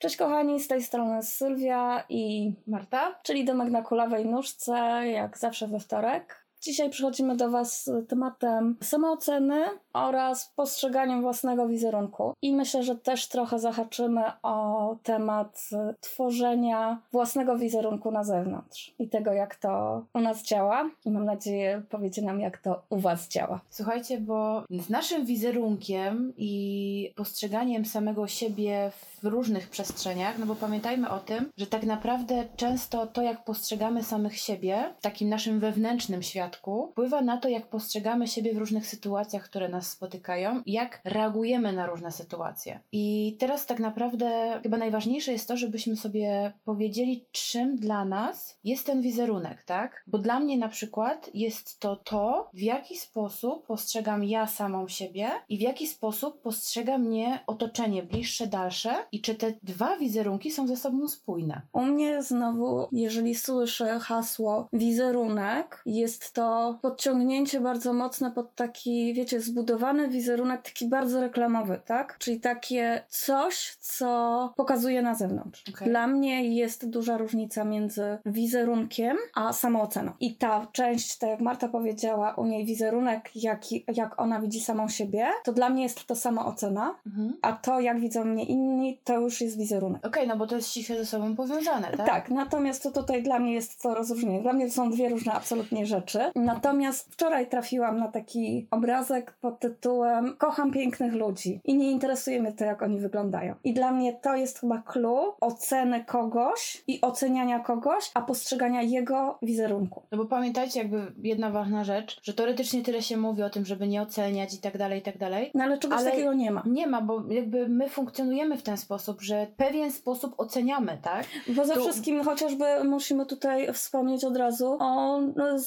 Cześć 0.00 0.16
kochani, 0.16 0.60
z 0.60 0.68
tej 0.68 0.82
strony 0.82 1.22
Sylwia 1.22 2.04
i 2.08 2.52
Marta. 2.66 3.14
czyli 3.22 3.44
Domek 3.44 3.70
na 3.70 3.82
kulawej 3.82 4.26
nóżce, 4.26 4.72
jak 5.06 5.38
zawsze 5.38 5.68
we 5.68 5.80
wtorek. 5.80 6.39
Dzisiaj 6.62 6.90
przychodzimy 6.90 7.36
do 7.36 7.50
Was 7.50 7.84
z 7.84 8.08
tematem 8.08 8.76
samooceny 8.82 9.64
oraz 9.92 10.52
postrzeganiem 10.56 11.22
własnego 11.22 11.68
wizerunku. 11.68 12.34
I 12.42 12.52
myślę, 12.52 12.82
że 12.82 12.96
też 12.96 13.28
trochę 13.28 13.58
zahaczymy 13.58 14.22
o 14.42 14.96
temat 15.02 15.68
tworzenia 16.00 17.02
własnego 17.12 17.58
wizerunku 17.58 18.10
na 18.10 18.24
zewnątrz 18.24 18.94
i 18.98 19.08
tego, 19.08 19.32
jak 19.32 19.56
to 19.56 20.04
u 20.14 20.20
nas 20.20 20.42
działa. 20.42 20.90
I 21.04 21.10
mam 21.10 21.24
nadzieję, 21.24 21.82
powiecie 21.90 22.22
nam, 22.22 22.40
jak 22.40 22.58
to 22.58 22.82
u 22.90 22.98
Was 22.98 23.28
działa. 23.28 23.60
Słuchajcie, 23.70 24.20
bo 24.20 24.64
z 24.70 24.90
naszym 24.90 25.26
wizerunkiem 25.26 26.32
i 26.36 27.12
postrzeganiem 27.16 27.84
samego 27.84 28.26
siebie 28.26 28.90
w 29.22 29.24
różnych 29.24 29.68
przestrzeniach, 29.68 30.38
no 30.38 30.46
bo 30.46 30.54
pamiętajmy 30.54 31.10
o 31.10 31.18
tym, 31.18 31.50
że 31.56 31.66
tak 31.66 31.82
naprawdę 31.82 32.44
często 32.56 33.06
to, 33.06 33.22
jak 33.22 33.44
postrzegamy 33.44 34.02
samych 34.02 34.36
siebie 34.36 34.94
w 34.98 35.02
takim 35.02 35.28
naszym 35.28 35.60
wewnętrznym 35.60 36.22
świadku, 36.50 36.88
wpływa 36.92 37.22
na 37.22 37.36
to, 37.36 37.48
jak 37.48 37.66
postrzegamy 37.66 38.28
siebie 38.28 38.54
w 38.54 38.58
różnych 38.58 38.86
sytuacjach, 38.86 39.44
które 39.44 39.68
nas 39.68 39.90
spotykają, 39.90 40.62
jak 40.66 41.00
reagujemy 41.04 41.72
na 41.72 41.86
różne 41.86 42.12
sytuacje. 42.12 42.80
I 42.92 43.36
teraz 43.38 43.66
tak 43.66 43.78
naprawdę 43.78 44.60
chyba 44.62 44.76
najważniejsze 44.76 45.32
jest 45.32 45.48
to, 45.48 45.56
żebyśmy 45.56 45.96
sobie 45.96 46.52
powiedzieli, 46.64 47.24
czym 47.32 47.76
dla 47.76 48.04
nas 48.04 48.58
jest 48.64 48.86
ten 48.86 49.02
wizerunek, 49.02 49.62
tak? 49.62 50.04
Bo 50.06 50.18
dla 50.18 50.40
mnie 50.40 50.58
na 50.58 50.68
przykład 50.68 51.30
jest 51.34 51.80
to 51.80 51.96
to, 51.96 52.50
w 52.54 52.60
jaki 52.60 52.96
sposób 52.96 53.66
postrzegam 53.66 54.24
ja 54.24 54.46
samą 54.46 54.88
siebie 54.88 55.30
i 55.48 55.58
w 55.58 55.60
jaki 55.60 55.86
sposób 55.86 56.42
postrzega 56.42 56.98
mnie 56.98 57.40
otoczenie 57.46 58.02
bliższe, 58.02 58.46
dalsze 58.46 58.94
i 59.12 59.20
czy 59.20 59.34
te 59.34 59.52
dwa 59.62 59.96
wizerunki 59.96 60.50
są 60.50 60.66
ze 60.66 60.76
sobą 60.76 61.08
spójne. 61.08 61.62
U 61.72 61.82
mnie 61.82 62.22
znowu, 62.22 62.88
jeżeli 62.92 63.34
słyszę 63.34 64.00
hasło 64.00 64.68
wizerunek, 64.72 65.82
jest 65.86 66.32
to 66.32 66.39
podciągnięcie 66.82 67.60
bardzo 67.60 67.92
mocne 67.92 68.30
pod 68.30 68.54
taki, 68.54 69.14
wiecie, 69.14 69.40
zbudowany 69.40 70.08
wizerunek, 70.08 70.62
taki 70.62 70.88
bardzo 70.88 71.20
reklamowy, 71.20 71.80
tak? 71.84 72.16
Czyli 72.18 72.40
takie 72.40 73.04
coś, 73.08 73.76
co 73.80 74.52
pokazuje 74.56 75.02
na 75.02 75.14
zewnątrz. 75.14 75.64
Okay. 75.74 75.88
Dla 75.88 76.06
mnie 76.06 76.56
jest 76.56 76.90
duża 76.90 77.16
różnica 77.16 77.64
między 77.64 78.18
wizerunkiem 78.26 79.16
a 79.34 79.52
samooceną. 79.52 80.12
I 80.20 80.34
ta 80.34 80.66
część, 80.72 81.18
tak 81.18 81.30
jak 81.30 81.40
Marta 81.40 81.68
powiedziała, 81.68 82.34
u 82.34 82.46
niej 82.46 82.64
wizerunek, 82.64 83.30
jak, 83.34 83.60
jak 83.96 84.20
ona 84.20 84.40
widzi 84.40 84.60
samą 84.60 84.88
siebie, 84.88 85.26
to 85.44 85.52
dla 85.52 85.68
mnie 85.70 85.82
jest 85.82 86.06
to 86.06 86.16
samoocena, 86.16 86.94
Mhm. 87.06 87.36
a 87.42 87.52
to, 87.52 87.80
jak 87.80 88.00
widzą 88.00 88.24
mnie 88.24 88.44
inni, 88.44 89.00
to 89.04 89.20
już 89.20 89.40
jest 89.40 89.58
wizerunek. 89.58 90.06
Okej, 90.06 90.28
no 90.28 90.36
bo 90.36 90.46
to 90.46 90.56
jest 90.56 90.68
ściśle 90.68 90.96
ze 90.96 91.06
sobą 91.06 91.36
powiązane, 91.36 91.90
tak? 91.96 92.06
Tak, 92.06 92.30
natomiast 92.30 92.82
to 92.82 92.90
tutaj 92.90 93.22
dla 93.22 93.38
mnie 93.38 93.54
jest 93.54 93.82
to 93.82 93.94
rozróżnienie. 93.94 94.42
Dla 94.42 94.52
mnie 94.52 94.66
to 94.66 94.72
są 94.72 94.90
dwie 94.90 95.08
różne 95.08 95.32
absolutnie 95.32 95.86
rzeczy. 95.86 96.18
Natomiast 96.34 97.12
wczoraj 97.12 97.48
trafiłam 97.48 97.98
na 97.98 98.08
taki 98.08 98.66
obrazek 98.70 99.32
pod 99.40 99.60
tytułem 99.60 100.36
Kocham 100.38 100.70
pięknych 100.72 101.14
ludzi 101.14 101.60
i 101.64 101.76
nie 101.76 101.90
interesuje 101.90 102.40
mnie 102.42 102.52
to, 102.52 102.64
jak 102.64 102.82
oni 102.82 103.00
wyglądają. 103.00 103.54
I 103.64 103.74
dla 103.74 103.92
mnie 103.92 104.12
to 104.12 104.36
jest 104.36 104.58
chyba 104.60 104.82
clue 104.82 105.34
oceny 105.40 106.04
kogoś 106.04 106.82
i 106.86 107.00
oceniania 107.00 107.58
kogoś, 107.60 108.10
a 108.14 108.22
postrzegania 108.22 108.82
jego 108.82 109.38
wizerunku. 109.42 110.02
No 110.12 110.18
bo 110.18 110.24
pamiętajcie, 110.24 110.80
jakby 110.80 111.12
jedna 111.22 111.50
ważna 111.50 111.84
rzecz, 111.84 112.20
że 112.22 112.34
teoretycznie 112.34 112.82
tyle 112.82 113.02
się 113.02 113.16
mówi 113.16 113.42
o 113.42 113.50
tym, 113.50 113.64
żeby 113.64 113.88
nie 113.88 114.02
oceniać 114.02 114.54
i 114.54 114.58
tak 114.58 114.78
dalej, 114.78 114.98
i 114.98 115.02
tak 115.02 115.18
dalej. 115.18 115.50
No 115.54 115.64
ale 115.64 115.78
czegoś 115.78 115.98
Ale- 115.98 116.10
takiego 116.10 116.32
nie 116.32 116.50
ma. 116.50 116.62
Nie 116.66 116.86
ma, 116.86 117.00
bo 117.00 117.22
jakby 117.28 117.68
my 117.68 117.88
funkcjonujemy 117.88 118.56
w 118.56 118.62
ten 118.62 118.76
sposób, 118.76 119.22
że 119.22 119.46
pewien 119.56 119.92
sposób 119.92 120.34
oceniamy, 120.38 120.98
tak? 121.02 121.26
Poza 121.56 121.74
Tu- 121.74 121.80
wszystkim 121.80 122.24
chociażby 122.24 122.64
musimy 122.84 123.26
tutaj 123.26 123.72
wspomnieć 123.72 124.24
od 124.24 124.36
razu 124.36 124.76
o 124.80 125.20
no, 125.36 125.58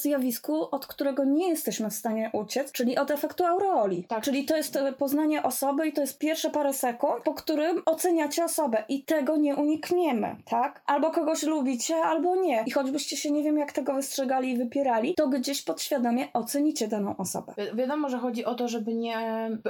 zjawisku, 0.54 0.74
od 0.76 0.86
którego 0.86 1.24
nie 1.24 1.48
jesteśmy 1.48 1.90
w 1.90 1.94
stanie 1.94 2.30
uciec, 2.32 2.72
czyli 2.72 2.98
od 2.98 3.10
efektu 3.10 3.44
aureoli. 3.44 4.04
Tak. 4.08 4.24
Czyli 4.24 4.44
to 4.44 4.56
jest 4.56 4.76
e, 4.76 4.92
poznanie 4.92 5.42
osoby 5.42 5.88
i 5.88 5.92
to 5.92 6.00
jest 6.00 6.18
pierwsze 6.18 6.50
parę 6.50 6.72
sekund, 6.72 7.22
po 7.24 7.34
którym 7.34 7.82
oceniacie 7.86 8.44
osobę 8.44 8.84
i 8.88 9.02
tego 9.04 9.36
nie 9.36 9.56
unikniemy, 9.56 10.36
tak? 10.50 10.82
Albo 10.86 11.10
kogoś 11.10 11.42
lubicie, 11.42 11.96
albo 11.96 12.36
nie. 12.36 12.64
I 12.66 12.70
choćbyście 12.70 13.16
się 13.16 13.30
nie 13.30 13.42
wiem 13.42 13.58
jak 13.58 13.72
tego 13.72 13.94
wystrzegali 13.94 14.50
i 14.50 14.56
wypierali, 14.56 15.14
to 15.14 15.28
gdzieś 15.28 15.62
podświadomie 15.62 16.32
ocenicie 16.32 16.88
daną 16.88 17.16
osobę. 17.16 17.52
Wi- 17.58 17.76
wiadomo, 17.76 18.08
że 18.08 18.18
chodzi 18.18 18.44
o 18.44 18.54
to, 18.54 18.68
żeby 18.68 18.94
nie 18.94 19.16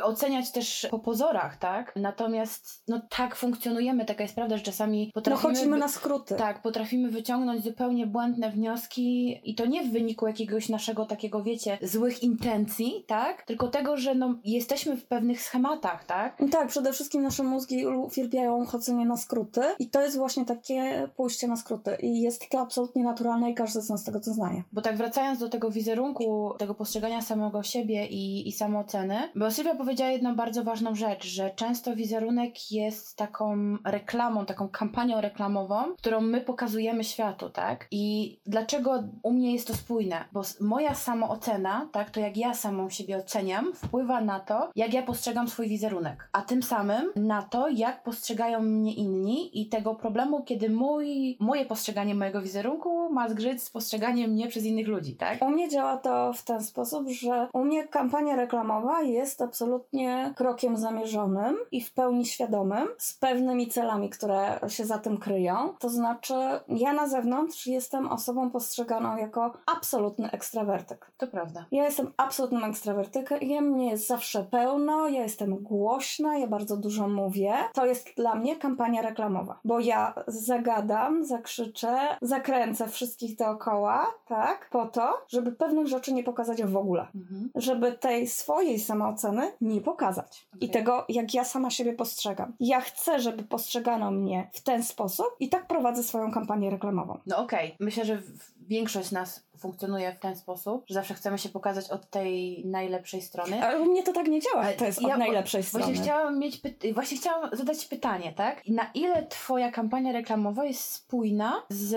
oceniać 0.02 0.52
też 0.52 0.86
po 0.90 0.98
pozorach, 0.98 1.56
tak? 1.56 1.92
Natomiast 1.96 2.82
no 2.88 3.00
tak 3.16 3.36
funkcjonujemy, 3.36 4.04
taka 4.04 4.22
jest 4.22 4.34
prawda, 4.34 4.56
że 4.56 4.62
czasami 4.62 5.06
No 5.06 5.12
potrafimy... 5.12 5.54
chodzimy 5.54 5.72
wy- 5.76 5.80
na 5.80 5.88
skróty. 5.88 6.34
Tak, 6.34 6.62
potrafimy 6.62 7.08
wyciągnąć 7.10 7.64
zupełnie 7.64 8.06
błędne 8.06 8.50
wnioski 8.50 9.40
i 9.44 9.54
to 9.54 9.66
nie 9.66 9.82
w 9.82 9.90
wyniku 9.92 10.26
jakiegoś 10.26 10.68
naszego 10.74 11.06
takiego, 11.06 11.42
wiecie, 11.42 11.78
złych 11.82 12.22
intencji, 12.22 13.04
tak? 13.06 13.42
Tylko 13.42 13.68
tego, 13.68 13.96
że 13.96 14.14
no, 14.14 14.34
jesteśmy 14.44 14.96
w 14.96 15.04
pewnych 15.04 15.42
schematach, 15.42 16.04
tak? 16.04 16.38
Tak, 16.52 16.68
przede 16.68 16.92
wszystkim 16.92 17.22
nasze 17.22 17.42
mózgi 17.42 17.86
uwielbiają 17.86 18.66
chodzenie 18.66 19.06
na 19.06 19.16
skróty 19.16 19.60
i 19.78 19.90
to 19.90 20.02
jest 20.02 20.16
właśnie 20.16 20.44
takie 20.44 21.08
pójście 21.16 21.48
na 21.48 21.56
skróty 21.56 21.96
i 22.02 22.20
jest 22.20 22.48
to 22.50 22.60
absolutnie 22.60 23.04
naturalne 23.04 23.50
i 23.50 23.54
każdy 23.54 23.80
z 23.80 23.88
nas 23.90 24.04
tego 24.04 24.20
doznaje. 24.20 24.62
Bo 24.72 24.82
tak 24.82 24.96
wracając 24.96 25.38
do 25.38 25.48
tego 25.48 25.70
wizerunku, 25.70 26.54
tego 26.58 26.74
postrzegania 26.74 27.22
samego 27.22 27.62
siebie 27.62 28.06
i, 28.06 28.48
i 28.48 28.52
samooceny, 28.52 29.18
bo 29.34 29.50
Sylwia 29.50 29.74
powiedziała 29.74 30.10
jedną 30.10 30.36
bardzo 30.36 30.64
ważną 30.64 30.94
rzecz, 30.94 31.26
że 31.26 31.50
często 31.50 31.96
wizerunek 31.96 32.72
jest 32.72 33.16
taką 33.16 33.76
reklamą, 33.84 34.46
taką 34.46 34.68
kampanią 34.68 35.20
reklamową, 35.20 35.94
którą 35.98 36.20
my 36.20 36.40
pokazujemy 36.40 37.04
światu, 37.04 37.50
tak? 37.50 37.86
I 37.90 38.36
dlaczego 38.46 39.02
u 39.22 39.32
mnie 39.32 39.52
jest 39.52 39.68
to 39.68 39.74
spójne? 39.74 40.24
Bo 40.32 40.42
moja 40.60 40.94
samoocena, 40.94 41.88
tak, 41.92 42.10
to 42.10 42.20
jak 42.20 42.36
ja 42.36 42.54
samą 42.54 42.90
siebie 42.90 43.16
oceniam, 43.16 43.72
wpływa 43.74 44.20
na 44.20 44.40
to, 44.40 44.70
jak 44.76 44.94
ja 44.94 45.02
postrzegam 45.02 45.48
swój 45.48 45.68
wizerunek, 45.68 46.28
a 46.32 46.42
tym 46.42 46.62
samym 46.62 47.12
na 47.16 47.42
to, 47.42 47.68
jak 47.68 48.02
postrzegają 48.02 48.62
mnie 48.62 48.94
inni 48.94 49.60
i 49.60 49.68
tego 49.68 49.94
problemu, 49.94 50.42
kiedy 50.42 50.70
mój, 50.70 51.36
moje 51.40 51.64
postrzeganie 51.66 52.14
mojego 52.14 52.42
wizerunku 52.42 53.10
ma 53.10 53.28
zgrzyć 53.28 53.62
z 53.62 53.70
postrzeganiem 53.70 54.30
mnie 54.30 54.48
przez 54.48 54.64
innych 54.64 54.88
ludzi, 54.88 55.16
tak? 55.16 55.42
U 55.42 55.48
mnie 55.48 55.68
działa 55.68 55.96
to 55.96 56.32
w 56.32 56.42
ten 56.42 56.64
sposób, 56.64 57.08
że 57.08 57.48
u 57.52 57.64
mnie 57.64 57.88
kampania 57.88 58.36
reklamowa 58.36 59.02
jest 59.02 59.42
absolutnie 59.42 60.32
krokiem 60.36 60.76
zamierzonym 60.76 61.56
i 61.72 61.80
w 61.80 61.92
pełni 61.92 62.26
świadomym, 62.26 62.88
z 62.98 63.14
pewnymi 63.14 63.68
celami, 63.68 64.10
które 64.10 64.60
się 64.68 64.84
za 64.84 64.98
tym 64.98 65.18
kryją. 65.18 65.74
To 65.78 65.88
znaczy, 65.88 66.34
ja 66.68 66.92
na 66.92 67.08
zewnątrz 67.08 67.66
jestem 67.66 68.08
osobą 68.08 68.50
postrzeganą 68.50 69.16
jako 69.16 69.52
absolutny 69.66 70.30
ekstrawertyk. 70.44 71.10
To 71.16 71.26
prawda. 71.26 71.66
Ja 71.72 71.84
jestem 71.84 72.12
absolutnym 72.16 72.64
ekstrawertykiem, 72.64 73.64
mnie 73.64 73.90
jest 73.90 74.06
zawsze 74.06 74.44
pełno, 74.44 75.08
ja 75.08 75.22
jestem 75.22 75.56
głośna, 75.56 76.38
ja 76.38 76.46
bardzo 76.46 76.76
dużo 76.76 77.08
mówię. 77.08 77.54
To 77.74 77.86
jest 77.86 78.08
dla 78.16 78.34
mnie 78.34 78.56
kampania 78.56 79.02
reklamowa, 79.02 79.60
bo 79.64 79.80
ja 79.80 80.14
zagadam, 80.26 81.24
zakrzyczę, 81.24 81.96
zakręcę 82.22 82.88
wszystkich 82.88 83.36
dookoła, 83.36 84.06
tak, 84.26 84.68
po 84.70 84.86
to, 84.86 85.12
żeby 85.28 85.52
pewnych 85.52 85.86
rzeczy 85.86 86.12
nie 86.12 86.24
pokazać 86.24 86.62
w 86.62 86.76
ogóle. 86.76 87.06
Mhm. 87.14 87.50
Żeby 87.54 87.92
tej 87.92 88.28
swojej 88.28 88.80
samooceny 88.80 89.52
nie 89.60 89.80
pokazać. 89.80 90.46
I 90.52 90.56
Okej. 90.56 90.70
tego, 90.70 91.04
jak 91.08 91.34
ja 91.34 91.44
sama 91.44 91.70
siebie 91.70 91.92
postrzegam. 91.92 92.52
Ja 92.60 92.80
chcę, 92.80 93.20
żeby 93.20 93.42
postrzegano 93.42 94.10
mnie 94.10 94.50
w 94.52 94.60
ten 94.60 94.82
sposób 94.82 95.26
i 95.40 95.48
tak 95.48 95.66
prowadzę 95.66 96.02
swoją 96.02 96.32
kampanię 96.32 96.70
reklamową. 96.70 97.18
No 97.26 97.36
okej, 97.38 97.76
myślę, 97.80 98.04
że 98.04 98.22
większość 98.68 99.08
z 99.08 99.12
nas 99.12 99.44
funkcjonuje 99.58 100.12
w 100.12 100.18
ten 100.18 100.36
sposób, 100.36 100.84
że 100.88 100.94
zawsze 100.94 101.14
chcemy 101.14 101.38
się 101.38 101.48
pokazać 101.48 101.90
od 101.90 102.10
tej 102.10 102.62
najlepszej 102.66 103.22
strony. 103.22 103.64
Ale 103.64 103.80
u 103.80 103.84
mnie 103.84 104.02
to 104.02 104.12
tak 104.12 104.26
nie 104.28 104.40
działa, 104.40 104.64
to 104.78 104.84
jest 104.84 105.02
ja 105.02 105.12
od 105.12 105.18
najlepszej 105.18 105.62
strony. 105.62 105.86
Właśnie 105.86 106.02
chciałam 106.02 106.38
mieć 106.38 106.56
py- 106.56 106.94
właśnie 106.94 107.16
chciałam 107.16 107.50
zadać 107.56 107.84
pytanie, 107.86 108.32
tak? 108.36 108.62
Na 108.68 108.86
ile 108.94 109.26
twoja 109.26 109.70
kampania 109.72 110.12
reklamowa 110.12 110.64
jest 110.64 110.80
spójna 110.92 111.62
z 111.68 111.96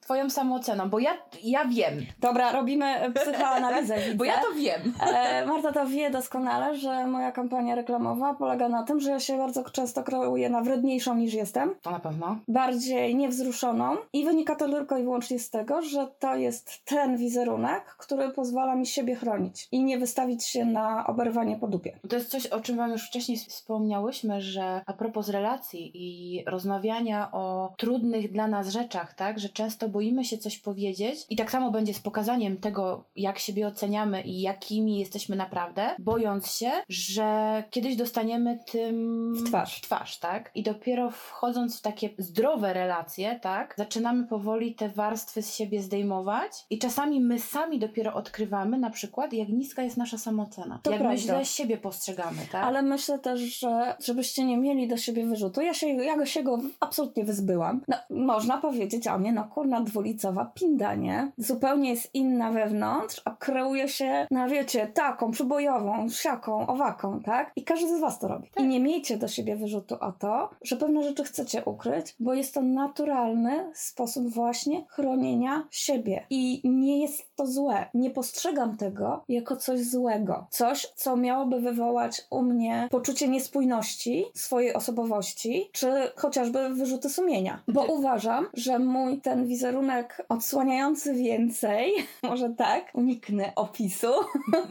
twoją 0.00 0.30
samooceną? 0.30 0.90
Bo 0.90 0.98
ja, 0.98 1.10
ja 1.42 1.64
wiem. 1.64 1.94
Dobra, 2.18 2.52
robimy 2.52 3.12
psychoanalizę. 3.14 3.96
Bo 4.18 4.24
ja 4.24 4.34
to 4.40 4.52
wiem. 4.56 4.94
E, 5.14 5.46
Marta 5.46 5.72
to 5.72 5.86
wie 5.86 6.10
doskonale, 6.10 6.76
że 6.76 7.06
moja 7.06 7.32
kampania 7.32 7.74
reklamowa 7.74 8.34
polega 8.34 8.68
na 8.68 8.82
tym, 8.82 9.00
że 9.00 9.10
ja 9.10 9.20
się 9.20 9.38
bardzo 9.38 9.70
często 9.70 10.02
kreuję 10.02 10.50
na 10.50 10.60
wredniejszą 10.60 11.14
niż 11.14 11.34
jestem, 11.34 11.74
To 11.82 11.90
na 11.90 11.98
pewno. 11.98 12.36
bardziej 12.48 13.16
niewzruszoną 13.16 13.96
i 14.12 14.24
wynika 14.24 14.56
to 14.56 14.68
tylko 14.68 14.98
i 14.98 15.02
wyłącznie 15.02 15.38
z 15.38 15.50
tego, 15.50 15.82
że 15.82 16.08
to 16.18 16.36
jest 16.36 16.84
ten 16.92 17.16
wizerunek, 17.16 17.84
który 17.84 18.30
pozwala 18.30 18.74
mi 18.74 18.86
siebie 18.86 19.14
chronić 19.14 19.68
i 19.72 19.84
nie 19.84 19.98
wystawić 19.98 20.44
się 20.44 20.64
na 20.64 21.06
oberwanie 21.06 21.56
po 21.56 21.68
dupie. 21.68 21.98
To 22.08 22.16
jest 22.16 22.30
coś, 22.30 22.46
o 22.46 22.60
czym 22.60 22.76
Wam 22.76 22.90
już 22.90 23.06
wcześniej 23.08 23.38
wspomniałyśmy, 23.38 24.40
że 24.40 24.82
a 24.86 24.92
propos 24.92 25.28
relacji 25.28 25.90
i 25.94 26.44
rozmawiania 26.46 27.32
o 27.32 27.74
trudnych 27.78 28.32
dla 28.32 28.46
nas 28.46 28.68
rzeczach, 28.68 29.14
tak, 29.14 29.38
że 29.38 29.48
często 29.48 29.88
boimy 29.88 30.24
się 30.24 30.38
coś 30.38 30.58
powiedzieć 30.58 31.26
i 31.30 31.36
tak 31.36 31.50
samo 31.50 31.70
będzie 31.70 31.94
z 31.94 32.00
pokazaniem 32.00 32.56
tego, 32.56 33.04
jak 33.16 33.38
siebie 33.38 33.66
oceniamy 33.66 34.22
i 34.22 34.40
jakimi 34.40 34.98
jesteśmy 34.98 35.36
naprawdę, 35.36 35.90
bojąc 35.98 36.54
się, 36.54 36.70
że 36.88 37.64
kiedyś 37.70 37.96
dostaniemy 37.96 38.58
tym 38.72 39.34
w 39.34 39.48
twarz. 39.48 39.78
W 39.78 39.80
twarz, 39.80 40.18
tak? 40.18 40.50
I 40.54 40.62
dopiero 40.62 41.10
wchodząc 41.10 41.78
w 41.78 41.82
takie 41.82 42.10
zdrowe 42.18 42.72
relacje, 42.72 43.40
tak, 43.42 43.74
zaczynamy 43.78 44.26
powoli 44.26 44.74
te 44.74 44.88
warstwy 44.88 45.42
z 45.42 45.54
siebie 45.54 45.82
zdejmować 45.82 46.52
i 46.70 46.78
czasami 46.82 47.20
my 47.20 47.38
sami 47.38 47.78
dopiero 47.78 48.14
odkrywamy 48.14 48.78
na 48.78 48.90
przykład, 48.90 49.32
jak 49.32 49.48
niska 49.48 49.82
jest 49.82 49.96
nasza 49.96 50.18
samoocena. 50.18 50.78
To 50.82 50.90
jak 50.90 51.00
prawda. 51.00 51.14
my 51.14 51.18
źle 51.18 51.44
siebie 51.44 51.76
postrzegamy, 51.76 52.38
tak? 52.52 52.64
Ale 52.64 52.82
myślę 52.82 53.18
też, 53.18 53.40
że 53.40 53.96
żebyście 54.04 54.44
nie 54.44 54.58
mieli 54.58 54.88
do 54.88 54.96
siebie 54.96 55.26
wyrzutu. 55.26 55.60
Ja 55.60 55.74
się, 55.74 55.86
ja 55.86 56.26
się 56.26 56.42
go 56.42 56.58
absolutnie 56.80 57.24
wyzbyłam. 57.24 57.80
No, 57.88 57.96
można 58.10 58.58
powiedzieć 58.58 59.06
o 59.08 59.18
mnie, 59.18 59.32
no 59.32 59.44
kurna 59.44 59.80
dwulicowa 59.80 60.44
pinda, 60.54 60.94
nie? 60.94 61.32
Zupełnie 61.38 61.90
jest 61.90 62.14
inna 62.14 62.50
wewnątrz, 62.52 63.22
a 63.24 63.30
kreuje 63.30 63.88
się 63.88 64.26
na, 64.30 64.48
wiecie, 64.48 64.86
taką, 64.86 65.30
przybojową, 65.30 66.08
siaką, 66.08 66.66
owaką, 66.66 67.20
tak? 67.20 67.52
I 67.56 67.64
każdy 67.64 67.96
z 67.98 68.00
was 68.00 68.18
to 68.18 68.28
robi. 68.28 68.48
I 68.58 68.62
nie 68.62 68.80
miejcie 68.80 69.16
do 69.16 69.28
siebie 69.28 69.56
wyrzutu 69.56 69.96
o 70.00 70.12
to, 70.12 70.50
że 70.62 70.76
pewne 70.76 71.02
rzeczy 71.02 71.24
chcecie 71.24 71.64
ukryć, 71.64 72.14
bo 72.20 72.34
jest 72.34 72.54
to 72.54 72.62
naturalny 72.62 73.70
sposób 73.74 74.28
właśnie 74.28 74.84
chronienia 74.88 75.66
siebie. 75.70 76.26
I 76.30 76.60
nie 76.80 77.02
jest 77.02 77.36
to 77.36 77.46
złe. 77.46 77.86
Nie 77.94 78.10
postrzegam 78.10 78.76
tego 78.76 79.24
jako 79.28 79.56
coś 79.56 79.80
złego. 79.80 80.46
Coś, 80.50 80.86
co 80.96 81.16
miałoby 81.16 81.60
wywołać 81.60 82.22
u 82.30 82.42
mnie 82.42 82.88
poczucie 82.90 83.28
niespójności 83.28 84.24
swojej 84.34 84.74
osobowości, 84.74 85.70
czy 85.72 85.92
chociażby 86.16 86.68
wyrzuty 86.74 87.10
sumienia. 87.10 87.62
Bo 87.68 87.84
uważam, 87.84 88.46
że 88.54 88.78
mój 88.78 89.20
ten 89.20 89.46
wizerunek 89.46 90.26
odsłaniający 90.28 91.14
więcej, 91.14 91.92
może 92.22 92.50
tak, 92.50 92.90
uniknę 92.94 93.52
opisu, 93.56 94.12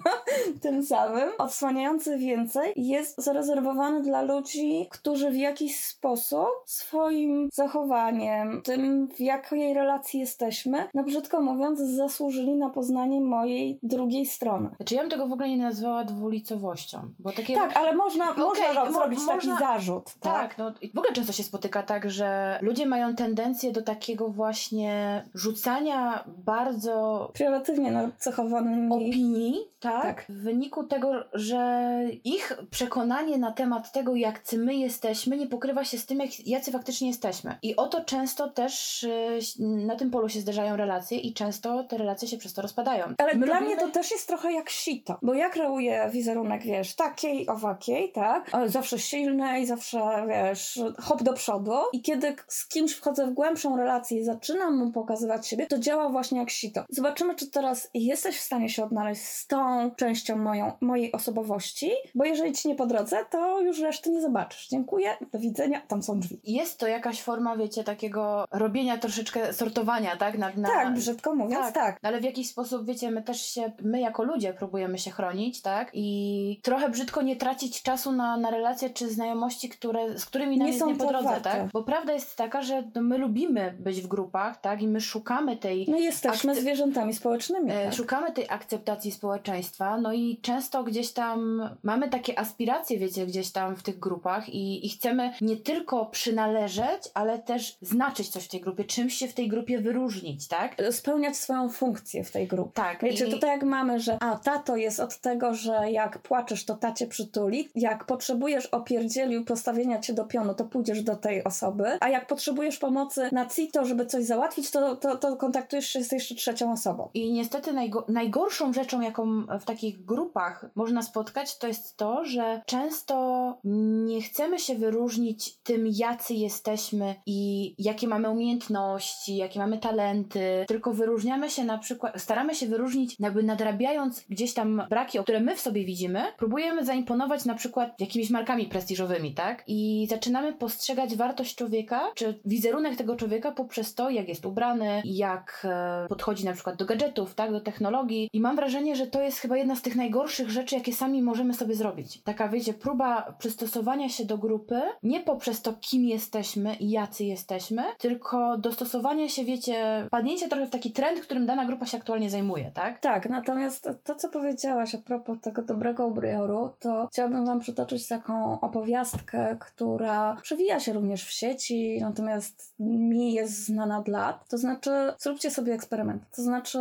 tym 0.61 0.83
samym, 0.83 1.29
odsłaniający 1.37 2.17
więcej 2.17 2.73
jest 2.75 3.21
zarezerwowany 3.21 4.01
dla 4.01 4.21
ludzi, 4.21 4.87
którzy 4.89 5.31
w 5.31 5.35
jakiś 5.35 5.79
sposób 5.79 6.49
swoim 6.65 7.49
zachowaniem, 7.53 8.61
tym 8.61 9.07
w 9.07 9.19
jakiej 9.19 9.73
relacji 9.73 10.19
jesteśmy, 10.19 10.89
no 10.93 11.03
brzydko 11.03 11.41
mówiąc, 11.41 11.79
zasłużyli 11.95 12.55
na 12.55 12.69
poznanie 12.69 13.21
mojej 13.21 13.79
drugiej 13.83 14.25
strony. 14.25 14.69
Znaczy 14.75 14.95
ja 14.95 15.01
bym 15.01 15.09
tego 15.11 15.27
w 15.27 15.31
ogóle 15.31 15.49
nie 15.49 15.57
nazwała 15.57 16.03
dwulicowością, 16.03 16.99
bo 17.19 17.31
takie... 17.31 17.55
Tak, 17.55 17.77
ale 17.77 17.95
można, 17.95 18.31
Okej, 18.31 18.43
można 18.45 18.85
mo- 18.85 18.91
zrobić 18.91 19.19
można- 19.19 19.35
taki 19.35 19.47
zarzut. 19.63 20.13
Tak. 20.19 20.33
Tak, 20.33 20.57
no 20.57 20.71
w 20.93 20.97
ogóle 20.97 21.13
często 21.13 21.33
się 21.33 21.43
spotyka 21.43 21.83
tak, 21.83 22.11
że 22.11 22.59
ludzie 22.61 22.85
mają 22.85 23.15
tendencję 23.15 23.71
do 23.71 23.81
takiego 23.81 24.29
właśnie 24.29 25.23
rzucania 25.33 26.23
bardzo 26.27 27.29
Priorytetnie 27.33 27.91
nacechowanymi 27.91 28.91
opinii, 28.93 29.70
tak? 29.81 30.03
Tak. 30.03 30.25
W 30.29 30.43
wyniku 30.43 30.83
tego, 30.83 31.11
że 31.33 31.91
ich 32.23 32.53
przekonanie 32.71 33.37
na 33.37 33.51
temat 33.51 33.91
tego, 33.91 34.15
jak 34.15 34.41
my 34.57 34.75
jesteśmy, 34.75 35.37
nie 35.37 35.47
pokrywa 35.47 35.83
się 35.85 35.97
z 35.97 36.05
tym, 36.05 36.19
jak, 36.19 36.47
jacy 36.47 36.71
faktycznie 36.71 37.07
jesteśmy. 37.07 37.55
I 37.61 37.75
oto 37.75 38.03
często 38.05 38.49
też 38.49 39.03
y, 39.03 39.39
na 39.59 39.95
tym 39.95 40.11
polu 40.11 40.29
się 40.29 40.39
zdarzają 40.39 40.75
relacje 40.75 41.17
i 41.17 41.33
często 41.33 41.83
te 41.83 41.97
relacje 41.97 42.27
się 42.27 42.37
przez 42.37 42.53
to 42.53 42.61
rozpadają. 42.61 43.05
Ale 43.17 43.33
My 43.35 43.45
dla 43.45 43.55
lubimy- 43.59 43.65
mnie 43.65 43.77
to 43.77 43.89
też 43.89 44.11
jest 44.11 44.27
trochę 44.27 44.53
jak 44.53 44.69
sito, 44.69 45.17
bo 45.21 45.33
ja 45.33 45.49
kreuję 45.49 46.09
wizerunek, 46.13 46.63
wiesz, 46.63 46.95
takiej, 46.95 47.47
owakiej, 47.47 48.11
tak? 48.11 48.51
Zawsze 48.65 48.99
silnej, 48.99 49.65
zawsze, 49.65 49.99
wiesz, 50.27 50.79
hop 50.99 51.23
do 51.23 51.33
przodu 51.33 51.71
i 51.93 52.01
kiedy 52.01 52.35
z 52.47 52.67
kimś 52.67 52.93
wchodzę 52.93 53.27
w 53.27 53.33
głębszą 53.33 53.77
relację 53.77 54.19
i 54.19 54.23
zaczynam 54.23 54.77
mu 54.77 54.91
pokazywać 54.91 55.47
siebie, 55.47 55.65
to 55.67 55.79
działa 55.79 56.09
właśnie 56.09 56.39
jak 56.39 56.49
sito. 56.49 56.83
Zobaczymy, 56.89 57.35
czy 57.35 57.51
teraz 57.51 57.89
jesteś 57.93 58.37
w 58.37 58.41
stanie 58.41 58.69
się 58.69 58.83
odnaleźć 58.83 59.21
z 59.21 59.47
częścią 59.95 60.35
moją, 60.37 60.71
mojej 60.81 61.11
osobowości, 61.11 61.91
bo 62.15 62.25
jeżeli 62.25 62.51
ci 62.53 62.67
nie 62.67 62.75
po 62.75 62.85
drodze, 62.85 63.17
to 63.29 63.61
już 63.61 63.79
reszty 63.79 64.09
nie 64.09 64.21
zobaczysz. 64.21 64.67
Dziękuję, 64.67 65.09
do 65.33 65.39
widzenia, 65.39 65.81
tam 65.87 66.03
są 66.03 66.19
drzwi. 66.19 66.39
Jest 66.43 66.79
to 66.79 66.87
jakaś 66.87 67.21
forma, 67.21 67.57
wiecie, 67.57 67.83
takiego 67.83 68.45
robienia 68.51 68.97
troszeczkę 68.97 69.53
sortowania, 69.53 70.15
tak? 70.17 70.37
Na, 70.37 70.51
na, 70.57 70.67
Tak, 70.67 70.93
brzydko 70.93 71.35
mówiąc, 71.35 71.73
tak. 71.73 71.97
Ale 72.03 72.19
w 72.19 72.23
jakiś 72.23 72.49
sposób, 72.49 72.85
wiecie, 72.85 73.11
my 73.11 73.23
też 73.23 73.41
się, 73.45 73.71
my 73.81 73.99
jako 73.99 74.23
ludzie 74.23 74.53
próbujemy 74.53 74.97
się 74.97 75.11
chronić, 75.11 75.61
tak? 75.61 75.89
I 75.93 76.59
trochę 76.63 76.89
brzydko 76.89 77.21
nie 77.21 77.35
tracić 77.35 77.83
czasu 77.83 78.11
na, 78.11 78.37
na 78.37 78.51
relacje 78.51 78.89
czy 78.89 79.09
znajomości, 79.09 79.69
które, 79.69 80.19
z 80.19 80.25
którymi 80.25 80.57
nam 80.57 80.65
Nie 80.67 80.73
jest 80.73 80.79
są 80.79 80.87
nie 80.91 80.95
po 80.95 81.05
drodze, 81.07 81.23
warte. 81.27 81.41
tak? 81.51 81.67
Bo 81.73 81.83
prawda 81.83 82.13
jest 82.13 82.35
taka, 82.35 82.61
że 82.61 82.83
no, 82.95 83.01
my 83.01 83.17
lubimy 83.17 83.75
być 83.79 84.01
w 84.01 84.07
grupach, 84.07 84.61
tak? 84.61 84.81
I 84.81 84.87
my 84.87 85.01
szukamy 85.01 85.57
tej 85.57 85.85
No 85.89 85.97
jesteśmy 85.97 86.53
Akty- 86.53 86.61
zwierzętami 86.61 87.13
społecznymi. 87.13 87.71
E, 87.71 87.85
Tak? 87.85 87.93
Szukamy 87.93 88.31
tej 88.31 88.45
akceptacji 88.49 89.11
społeczeństwa, 89.11 89.60
no 90.01 90.13
i 90.13 90.39
często 90.41 90.83
gdzieś 90.83 91.11
tam 91.11 91.69
mamy 91.83 92.09
takie 92.09 92.39
aspiracje, 92.39 92.97
wiecie, 92.97 93.25
gdzieś 93.25 93.51
tam 93.51 93.75
w 93.75 93.83
tych 93.83 93.99
grupach 93.99 94.49
i, 94.49 94.85
i 94.85 94.89
chcemy 94.89 95.33
nie 95.41 95.57
tylko 95.57 96.05
przynależeć, 96.05 97.01
ale 97.13 97.39
też 97.39 97.77
znaczyć 97.81 98.29
coś 98.29 98.45
w 98.45 98.47
tej 98.49 98.61
grupie, 98.61 98.83
czymś 98.83 99.13
się 99.13 99.27
w 99.27 99.33
tej 99.33 99.47
grupie 99.47 99.79
wyróżnić, 99.79 100.47
tak? 100.47 100.75
spełniać 100.91 101.37
swoją 101.37 101.69
funkcję 101.69 102.23
w 102.23 102.31
tej 102.31 102.47
grupie. 102.47 102.71
Tak. 102.73 103.03
Wiecie, 103.03 103.27
i- 103.27 103.31
to 103.31 103.37
tak 103.39 103.49
jak 103.49 103.63
mamy, 103.63 103.99
że 103.99 104.17
a 104.23 104.37
tato 104.37 104.75
jest 104.75 104.99
od 104.99 105.17
tego, 105.17 105.53
że 105.53 105.91
jak 105.91 106.19
płaczesz, 106.19 106.65
to 106.65 106.75
tacie 106.75 107.07
przytuli, 107.07 107.69
jak 107.75 108.05
potrzebujesz 108.05 108.65
opierdzielił 108.65 109.45
postawienia 109.45 109.99
cię 109.99 110.13
do 110.13 110.25
pionu, 110.25 110.53
to 110.53 110.65
pójdziesz 110.65 111.03
do 111.03 111.15
tej 111.15 111.43
osoby, 111.43 111.83
a 111.99 112.09
jak 112.09 112.27
potrzebujesz 112.27 112.77
pomocy 112.77 113.29
na 113.31 113.45
CITO, 113.45 113.85
żeby 113.85 114.05
coś 114.05 114.23
załatwić, 114.23 114.71
to, 114.71 114.95
to, 114.95 115.15
to 115.17 115.35
kontaktujesz 115.35 115.87
się 115.87 116.03
z 116.03 116.11
jeszcze 116.11 116.35
trzecią 116.35 116.71
osobą. 116.71 117.09
I 117.13 117.31
niestety 117.33 117.73
najgo- 117.73 118.03
najgorszą 118.07 118.73
rzeczą, 118.73 119.01
jaką 119.01 119.43
w 119.59 119.65
takich 119.65 120.05
grupach 120.05 120.65
można 120.75 121.01
spotkać, 121.01 121.57
to 121.57 121.67
jest 121.67 121.97
to, 121.97 122.25
że 122.25 122.61
często 122.65 123.57
nie 123.63 124.21
chcemy 124.21 124.59
się 124.59 124.75
wyróżnić 124.75 125.57
tym, 125.63 125.87
jacy 125.87 126.33
jesteśmy 126.33 127.15
i 127.25 127.75
jakie 127.77 128.07
mamy 128.07 128.29
umiejętności, 128.29 129.35
jakie 129.35 129.59
mamy 129.59 129.77
talenty, 129.77 130.65
tylko 130.67 130.93
wyróżniamy 130.93 131.49
się 131.49 131.63
na 131.63 131.77
przykład, 131.77 132.21
staramy 132.21 132.55
się 132.55 132.67
wyróżnić, 132.67 133.15
jakby 133.19 133.43
nadrabiając 133.43 134.25
gdzieś 134.29 134.53
tam 134.53 134.83
braki, 134.89 135.19
które 135.19 135.39
my 135.39 135.55
w 135.55 135.61
sobie 135.61 135.85
widzimy, 135.85 136.23
próbujemy 136.37 136.85
zaimponować 136.85 137.45
na 137.45 137.55
przykład 137.55 137.99
jakimiś 137.99 138.29
markami 138.29 138.65
prestiżowymi, 138.65 139.33
tak? 139.33 139.63
I 139.67 140.07
zaczynamy 140.09 140.53
postrzegać 140.53 141.15
wartość 141.15 141.55
człowieka, 141.55 142.11
czy 142.15 142.39
wizerunek 142.45 142.95
tego 142.95 143.15
człowieka 143.15 143.51
poprzez 143.51 143.95
to, 143.95 144.09
jak 144.09 144.27
jest 144.27 144.45
ubrany, 144.45 145.01
jak 145.05 145.67
e, 145.69 146.07
podchodzi 146.09 146.45
na 146.45 146.53
przykład 146.53 146.75
do 146.75 146.85
gadżetów, 146.85 147.35
tak, 147.35 147.51
do 147.51 147.61
technologii. 147.61 148.29
I 148.33 148.39
mam 148.39 148.55
wrażenie, 148.55 148.95
że 148.95 149.07
to 149.07 149.21
jest 149.21 149.40
chyba 149.41 149.57
jedna 149.57 149.75
z 149.75 149.81
tych 149.81 149.95
najgorszych 149.95 150.49
rzeczy, 150.49 150.75
jakie 150.75 150.93
sami 150.93 151.21
możemy 151.21 151.53
sobie 151.53 151.75
zrobić. 151.75 152.21
Taka, 152.23 152.49
wiecie, 152.49 152.73
próba 152.73 153.35
przystosowania 153.39 154.09
się 154.09 154.25
do 154.25 154.37
grupy, 154.37 154.81
nie 155.03 155.19
poprzez 155.19 155.61
to, 155.61 155.73
kim 155.73 156.05
jesteśmy 156.05 156.75
i 156.75 156.89
jacy 156.89 157.23
jesteśmy, 157.23 157.83
tylko 157.97 158.57
dostosowania 158.57 159.29
się, 159.29 159.45
wiecie, 159.45 160.07
padnięcie 160.11 160.49
trochę 160.49 160.67
w 160.67 160.69
taki 160.69 160.91
trend, 160.91 161.19
którym 161.19 161.45
dana 161.45 161.65
grupa 161.65 161.85
się 161.85 161.97
aktualnie 161.97 162.29
zajmuje, 162.29 162.71
tak? 162.73 162.99
Tak, 162.99 163.29
natomiast 163.29 163.89
to, 164.03 164.15
co 164.15 164.29
powiedziałaś 164.29 164.95
a 164.95 164.97
propos 164.97 165.37
tego 165.41 165.61
dobrego 165.61 166.07
ubioru, 166.07 166.69
to 166.79 167.07
chciałabym 167.11 167.45
Wam 167.45 167.59
przytoczyć 167.59 168.07
taką 168.07 168.59
opowiastkę, 168.59 169.57
która 169.59 170.37
przewija 170.41 170.79
się 170.79 170.93
również 170.93 171.25
w 171.25 171.31
sieci, 171.31 171.97
natomiast 172.01 172.73
mi 172.79 173.33
jest 173.33 173.65
znana 173.65 173.99
od 173.99 174.07
lat. 174.07 174.49
To 174.49 174.57
znaczy, 174.57 174.91
zróbcie 175.19 175.51
sobie 175.51 175.73
eksperyment. 175.73 176.23
To 176.35 176.41
znaczy, 176.41 176.79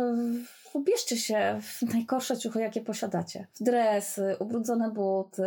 ubierzcie 0.75 1.17
się 1.17 1.59
w 1.61 1.81
najgorsze 1.93 2.37
ciuchy, 2.37 2.61
jakie 2.61 2.81
posiadacie. 2.81 3.47
W 3.53 3.63
dresy, 3.63 4.35
ubrudzone 4.39 4.91
buty, 4.91 5.43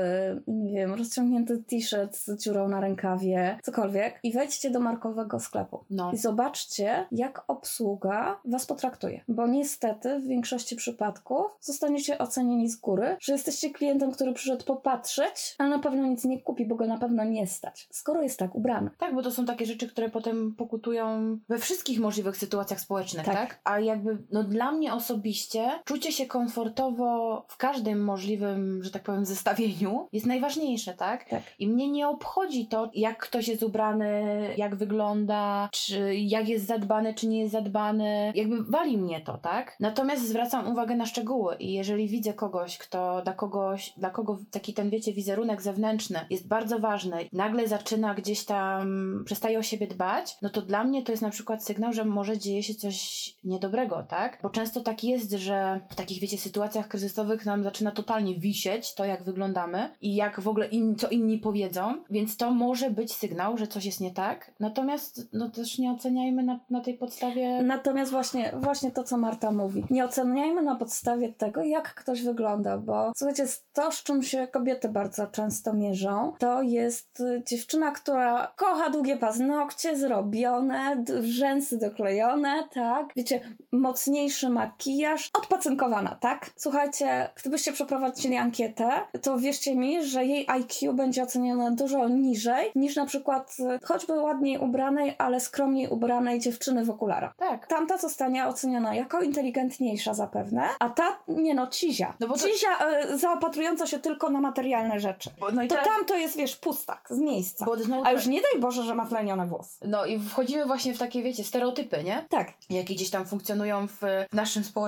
nie 0.46 0.74
wiem, 0.74 0.94
rozciągnięty 0.94 1.62
t-shirt 1.62 2.16
z 2.16 2.42
dziurą 2.42 2.68
na 2.68 2.80
rękawie, 2.80 3.58
cokolwiek 3.62 4.20
i 4.22 4.32
wejdźcie 4.32 4.70
do 4.70 4.80
markowego 4.80 5.40
sklepu. 5.40 5.84
No. 5.90 6.12
I 6.12 6.16
zobaczcie, 6.16 7.06
jak 7.12 7.44
obsługa 7.48 8.40
was 8.44 8.66
potraktuje. 8.66 9.24
Bo 9.28 9.46
niestety 9.46 10.20
w 10.20 10.26
większości 10.26 10.76
przypadków 10.76 11.46
zostaniecie 11.60 12.18
ocenieni 12.18 12.68
z 12.68 12.76
góry, 12.76 13.16
że 13.20 13.32
jesteście 13.32 13.70
klientem, 13.70 14.12
który 14.12 14.32
przyszedł 14.32 14.64
popatrzeć, 14.64 15.54
ale 15.58 15.70
na 15.70 15.78
pewno 15.78 16.06
nic 16.06 16.24
nie 16.24 16.40
kupi, 16.42 16.66
bo 16.66 16.74
go 16.74 16.86
na 16.86 16.98
pewno 16.98 17.24
nie 17.24 17.46
stać. 17.46 17.88
Skoro 17.92 18.22
jest 18.22 18.38
tak 18.38 18.54
ubrany. 18.54 18.90
Tak, 18.98 19.14
bo 19.14 19.22
to 19.22 19.30
są 19.30 19.44
takie 19.44 19.66
rzeczy, 19.66 19.88
które 19.88 20.10
potem 20.10 20.54
pokutują 20.54 21.38
we 21.48 21.58
wszystkich 21.58 22.00
możliwych 22.00 22.36
sytuacjach 22.36 22.80
społecznych, 22.80 23.26
tak? 23.26 23.34
Tak. 23.34 23.60
A 23.64 23.80
jakby, 23.80 24.18
no 24.32 24.44
dla 24.44 24.72
mnie 24.72 24.94
osobiście 24.94 25.13
osobiście 25.14 25.70
czucie 25.84 26.12
się 26.12 26.26
komfortowo 26.26 27.44
w 27.48 27.56
każdym 27.56 28.04
możliwym, 28.04 28.82
że 28.82 28.90
tak 28.90 29.02
powiem, 29.02 29.24
zestawieniu 29.24 30.08
jest 30.12 30.26
najważniejsze, 30.26 30.94
tak? 30.94 31.28
Tak. 31.28 31.42
I 31.58 31.68
mnie 31.68 31.90
nie 31.90 32.08
obchodzi 32.08 32.66
to, 32.66 32.90
jak 32.94 33.18
ktoś 33.18 33.48
jest 33.48 33.62
ubrany, 33.62 34.24
jak 34.56 34.76
wygląda, 34.76 35.68
czy 35.72 36.14
jak 36.14 36.48
jest 36.48 36.66
zadbany, 36.66 37.14
czy 37.14 37.26
nie 37.26 37.40
jest 37.40 37.52
zadbany. 37.52 38.32
Jakby 38.34 38.64
wali 38.64 38.98
mnie 38.98 39.20
to, 39.20 39.38
tak? 39.38 39.76
Natomiast 39.80 40.28
zwracam 40.28 40.72
uwagę 40.72 40.96
na 40.96 41.06
szczegóły 41.06 41.56
i 41.56 41.72
jeżeli 41.72 42.08
widzę 42.08 42.34
kogoś, 42.34 42.78
kto 42.78 43.22
dla 43.22 43.32
kogoś, 43.32 43.92
dla 43.96 44.10
kogo 44.10 44.38
taki 44.50 44.74
ten, 44.74 44.90
wiecie, 44.90 45.12
wizerunek 45.12 45.62
zewnętrzny 45.62 46.20
jest 46.30 46.48
bardzo 46.48 46.78
ważny, 46.78 47.28
nagle 47.32 47.68
zaczyna 47.68 48.14
gdzieś 48.14 48.44
tam, 48.44 49.22
przestaje 49.24 49.58
o 49.58 49.62
siebie 49.62 49.86
dbać, 49.86 50.36
no 50.42 50.50
to 50.50 50.62
dla 50.62 50.84
mnie 50.84 51.02
to 51.02 51.12
jest 51.12 51.22
na 51.22 51.30
przykład 51.30 51.64
sygnał, 51.64 51.92
że 51.92 52.04
może 52.04 52.38
dzieje 52.38 52.62
się 52.62 52.74
coś 52.74 53.34
niedobrego, 53.44 54.02
tak? 54.08 54.38
Bo 54.42 54.50
często 54.50 54.80
jest, 55.04 55.30
że 55.30 55.80
w 55.90 55.94
takich, 55.94 56.20
wiecie, 56.20 56.38
sytuacjach 56.38 56.88
kryzysowych 56.88 57.46
nam 57.46 57.64
zaczyna 57.64 57.90
totalnie 57.90 58.38
wisieć 58.38 58.94
to, 58.94 59.04
jak 59.04 59.22
wyglądamy 59.22 59.90
i 60.00 60.14
jak 60.14 60.40
w 60.40 60.48
ogóle 60.48 60.66
in, 60.66 60.96
co 60.96 61.08
inni 61.08 61.38
powiedzą, 61.38 61.94
więc 62.10 62.36
to 62.36 62.50
może 62.50 62.90
być 62.90 63.12
sygnał, 63.12 63.58
że 63.58 63.66
coś 63.66 63.84
jest 63.84 64.00
nie 64.00 64.10
tak. 64.10 64.50
Natomiast 64.60 65.28
no 65.32 65.50
też 65.50 65.78
nie 65.78 65.92
oceniajmy 65.92 66.42
na, 66.42 66.60
na 66.70 66.80
tej 66.80 66.94
podstawie. 66.94 67.62
Natomiast 67.62 68.10
właśnie, 68.10 68.52
właśnie 68.60 68.90
to, 68.90 69.04
co 69.04 69.16
Marta 69.16 69.50
mówi. 69.50 69.84
Nie 69.90 70.04
oceniajmy 70.04 70.62
na 70.62 70.76
podstawie 70.76 71.32
tego, 71.32 71.62
jak 71.62 71.94
ktoś 71.94 72.22
wygląda, 72.22 72.78
bo 72.78 73.12
słuchajcie, 73.16 73.46
to, 73.72 73.92
z 73.92 74.02
czym 74.02 74.22
się 74.22 74.46
kobiety 74.46 74.88
bardzo 74.88 75.26
często 75.26 75.72
mierzą, 75.72 76.32
to 76.38 76.62
jest 76.62 77.20
y, 77.20 77.42
dziewczyna, 77.46 77.90
która 77.90 78.52
kocha 78.56 78.90
długie 78.90 79.16
paznokcie, 79.16 79.96
zrobione, 79.96 81.04
rzęsy 81.20 81.78
doklejone, 81.78 82.68
tak? 82.74 83.12
Wiecie, 83.16 83.40
mocniejszy 83.72 84.48
makijaż, 84.50 84.93
odpacynkowana, 85.32 86.16
tak? 86.20 86.50
Słuchajcie, 86.56 87.30
gdybyście 87.40 87.72
przeprowadzili 87.72 88.36
ankietę, 88.36 88.90
to 89.22 89.38
wierzcie 89.38 89.76
mi, 89.76 90.04
że 90.04 90.24
jej 90.24 90.44
IQ 90.48 90.92
będzie 90.92 91.22
ocenione 91.22 91.72
dużo 91.76 92.08
niżej 92.08 92.70
niż 92.74 92.96
na 92.96 93.06
przykład 93.06 93.56
y, 93.60 93.86
choćby 93.86 94.12
ładniej 94.20 94.58
ubranej, 94.58 95.14
ale 95.18 95.40
skromniej 95.40 95.88
ubranej 95.88 96.40
dziewczyny 96.40 96.84
w 96.84 96.90
okularach. 96.90 97.36
Tak. 97.36 97.66
Tamta 97.66 97.98
zostanie 97.98 98.46
oceniona 98.46 98.94
jako 98.94 99.22
inteligentniejsza 99.22 100.14
zapewne, 100.14 100.68
a 100.78 100.90
ta, 100.90 101.18
nie 101.28 101.54
no, 101.54 101.66
cizia. 101.66 102.14
No 102.20 102.28
bo 102.28 102.34
to- 102.34 102.48
Cizia 102.48 102.68
y, 103.12 103.18
zaopatrująca 103.18 103.86
się 103.86 103.98
tylko 103.98 104.30
na 104.30 104.40
materialne 104.40 105.00
rzeczy. 105.00 105.30
Bo, 105.40 105.50
no 105.50 105.62
i 105.62 105.68
To 105.68 105.74
teraz, 105.74 105.88
tam 105.88 106.04
to 106.04 106.16
jest, 106.16 106.36
wiesz, 106.36 106.56
pustak, 106.56 107.06
z 107.10 107.18
miejsca. 107.18 107.64
bo 107.64 107.76
znowu, 107.76 108.02
A 108.04 108.12
już 108.12 108.26
nie 108.26 108.40
daj 108.52 108.60
Boże, 108.60 108.82
że 108.82 108.94
ma 108.94 109.06
tlenione 109.06 109.46
włosy. 109.46 109.78
No 109.88 110.04
i 110.06 110.20
wchodzimy 110.20 110.66
właśnie 110.66 110.94
w 110.94 110.98
takie, 110.98 111.22
wiecie, 111.22 111.44
stereotypy, 111.44 112.04
nie? 112.04 112.24
Tak. 112.30 112.52
jakie 112.70 112.94
gdzieś 112.94 113.10
tam 113.10 113.26
funkcjonują 113.26 113.86
w, 113.88 113.96
w 114.30 114.34
naszym 114.34 114.64
społeczeństwie, 114.64 114.83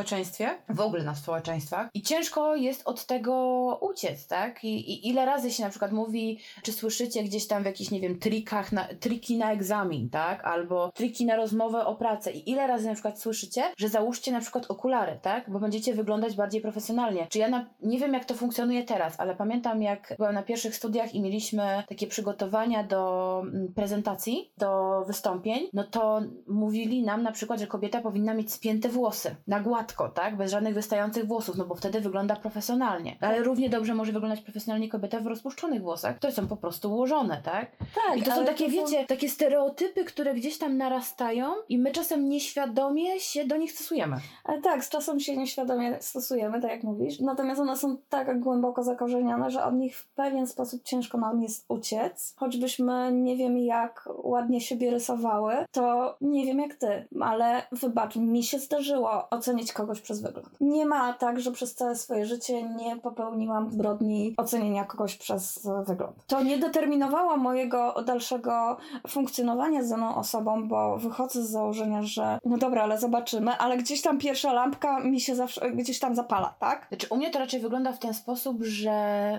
w 0.69 0.81
ogóle 0.81 1.05
na 1.05 1.15
społeczeństwach. 1.15 1.89
I 1.95 2.03
ciężko 2.03 2.57
jest 2.57 2.83
od 2.85 3.07
tego 3.07 3.35
uciec, 3.81 4.27
tak? 4.27 4.65
I, 4.65 4.91
I 4.91 5.09
ile 5.09 5.25
razy 5.25 5.51
się 5.51 5.63
na 5.63 5.71
przykład 5.71 5.93
mówi, 5.93 6.39
czy 6.63 6.73
słyszycie 6.73 7.25
gdzieś 7.25 7.47
tam 7.47 7.63
w 7.63 7.67
jakichś, 7.67 7.91
nie 7.91 8.01
wiem, 8.01 8.19
trikach, 8.19 8.73
na, 8.73 8.89
triki 9.01 9.39
na 9.39 9.53
egzamin, 9.53 10.11
tak? 10.11 10.45
Albo 10.45 10.93
triki 10.95 11.27
na 11.27 11.37
rozmowę 11.37 11.87
o 11.87 11.95
pracę. 11.95 12.33
I 12.33 12.51
ile 12.51 12.67
razy 12.67 12.87
na 12.87 12.93
przykład 12.93 13.21
słyszycie, 13.21 13.63
że 13.79 13.89
załóżcie 13.89 14.33
na 14.33 14.41
przykład 14.41 14.71
okulary, 14.71 15.19
tak? 15.23 15.51
Bo 15.51 15.61
będziecie 15.61 15.95
wyglądać 15.95 16.37
bardziej 16.37 16.61
profesjonalnie. 16.61 17.27
Czy 17.31 17.39
ja 17.39 17.49
na, 17.49 17.67
nie 17.83 17.99
wiem, 17.99 18.13
jak 18.13 18.25
to 18.25 18.35
funkcjonuje 18.35 18.85
teraz, 18.85 19.21
ale 19.21 19.37
pamiętam, 19.37 19.83
jak 19.83 20.15
byłam 20.17 20.35
na 20.35 20.43
pierwszych 20.43 20.77
studiach 20.77 21.15
i 21.15 21.21
mieliśmy 21.21 21.83
takie 21.89 22.07
przygotowania 22.07 22.85
do 22.85 23.43
mm, 23.43 23.73
prezentacji, 23.75 24.53
do 24.59 25.03
wystąpień, 25.07 25.69
no 25.73 25.85
to 25.85 26.21
mówili 26.49 27.03
nam 27.03 27.23
na 27.23 27.33
przykład, 27.33 27.61
że 27.61 27.67
kobieta 27.67 28.01
powinna 28.01 28.35
mieć 28.35 28.53
spięte 28.53 28.89
włosy 28.89 29.37
na 29.47 29.61
gładko, 29.87 30.09
tak? 30.09 30.37
Bez 30.37 30.51
żadnych 30.51 30.75
wystających 30.75 31.27
włosów, 31.27 31.57
no 31.57 31.65
bo 31.65 31.75
wtedy 31.75 32.01
wygląda 32.01 32.37
profesjonalnie. 32.37 33.17
Ale 33.21 33.43
równie 33.43 33.71
dobrze 33.71 33.95
może 33.95 34.13
wyglądać 34.13 34.41
profesjonalnie 34.41 34.89
kobieta 34.89 35.21
w 35.21 35.27
rozpuszczonych 35.27 35.83
włosach, 35.83 36.17
które 36.17 36.33
są 36.33 36.49
po 36.49 36.57
prostu 36.57 36.93
ułożone, 36.93 37.41
tak? 37.45 37.71
Tak, 38.07 38.19
I 38.19 38.23
to 38.23 38.31
są 38.35 38.45
takie, 38.45 38.65
to 38.65 38.71
są- 38.71 38.77
wiecie, 38.77 39.07
takie 39.07 39.29
stereotypy, 39.29 40.05
które 40.05 40.35
gdzieś 40.35 40.59
tam 40.59 40.77
narastają 40.77 41.53
i 41.69 41.79
my 41.79 41.93
czasem 41.93 42.29
nieświadomie 42.29 43.21
się 43.21 43.47
do 43.47 43.57
nich 43.57 43.73
stosujemy. 43.73 44.17
Ale 44.45 44.61
tak, 44.61 44.85
z 44.85 44.89
czasem 44.89 45.21
się 45.21 45.37
nieświadomie 45.37 45.97
stosujemy, 46.01 46.61
tak 46.61 46.71
jak 46.71 46.83
mówisz. 46.83 47.21
Natomiast 47.21 47.61
one 47.61 47.77
są 47.77 47.97
tak 48.09 48.41
głęboko 48.41 48.83
zakorzenione, 48.83 49.51
że 49.51 49.65
od 49.65 49.75
nich 49.75 49.99
w 49.99 50.07
pewien 50.07 50.47
sposób 50.47 50.83
ciężko 50.83 51.19
nam 51.19 51.43
jest 51.43 51.65
uciec. 51.69 52.35
Choćbyśmy 52.37 53.13
nie 53.13 53.37
wiem 53.37 53.59
jak 53.59 54.09
ładnie 54.17 54.61
siebie 54.61 54.91
rysowały, 54.91 55.55
to 55.73 56.17
nie 56.21 56.47
wiem 56.47 56.59
jak 56.59 56.75
ty, 56.75 57.09
ale 57.21 57.63
wybacz, 57.73 58.17
mi 58.17 58.43
się 58.43 58.59
zdarzyło 58.59 59.31
ocenić 59.31 59.73
kogoś 59.77 60.01
przez 60.01 60.23
wygląd. 60.23 60.49
Nie 60.61 60.87
ma 60.87 61.13
tak, 61.13 61.41
że 61.41 61.53
przez 61.53 61.75
całe 61.75 61.97
swoje 61.97 62.27
życie 62.27 62.63
nie 62.63 62.97
popełniłam 62.97 63.71
zbrodni 63.71 64.35
ocenienia 64.37 64.85
kogoś 64.85 65.17
przez 65.17 65.69
wygląd. 65.87 66.17
To 66.27 66.43
nie 66.43 66.59
determinowało 66.59 67.37
mojego 67.37 68.03
dalszego 68.07 68.77
funkcjonowania 69.09 69.83
z 69.83 69.89
daną 69.89 70.17
osobą, 70.17 70.69
bo 70.69 70.97
wychodzę 70.97 71.43
z 71.43 71.51
założenia, 71.51 72.03
że 72.03 72.39
no 72.45 72.57
dobra, 72.59 72.83
ale 72.83 72.99
zobaczymy, 72.99 73.57
ale 73.57 73.77
gdzieś 73.77 74.03
tam 74.03 74.19
pierwsza 74.19 74.53
lampka 74.53 75.01
mi 75.01 75.21
się 75.21 75.35
zawsze 75.37 75.71
gdzieś 75.71 75.99
tam 75.99 76.15
zapala, 76.15 76.55
tak? 76.59 76.87
Znaczy, 76.89 77.07
u 77.11 77.17
mnie 77.17 77.31
to 77.31 77.39
raczej 77.39 77.61
wygląda 77.61 77.93
w 77.93 77.99
ten 77.99 78.15
sposób, 78.15 78.63
że 78.63 78.91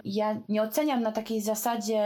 ja 0.05 0.35
nie 0.49 0.61
oceniam 0.61 1.01
na 1.01 1.11
takiej 1.11 1.41
zasadzie 1.41 2.01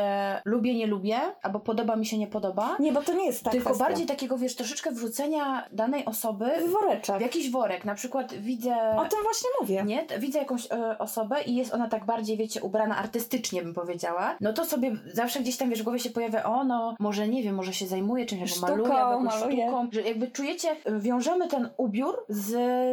lubię, 0.46 0.76
nie 0.76 0.88
lubię, 0.88 1.20
albo 1.42 1.60
podoba 1.60 1.96
mi 1.96 2.06
się, 2.06 2.18
nie 2.18 2.28
podoba. 2.28 2.76
Nie, 2.80 2.92
bo 2.92 3.02
to 3.02 3.14
nie 3.14 3.26
jest 3.26 3.44
tak. 3.44 3.54
tylko 3.54 3.76
bardziej 3.76 4.06
takiego, 4.06 4.38
wiesz, 4.38 4.56
troszeczkę 4.56 4.92
wrzucenia 4.92 5.68
danej 5.72 6.06
osoby 6.06 6.52
w 6.68 6.72
woreczek. 6.72 7.18
w 7.18 7.22
jakiś 7.22 7.52
worek. 7.52 7.86
Na 7.86 7.96
przykład 7.96 8.11
widzę... 8.40 8.76
O 8.98 9.06
tym 9.06 9.20
właśnie 9.24 9.50
mówię. 9.62 9.84
Nie, 9.86 10.06
widzę 10.20 10.40
jakąś 10.40 10.72
e, 10.72 10.98
osobę 11.00 11.42
i 11.42 11.56
jest 11.56 11.74
ona 11.74 11.90
tak 11.90 12.06
bardziej, 12.06 12.38
wiecie, 12.38 12.62
ubrana 12.62 12.98
artystycznie, 12.98 13.62
bym 13.64 13.74
powiedziała. 13.74 14.36
No 14.42 14.54
to 14.54 14.66
sobie 14.66 14.92
zawsze 15.14 15.40
gdzieś 15.40 15.58
tam, 15.58 15.70
wiesz, 15.70 15.80
w 15.82 15.84
głowie 15.84 16.00
się 16.00 16.10
pojawia, 16.10 16.44
o 16.44 16.64
no, 16.64 16.96
może 17.00 17.28
nie 17.28 17.44
wiem, 17.44 17.56
może 17.56 17.74
się 17.74 17.88
zajmuje 17.88 18.26
czymś, 18.26 18.54
albo 18.54 18.68
maluje, 18.68 18.94
albo 18.94 19.20
maluje. 19.20 19.64
sztuką. 19.64 19.88
Że 19.92 20.02
jakby 20.02 20.28
czujecie, 20.28 20.70
e, 20.86 21.00
wiążemy 21.00 21.48
ten 21.48 21.70
ubiór 21.78 22.26
z, 22.30 22.48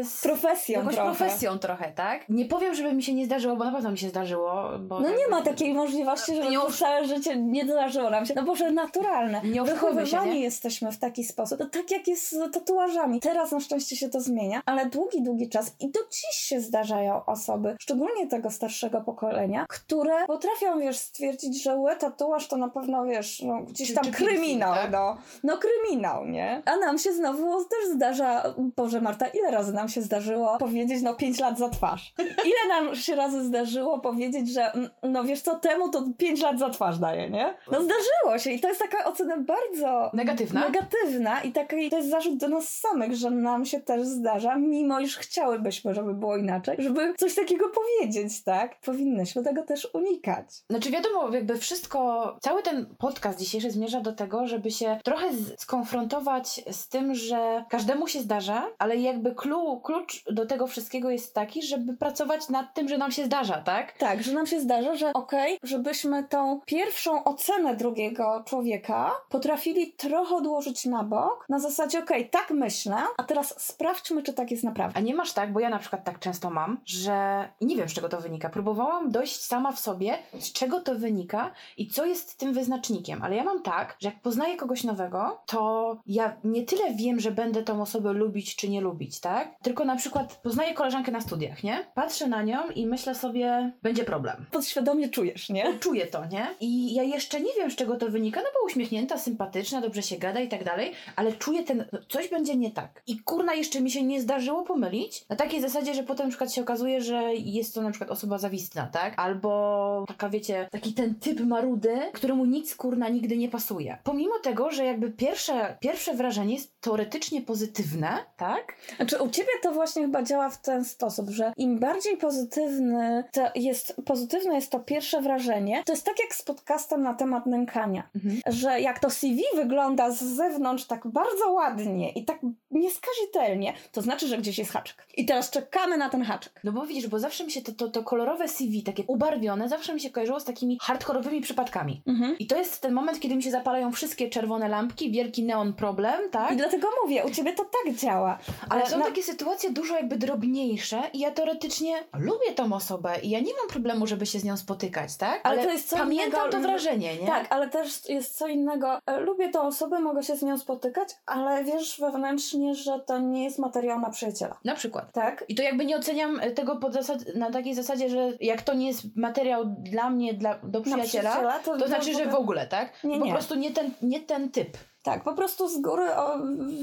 z 0.09 0.23
Profesją 0.23 0.79
jakąś 0.79 0.95
trochę. 0.95 1.17
profesją 1.17 1.59
trochę, 1.59 1.93
tak? 1.93 2.29
Nie 2.29 2.45
powiem, 2.45 2.75
żeby 2.75 2.93
mi 2.93 3.03
się 3.03 3.15
nie 3.15 3.27
zdarzyło, 3.27 3.57
bo 3.57 3.65
na 3.65 3.73
pewno 3.73 3.91
mi 3.91 3.99
się 3.99 4.09
zdarzyło. 4.09 4.65
Bo 4.81 5.01
No 5.01 5.09
nie 5.11 5.29
ma 5.31 5.43
takiej 5.43 5.75
możliwości, 5.75 6.35
że 6.37 6.51
Nie 6.51 6.59
mów- 6.59 6.79
całe 6.79 7.05
życie 7.07 7.37
nie 7.37 7.65
zdarzyło 7.65 8.11
nam 8.11 8.27
się. 8.27 8.35
No 8.35 8.43
Boże, 8.43 8.71
naturalne. 8.71 9.41
Nie 9.45 9.63
oszukujmy 9.63 9.95
się, 9.95 10.05
Wychowywani 10.05 10.31
nie? 10.35 10.41
jesteśmy 10.41 10.93
w 10.93 10.99
taki 10.99 11.25
sposób. 11.25 11.59
To 11.59 11.67
tak 11.67 11.91
jak 11.91 12.09
jest 12.09 12.31
z 12.33 12.53
tatuażami. 12.53 13.21
Teraz 13.21 13.53
na 13.53 13.61
szczęście 13.61 13.97
się 13.97 14.09
to 14.09 14.21
zmienia, 14.21 14.61
ale 14.67 14.87
długi, 15.09 15.25
długi 15.25 15.49
czas 15.49 15.77
i 15.81 15.91
do 15.91 16.01
dziś 16.11 16.37
się 16.37 16.61
zdarzają 16.61 17.25
osoby, 17.25 17.77
szczególnie 17.81 18.27
tego 18.27 18.51
starszego 18.51 19.01
pokolenia, 19.01 19.67
które 19.69 20.27
potrafią, 20.27 20.79
wiesz, 20.79 20.99
stwierdzić, 20.99 21.63
że 21.63 21.77
łe, 21.77 21.97
tatuaż 21.97 22.49
to 22.49 22.57
na 22.57 22.69
pewno, 22.69 23.05
wiesz, 23.05 23.43
no, 23.43 23.61
gdzieś 23.63 23.95
tam 23.95 24.05
kryminał, 24.05 24.75
tak? 24.75 24.93
no. 24.93 25.17
No 25.45 25.59
kryminał, 25.59 26.27
nie? 26.27 26.63
A 26.65 26.77
nam 26.77 26.99
się 26.99 27.13
znowu 27.13 27.65
też 27.65 27.95
zdarza, 27.95 28.55
Boże 28.77 29.01
Marta, 29.01 29.27
ile 29.27 29.51
razy 29.51 29.73
nam 29.73 29.89
się 29.89 30.03
zdarzyło 30.03 30.59
powiedzieć, 30.59 31.03
no 31.03 31.15
pięć 31.15 31.41
lat 31.41 31.59
za 31.59 31.69
twarz? 31.69 32.15
Ile 32.51 32.69
nam 32.69 32.97
się 32.97 33.15
razy 33.15 33.45
zdarzyło 33.45 33.99
powiedzieć, 34.01 34.53
że 34.53 34.73
mm, 34.73 34.91
no 35.03 35.25
wiesz 35.25 35.41
co, 35.41 35.55
temu 35.59 35.89
to 35.89 36.05
pięć 36.19 36.41
lat 36.41 36.59
za 36.59 36.71
twarz 36.71 36.99
daje, 36.99 37.31
nie? 37.31 37.55
No 37.73 37.79
zdarzyło 37.83 38.39
się 38.39 38.51
i 38.51 38.61
to 38.61 38.69
jest 38.69 38.81
taka 38.81 39.05
ocena 39.05 39.37
bardzo 39.37 40.11
Negatywna? 40.15 40.61
negatywna 40.61 41.43
i 41.43 41.53
taki, 41.53 41.91
to 41.91 41.97
jest 41.97 42.11
zarzut 42.11 42.37
do 42.37 42.49
nas 42.49 42.69
samych, 42.69 43.15
że 43.15 43.31
nam 43.31 43.65
się 43.65 43.81
też 43.81 44.03
zdarza, 44.03 44.57
mimo 44.57 44.98
iż 45.01 45.17
chciałybyśmy, 45.17 45.95
żeby 45.95 46.15
było 46.15 46.37
inaczej, 46.37 46.77
żeby 46.79 47.15
coś 47.17 47.35
takiego 47.35 47.65
powiedzieć, 47.69 48.45
tak? 48.45 48.81
Powinnyśmy 48.81 49.43
tego 49.43 49.63
też 49.63 49.89
unikać. 49.93 50.47
Znaczy 50.71 50.91
wiadomo, 50.91 51.35
jakby 51.35 51.59
wszystko, 51.59 52.37
cały 52.41 52.63
ten 52.63 52.87
podcast 52.99 53.39
dzisiejszy 53.39 53.71
zmierza 53.71 54.01
do 54.01 54.13
tego, 54.13 54.47
żeby 54.47 54.71
się 54.71 54.99
trochę 55.05 55.27
skonfrontować 55.57 56.61
z 56.71 56.89
tym, 56.89 57.15
że 57.15 57.65
każdemu 57.69 58.07
się 58.07 58.21
zdarza, 58.21 58.67
ale 58.79 58.97
jakby 58.97 59.35
clue, 59.35 59.81
klucz 59.85 60.25
do 60.31 60.47
tego 60.47 60.67
wszystkiego 60.67 61.11
jest 61.11 61.35
taki, 61.35 61.63
żeby 61.63 61.97
pracować 61.97 62.49
nad 62.49 62.75
tym, 62.75 62.89
że 62.89 62.99
nam 62.99 63.11
się 63.13 63.25
zdarza, 63.25 63.57
tak? 63.57 63.93
Tak, 63.99 64.23
że 64.23 64.33
nam 64.33 64.47
się 64.47 64.61
zdarza, 64.61 64.95
że 64.95 65.13
okej, 65.13 65.59
żebyśmy 65.63 66.25
tą 66.25 66.61
pierwszą 66.67 67.25
ocenę 67.25 67.77
drugiego 67.77 68.43
człowieka 68.47 69.13
potrafili 69.29 69.93
trochę 69.93 70.35
odłożyć 70.35 70.85
na 70.85 71.05
bok, 71.05 71.47
na 71.49 71.59
zasadzie 71.59 71.99
okej, 71.99 72.31
tak 72.31 72.51
myślę, 72.51 72.97
a 73.17 73.23
teraz 73.23 73.55
sprawdźmy, 73.63 74.23
czy 74.23 74.33
tak 74.33 74.51
jest 74.51 74.65
naprawdę. 74.65 74.88
A 74.95 75.01
nie 75.01 75.15
masz 75.15 75.33
tak, 75.33 75.53
bo 75.53 75.61
ja 75.61 75.69
na 75.69 75.79
przykład 75.79 76.05
tak 76.05 76.19
często 76.19 76.51
mam, 76.51 76.81
że 76.87 77.49
nie 77.61 77.77
wiem 77.77 77.89
z 77.89 77.93
czego 77.93 78.09
to 78.09 78.21
wynika. 78.21 78.49
Próbowałam 78.49 79.11
dojść 79.11 79.41
sama 79.45 79.73
w 79.73 79.81
sobie, 79.81 80.19
z 80.39 80.53
czego 80.53 80.81
to 80.81 80.95
wynika 80.95 81.51
i 81.77 81.89
co 81.89 82.07
jest 82.07 82.39
tym 82.39 82.53
wyznacznikiem. 82.53 83.23
Ale 83.23 83.37
ja 83.37 83.45
mam 83.45 83.63
tak, 83.63 83.97
że 84.01 84.09
jak 84.09 84.21
poznaję 84.21 84.57
kogoś 84.57 84.85
nowego, 84.85 85.43
to 85.47 85.97
ja 86.07 86.37
nie 86.45 86.63
tyle 86.63 86.95
wiem, 86.95 87.21
że 87.21 87.31
będę 87.31 87.63
tą 87.63 87.83
osobę 87.83 88.13
lubić 88.13 88.57
czy 88.57 88.69
nie 88.69 88.81
lubić, 88.81 89.21
tak? 89.21 89.55
Tylko 89.63 89.85
na 89.85 89.97
przykład 89.97 90.41
poznaję 90.43 90.75
koleżankę 90.75 91.13
na 91.13 91.21
studiach, 91.21 91.63
nie? 91.65 91.87
Patrzę 91.95 92.27
na 92.27 92.43
nią 92.43 92.71
i 92.75 92.87
myślę 92.87 93.15
sobie, 93.15 93.73
będzie 93.83 94.05
problem. 94.05 94.47
Podświadomie 94.51 95.09
czujesz, 95.09 95.49
nie? 95.49 95.79
Czuję 95.79 96.07
to, 96.07 96.27
nie? 96.27 96.47
I 96.61 96.95
ja 96.95 97.03
jeszcze 97.03 97.41
nie 97.41 97.53
wiem, 97.57 97.71
z 97.71 97.77
czego 97.77 97.97
to 97.97 98.09
wynika, 98.09 98.41
no 98.41 98.47
bo 98.55 98.67
uśmiechnięta, 98.67 99.19
sympatyczna, 99.19 99.81
dobrze 99.81 100.03
się 100.03 100.17
gada 100.17 100.41
i 100.41 100.49
tak 100.49 100.65
dalej, 100.65 100.93
ale 101.17 101.33
czuję 101.33 101.63
ten, 101.63 101.85
no, 101.93 101.99
coś 102.09 102.29
będzie 102.29 102.57
nie 102.57 102.71
tak. 102.71 103.03
I 103.07 103.19
kurna, 103.19 103.55
jeszcze 103.55 103.81
mi 103.81 103.91
się 103.91 104.03
nie 104.03 104.21
zdarzyło 104.21 104.65
pomylić 104.79 105.25
na 105.29 105.37
takiej 105.37 105.61
zasadzie, 105.61 105.95
że 105.95 106.03
potem 106.03 106.27
na 106.27 106.31
przykład 106.31 106.53
się 106.53 106.63
okazuje, 106.63 107.01
że 107.01 107.35
jest 107.35 107.75
to 107.75 107.83
na 107.83 107.91
przykład 107.91 108.11
osoba 108.11 108.39
zawistna, 108.39 108.87
tak? 108.87 109.15
Albo 109.17 110.05
taka, 110.09 110.29
wiecie, 110.29 110.69
taki 110.73 110.93
ten 110.93 111.15
typ 111.15 111.41
marudy, 111.41 111.99
któremu 112.13 112.45
nic 112.45 112.77
kurna 112.77 113.09
nigdy 113.09 113.37
nie 113.37 113.49
pasuje. 113.49 113.99
Pomimo 114.05 114.39
tego, 114.43 114.71
że 114.71 114.85
jakby 114.85 115.11
pierwsze, 115.11 115.77
pierwsze 115.81 116.15
wrażenie 116.15 116.55
jest 116.55 116.81
teoretycznie 116.81 117.43
pozytywne, 117.43 118.19
tak? 118.37 118.75
Znaczy 118.97 119.23
u 119.23 119.31
ciebie 119.31 119.49
to 119.63 119.73
właśnie 119.73 120.03
chyba 120.03 120.23
działa 120.23 120.51
w 120.51 120.63
ten 120.63 120.85
sposób, 120.85 121.31
że 121.31 121.53
im 121.57 121.79
bardziej 121.79 122.17
pozytywny 122.17 123.25
jest, 123.55 123.97
pozytywne 124.07 124.55
jest 124.55 124.71
to 124.71 124.81
pierwsze 124.81 125.21
wrażenie, 125.23 125.83
to 125.87 125.93
jest 125.93 126.05
tak 126.05 126.21
jak 126.21 126.35
z 126.35 126.43
podcastem 126.43 127.03
na 127.03 127.15
temat 127.15 127.47
nękania, 127.47 128.03
Mhm. 128.17 128.41
że 128.47 128.81
jak 128.81 128.99
to 128.99 129.11
CV 129.11 129.43
wygląda 129.57 130.11
z 130.11 130.23
zewnątrz 130.23 130.85
tak 130.85 131.07
bardzo 131.07 131.51
ładnie 131.53 132.13
i 132.13 132.25
tak 132.25 132.39
nieskazitelnie, 132.71 133.73
to 133.93 134.03
znaczy, 134.03 134.29
że 134.29 134.39
gdzieś 134.39 134.59
jest 134.59 134.68
haczyk. 134.71 135.07
I 135.17 135.27
teraz 135.27 135.51
czekamy 135.51 135.97
na 135.97 136.09
ten 136.09 136.23
haczyk. 136.23 136.53
No 136.65 136.73
bo 136.73 136.87
widzisz, 136.87 137.07
bo 137.09 137.19
zawsze 137.19 137.45
mi 137.45 137.51
się 137.51 137.63
to, 137.63 137.73
to, 137.73 137.89
to 137.89 138.03
kolorowe 138.05 138.49
CV, 138.49 138.83
takie 138.83 139.05
ubarwione, 139.07 139.69
zawsze 139.69 139.95
mi 139.95 140.01
się 140.01 140.11
kojarzyło 140.11 140.41
z 140.41 140.45
takimi 140.45 140.79
hardkorowymi 140.83 141.41
przypadkami. 141.41 142.03
Mhm. 142.07 142.39
I 142.39 142.47
to 142.47 142.57
jest 142.57 142.81
ten 142.81 142.93
moment, 142.93 143.21
kiedy 143.21 143.37
mi 143.37 143.43
się 143.43 143.51
zapalają 143.51 143.93
wszystkie 143.93 144.31
czerwone 144.31 144.69
lampki, 144.69 145.11
wielki 145.11 145.43
neon 145.43 145.73
problem, 145.73 146.31
tak? 146.31 146.53
I 146.53 146.57
dlatego 146.57 146.89
mówię, 147.05 147.25
u 147.25 147.31
ciebie 147.31 147.53
to 147.53 147.65
tak 147.85 147.95
działa. 147.95 148.39
Ale 148.69 148.83
E, 148.83 148.87
są 148.87 148.99
na- 148.99 149.05
takie 149.05 149.23
sytuacje 149.23 149.71
dużo 149.71 149.95
jakby 149.95 150.17
drobniejsze 150.17 151.03
i 151.13 151.19
ja 151.19 151.31
teoretycznie 151.31 151.95
lubię 152.19 152.53
tą 152.55 152.73
osobę 152.73 153.13
i 153.23 153.31
ja 153.31 153.41
nie 153.41 153.53
mam 153.61 153.69
problemu, 153.69 154.07
żeby 154.07 154.27
się 154.27 154.39
z 154.41 154.45
nią 154.45 154.57
spotykać, 154.57 155.17
tak? 155.17 155.41
Ale 155.45 155.65
to 155.65 155.71
jest 155.73 155.89
co 155.89 155.97
pamiętam 155.97 156.41
innego- 156.41 156.51
to 156.53 156.61
wrażenie, 156.61 157.17
nie? 157.17 157.27
Tak, 157.27 157.47
ale 157.51 157.69
też 157.69 158.09
jest 158.09 158.37
co 158.39 158.47
innego. 158.49 158.99
E, 159.07 159.21
Lubię 159.21 159.49
tę 159.49 159.61
osobę, 159.61 159.99
mogę 160.01 160.23
się 160.23 160.37
z 160.37 160.43
nią 160.43 160.59
spotykać, 160.59 161.09
ale 161.27 161.65
wiesz 161.65 162.01
wewnętrznie, 162.01 162.75
że 162.75 163.01
to 163.07 163.19
nie 163.19 163.45
jest 163.45 163.59
materiał 163.59 164.01
na 164.01 164.11
przyjaciela. 164.11 164.58
Na 164.65 164.75
przykład. 164.75 165.13
Tak? 165.13 165.45
I 165.49 165.55
to 165.55 165.63
jakby 165.63 165.85
nie 165.85 165.97
oceniam 165.97 166.41
e, 166.41 166.51
tego 166.51 166.77
pod 166.77 166.93
zasad, 166.93 167.19
na 167.35 167.51
takiej 167.51 167.75
zasadzie, 167.75 168.09
że 168.09 168.33
jak 168.41 168.63
to 168.63 168.75
nie 168.75 168.87
jest 168.87 169.17
materiał 169.17 169.65
dla 169.65 170.11
mnie, 170.11 170.35
dla, 170.35 170.59
do 170.63 170.81
przyjaciela, 170.81 171.31
przyjaciela 171.31 171.59
to 171.79 171.89
znaczy, 171.89 172.15
że 172.15 172.27
w 172.27 172.35
ogóle, 172.35 172.67
tak? 172.67 173.05
Nie, 173.05 173.19
po 173.19 173.25
nie. 173.25 173.33
prostu 173.33 173.55
nie 173.55 173.71
ten, 173.71 173.91
nie 174.03 174.21
ten 174.21 174.51
typ. 174.51 174.77
Tak, 175.09 175.25
po 175.25 175.33
prostu 175.33 175.69
z 175.69 175.81
góry, 175.81 176.17
o, 176.17 176.39